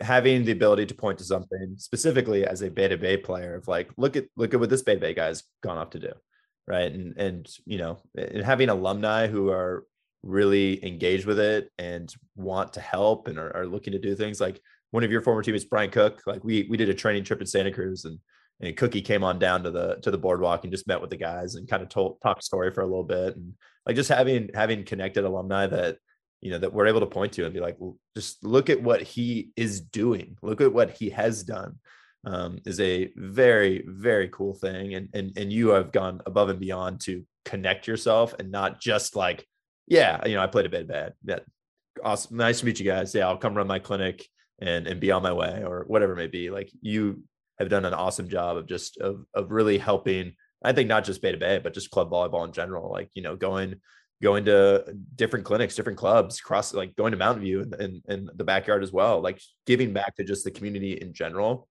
[0.00, 3.68] having the ability to point to something specifically as a Bay 2 Bay player of
[3.68, 6.12] like, look at look at what this Bay 2 Bay guy's gone off to do,
[6.66, 6.92] right?
[6.92, 9.84] And and you know, and having alumni who are
[10.22, 14.38] really engaged with it and want to help and are, are looking to do things
[14.38, 14.60] like
[14.90, 16.22] one of your former teammates, Brian Cook.
[16.26, 18.18] Like we we did a training trip in Santa Cruz and
[18.60, 21.16] and Cookie came on down to the to the boardwalk and just met with the
[21.16, 23.54] guys and kind of told talked story for a little bit and
[23.86, 25.96] like just having having connected alumni that
[26.40, 27.78] you know that we're able to point to and be like
[28.16, 30.36] just look at what he is doing.
[30.42, 31.78] Look at what he has done
[32.24, 36.60] um, is a very very cool thing and and and you have gone above and
[36.60, 39.46] beyond to connect yourself and not just like
[39.86, 41.14] yeah you know I played a bit bad.
[41.24, 41.44] That
[42.04, 42.36] awesome.
[42.36, 43.14] Nice to meet you guys.
[43.14, 44.26] Yeah I'll come run my clinic
[44.60, 46.50] and and be on my way or whatever it may be.
[46.50, 47.22] Like you
[47.60, 50.34] have done an awesome job of just of of really helping.
[50.62, 52.90] I think not just Bay 2 Bay, but just club volleyball in general.
[52.90, 53.76] Like you know, going
[54.22, 54.84] going to
[55.14, 58.92] different clinics, different clubs, cross like going to Mountain View and in the backyard as
[58.92, 59.20] well.
[59.20, 61.68] Like giving back to just the community in general.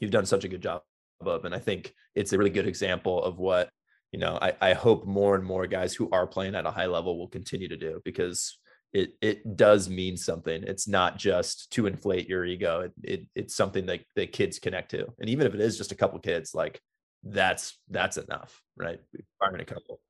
[0.00, 0.82] You've done such a good job
[1.20, 3.70] of, and I think it's a really good example of what
[4.12, 4.38] you know.
[4.40, 7.28] I, I hope more and more guys who are playing at a high level will
[7.28, 8.58] continue to do because
[8.94, 10.62] it it does mean something.
[10.62, 12.80] It's not just to inflate your ego.
[12.80, 15.92] It, it it's something that that kids connect to, and even if it is just
[15.92, 16.80] a couple kids, like
[17.24, 19.00] that's that's enough, right?
[19.40, 20.00] Firing a couple.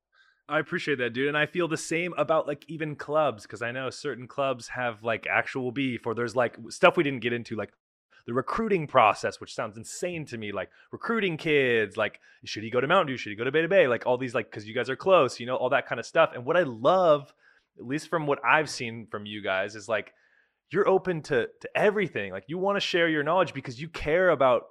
[0.47, 1.29] I appreciate that, dude.
[1.29, 5.03] And I feel the same about like even clubs because I know certain clubs have
[5.03, 7.73] like actual beef or there's like stuff we didn't get into, like
[8.27, 12.81] the recruiting process, which sounds insane to me, like recruiting kids, like should he go
[12.81, 13.17] to Mountain View?
[13.17, 13.89] Should he go to Bay 2 Bay?
[13.89, 16.05] Like all these, like, because you guys are close, you know, all that kind of
[16.05, 16.33] stuff.
[16.35, 17.33] And what I love
[17.79, 20.13] at least from what I've seen from you guys, is like
[20.71, 22.33] you're open to to everything.
[22.33, 24.67] Like you want to share your knowledge because you care about.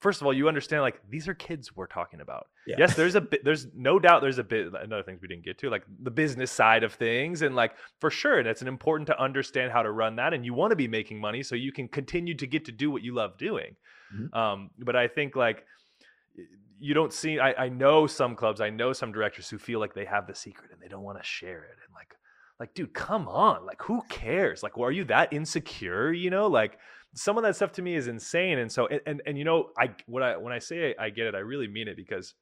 [0.00, 2.46] First of all, you understand like these are kids we're talking about.
[2.68, 2.76] Yeah.
[2.78, 3.44] Yes, there's a bit.
[3.44, 4.22] There's no doubt.
[4.22, 4.68] There's a bit.
[4.80, 8.08] Another things we didn't get to, like the business side of things, and like for
[8.08, 10.34] sure, that's an important to understand how to run that.
[10.34, 12.92] And you want to be making money so you can continue to get to do
[12.92, 13.74] what you love doing.
[14.14, 14.38] Mm-hmm.
[14.38, 15.64] Um, but I think like
[16.80, 19.94] you don't see I, I know some clubs i know some directors who feel like
[19.94, 22.14] they have the secret and they don't want to share it and like
[22.60, 26.46] like dude come on like who cares like well, are you that insecure you know
[26.46, 26.78] like
[27.14, 29.70] some of that stuff to me is insane and so and and, and you know
[29.78, 32.34] i what i when i say I, I get it i really mean it because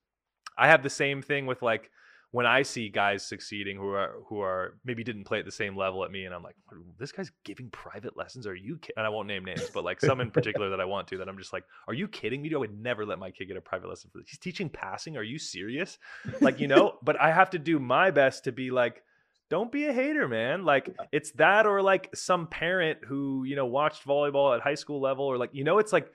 [0.59, 1.91] i have the same thing with like
[2.37, 5.75] when I see guys succeeding who are who are maybe didn't play at the same
[5.75, 6.57] level at me, and I'm like,
[6.99, 8.47] this guy's giving private lessons.
[8.47, 8.77] Are you?
[8.77, 8.93] Ki-?
[8.97, 11.17] And I won't name names, but like some in particular that I want to.
[11.19, 12.53] That I'm just like, are you kidding me?
[12.55, 14.29] I would never let my kid get a private lesson for this.
[14.29, 15.17] He's teaching passing.
[15.17, 15.99] Are you serious?
[16.41, 16.99] Like you know.
[17.03, 19.03] but I have to do my best to be like,
[19.49, 20.65] don't be a hater, man.
[20.65, 25.01] Like it's that or like some parent who, you know, watched volleyball at high school
[25.01, 26.11] level or like, you know, it's like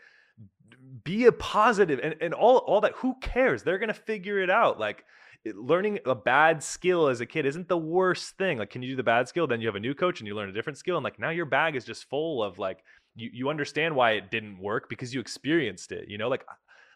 [1.04, 2.94] be a positive and, and all all that.
[2.98, 3.64] Who cares?
[3.64, 4.80] They're gonna figure it out.
[4.80, 5.06] Like
[5.46, 8.58] learning a bad skill as a kid isn't the worst thing.
[8.58, 9.48] Like, can you do the bad skill?
[9.48, 10.98] Then you have a new coach and you learn a different skill.
[10.98, 12.84] And like now your bag is just full of like
[13.16, 16.10] you you understand why it didn't work because you experienced it.
[16.10, 16.46] You know, like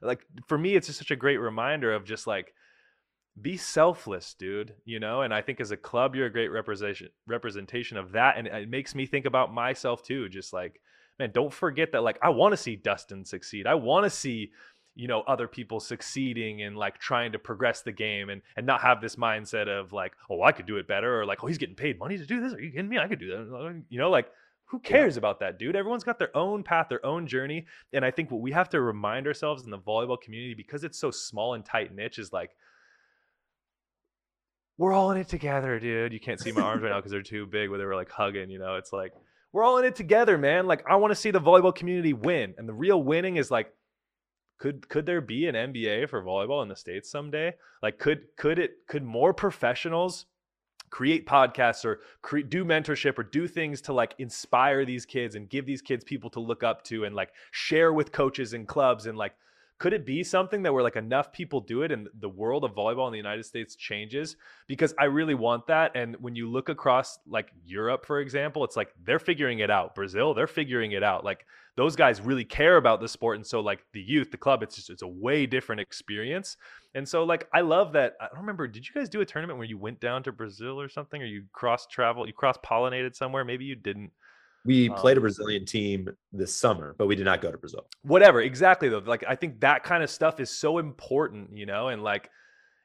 [0.01, 2.53] like for me, it's just such a great reminder of just like
[3.41, 4.73] be selfless, dude.
[4.85, 8.37] You know, and I think as a club, you're a great representation representation of that,
[8.37, 10.29] and uh, it makes me think about myself too.
[10.29, 10.81] Just like,
[11.19, 12.03] man, don't forget that.
[12.03, 13.67] Like, I want to see Dustin succeed.
[13.67, 14.51] I want to see
[14.95, 18.81] you know other people succeeding and like trying to progress the game and and not
[18.81, 21.57] have this mindset of like oh i could do it better or like oh he's
[21.57, 23.99] getting paid money to do this are you kidding me i could do that you
[23.99, 24.31] know like
[24.67, 25.19] who cares yeah.
[25.19, 28.39] about that dude everyone's got their own path their own journey and i think what
[28.39, 31.93] we have to remind ourselves in the volleyball community because it's so small and tight
[31.93, 32.51] niche is like
[34.77, 36.13] we're all in it together, dude.
[36.13, 38.09] You can't see my arms right now because they're too big, where they were like
[38.09, 38.49] hugging.
[38.49, 39.13] You know, it's like
[39.53, 40.67] we're all in it together, man.
[40.67, 43.73] Like I want to see the volleyball community win, and the real winning is like,
[44.59, 47.53] could could there be an NBA for volleyball in the states someday?
[47.81, 50.25] Like, could could it could more professionals
[50.89, 51.99] create podcasts or
[52.43, 56.29] do mentorship or do things to like inspire these kids and give these kids people
[56.29, 59.33] to look up to and like share with coaches and clubs and like
[59.77, 62.71] could it be something that where like enough people do it and the world of
[62.71, 64.37] volleyball in the United States changes?
[64.67, 65.91] Because I really want that.
[65.95, 69.93] And when you look across like Europe, for example, it's like they're figuring it out.
[69.93, 71.25] Brazil, they're figuring it out.
[71.25, 71.45] Like
[71.75, 73.35] those guys really care about the sport.
[73.35, 76.55] And so like the youth, the club, it's just it's a way different experience.
[76.93, 78.15] And so like I love that.
[78.21, 80.79] I don't remember, did you guys do a tournament where you went down to Brazil
[80.79, 81.21] or something?
[81.21, 83.43] Or you cross travel, you cross pollinated somewhere?
[83.43, 84.11] Maybe you didn't.
[84.65, 87.85] We um, played a Brazilian team this summer, but we did not go to Brazil.
[88.01, 88.99] Whatever, exactly though.
[88.99, 92.29] Like I think that kind of stuff is so important, you know, and like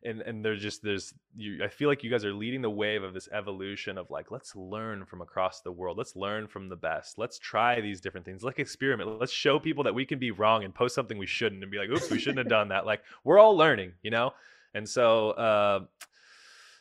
[0.02, 3.02] and and there's just there's you I feel like you guys are leading the wave
[3.02, 5.98] of this evolution of like let's learn from across the world.
[5.98, 7.18] Let's learn from the best.
[7.18, 8.42] Let's try these different things.
[8.42, 9.18] Let's experiment.
[9.20, 11.78] Let's show people that we can be wrong and post something we shouldn't and be
[11.78, 12.86] like, oops, we shouldn't have done that.
[12.86, 14.32] Like we're all learning, you know?
[14.74, 15.80] And so uh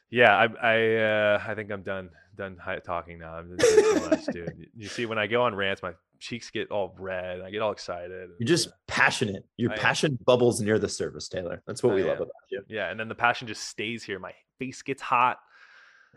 [0.09, 2.09] yeah, I I uh, I think I'm done
[2.39, 3.33] done talking now.
[3.35, 4.67] I'm too much, dude.
[4.75, 7.41] You see, when I go on rants, my cheeks get all red.
[7.41, 8.29] I get all excited.
[8.39, 9.45] You're just passionate.
[9.57, 10.19] Your I passion am.
[10.25, 11.61] bubbles near the surface, Taylor.
[11.67, 12.07] That's what I we am.
[12.07, 12.63] love about you.
[12.67, 14.17] Yeah, and then the passion just stays here.
[14.19, 15.37] My face gets hot,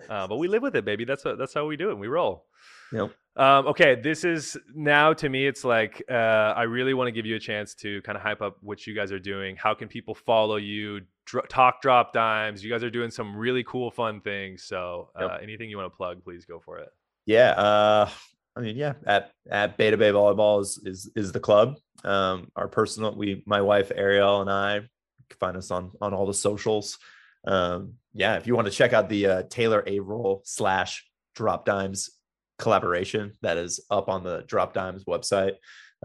[0.08, 1.04] uh, but we live with it, baby.
[1.04, 1.98] That's what, that's how we do it.
[1.98, 2.46] We roll.
[2.92, 3.12] Yep.
[3.34, 5.46] Um, okay, this is now to me.
[5.46, 8.42] It's like uh, I really want to give you a chance to kind of hype
[8.42, 9.56] up what you guys are doing.
[9.56, 11.00] How can people follow you?
[11.48, 12.62] Talk drop dimes.
[12.62, 14.64] You guys are doing some really cool, fun things.
[14.64, 15.40] So, uh, yep.
[15.42, 16.90] anything you want to plug, please go for it.
[17.24, 17.52] Yeah.
[17.52, 18.10] Uh,
[18.54, 18.94] I mean, yeah.
[19.06, 21.76] At at Bay 2 Bay Volleyball is is, is the club.
[22.04, 24.80] Um, our personal, we, my wife Ariel and I,
[25.30, 26.98] can find us on on all the socials.
[27.46, 28.36] Um, yeah.
[28.36, 32.10] If you want to check out the uh, Taylor Averill slash Drop Dimes
[32.58, 35.54] collaboration that is up on the Drop Dimes website.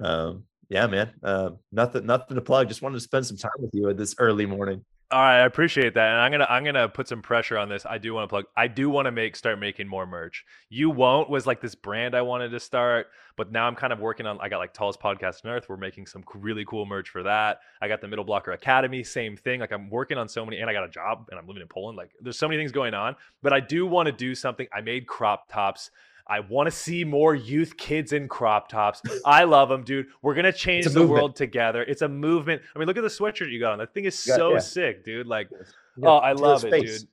[0.02, 1.12] Um, yeah, man.
[1.24, 2.68] Uh, nothing, nothing to plug.
[2.68, 4.84] Just wanted to spend some time with you at this early morning.
[5.10, 7.86] All right, I appreciate that, and I'm gonna I'm gonna put some pressure on this.
[7.86, 8.44] I do want to plug.
[8.58, 10.44] I do want to make start making more merch.
[10.68, 13.08] You won't was like this brand I wanted to start,
[13.38, 14.38] but now I'm kind of working on.
[14.42, 15.68] I got like tallest podcast on earth.
[15.70, 17.62] We're making some really cool merch for that.
[17.82, 19.62] I got the Middle Blocker Academy, same thing.
[19.62, 21.70] Like I'm working on so many, and I got a job, and I'm living in
[21.70, 21.98] Poland.
[21.98, 24.68] Like there's so many things going on, but I do want to do something.
[24.74, 25.90] I made crop tops.
[26.30, 29.02] I want to see more youth kids in crop tops.
[29.26, 30.08] I love them, dude.
[30.22, 31.10] We're gonna change the movement.
[31.10, 31.84] world together.
[31.84, 32.62] It's a movement.
[32.76, 33.80] I mean, look at the sweatshirt you got on.
[33.80, 34.60] That thing is so yeah.
[34.60, 35.28] sick, dude.
[35.28, 35.49] Like,
[35.98, 36.08] yeah.
[36.10, 37.02] oh, I love it, face.
[37.02, 37.10] dude.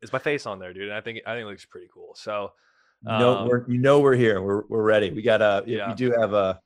[0.00, 0.84] It's my face on there, dude.
[0.84, 2.14] And I think I think it looks pretty cool.
[2.14, 2.52] So,
[3.06, 4.40] um, no, we're you know we're here.
[4.40, 5.10] We're we're ready.
[5.10, 5.88] We got a yeah.
[5.88, 6.60] we do have a.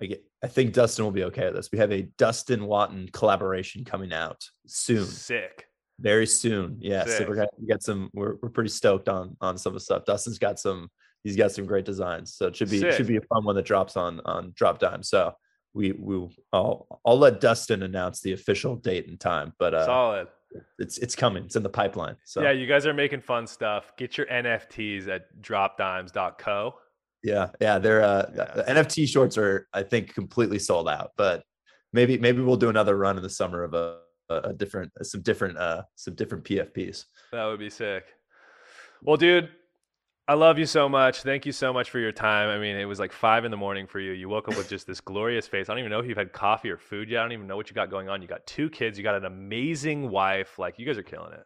[0.00, 0.24] I get.
[0.42, 1.72] I think Dustin will be okay with this.
[1.72, 5.04] We have a Dustin Watten collaboration coming out soon.
[5.04, 5.67] Sick.
[6.00, 6.78] Very soon.
[6.80, 7.04] Yeah.
[7.04, 7.18] Sick.
[7.18, 10.04] So we're gonna get some we're we're pretty stoked on on some of the stuff.
[10.04, 10.88] Dustin's got some
[11.24, 12.34] he's got some great designs.
[12.34, 12.92] So it should be Sick.
[12.92, 15.02] should be a fun one that drops on on drop time.
[15.02, 15.32] So
[15.74, 19.52] we we I'll I'll let Dustin announce the official date and time.
[19.58, 20.28] But uh solid.
[20.78, 21.44] It's it's coming.
[21.44, 22.16] It's in the pipeline.
[22.24, 23.92] So yeah, you guys are making fun stuff.
[23.96, 26.74] Get your NFTs at dropdimes.co.
[27.22, 27.78] Yeah, yeah.
[27.78, 28.52] They're uh yeah.
[28.54, 31.42] the NFT shorts are I think completely sold out, but
[31.92, 33.98] maybe maybe we'll do another run in the summer of a
[34.28, 37.06] a different some different uh some different PFPs.
[37.32, 38.04] That would be sick.
[39.02, 39.48] Well, dude,
[40.26, 41.22] I love you so much.
[41.22, 42.48] Thank you so much for your time.
[42.50, 44.12] I mean, it was like five in the morning for you.
[44.12, 45.68] You woke up with just this glorious face.
[45.68, 47.20] I don't even know if you've had coffee or food yet.
[47.20, 48.20] I don't even know what you got going on.
[48.20, 48.98] You got two kids.
[48.98, 50.58] You got an amazing wife.
[50.58, 51.44] Like you guys are killing it.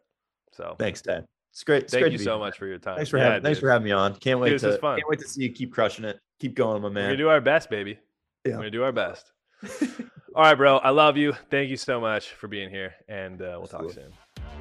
[0.50, 1.26] So thanks, Dad.
[1.52, 1.84] It's great.
[1.84, 2.96] It's Thank great you so much for your time.
[2.96, 3.38] Thanks for yeah, having.
[3.38, 3.44] Dude.
[3.44, 4.14] Thanks for having me on.
[4.16, 4.78] Can't wait dude, to.
[4.78, 6.18] Can't wait to see you keep crushing it.
[6.40, 7.04] Keep going, my man.
[7.04, 7.98] We're gonna do our best, baby.
[8.44, 8.52] Yeah.
[8.52, 9.30] We're gonna do our best.
[10.34, 10.78] All right, bro.
[10.78, 11.34] I love you.
[11.50, 13.94] Thank you so much for being here, and uh, we'll Absolutely.
[13.94, 14.12] talk soon.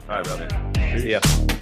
[0.10, 1.00] All right, brother.
[1.00, 1.58] See ya.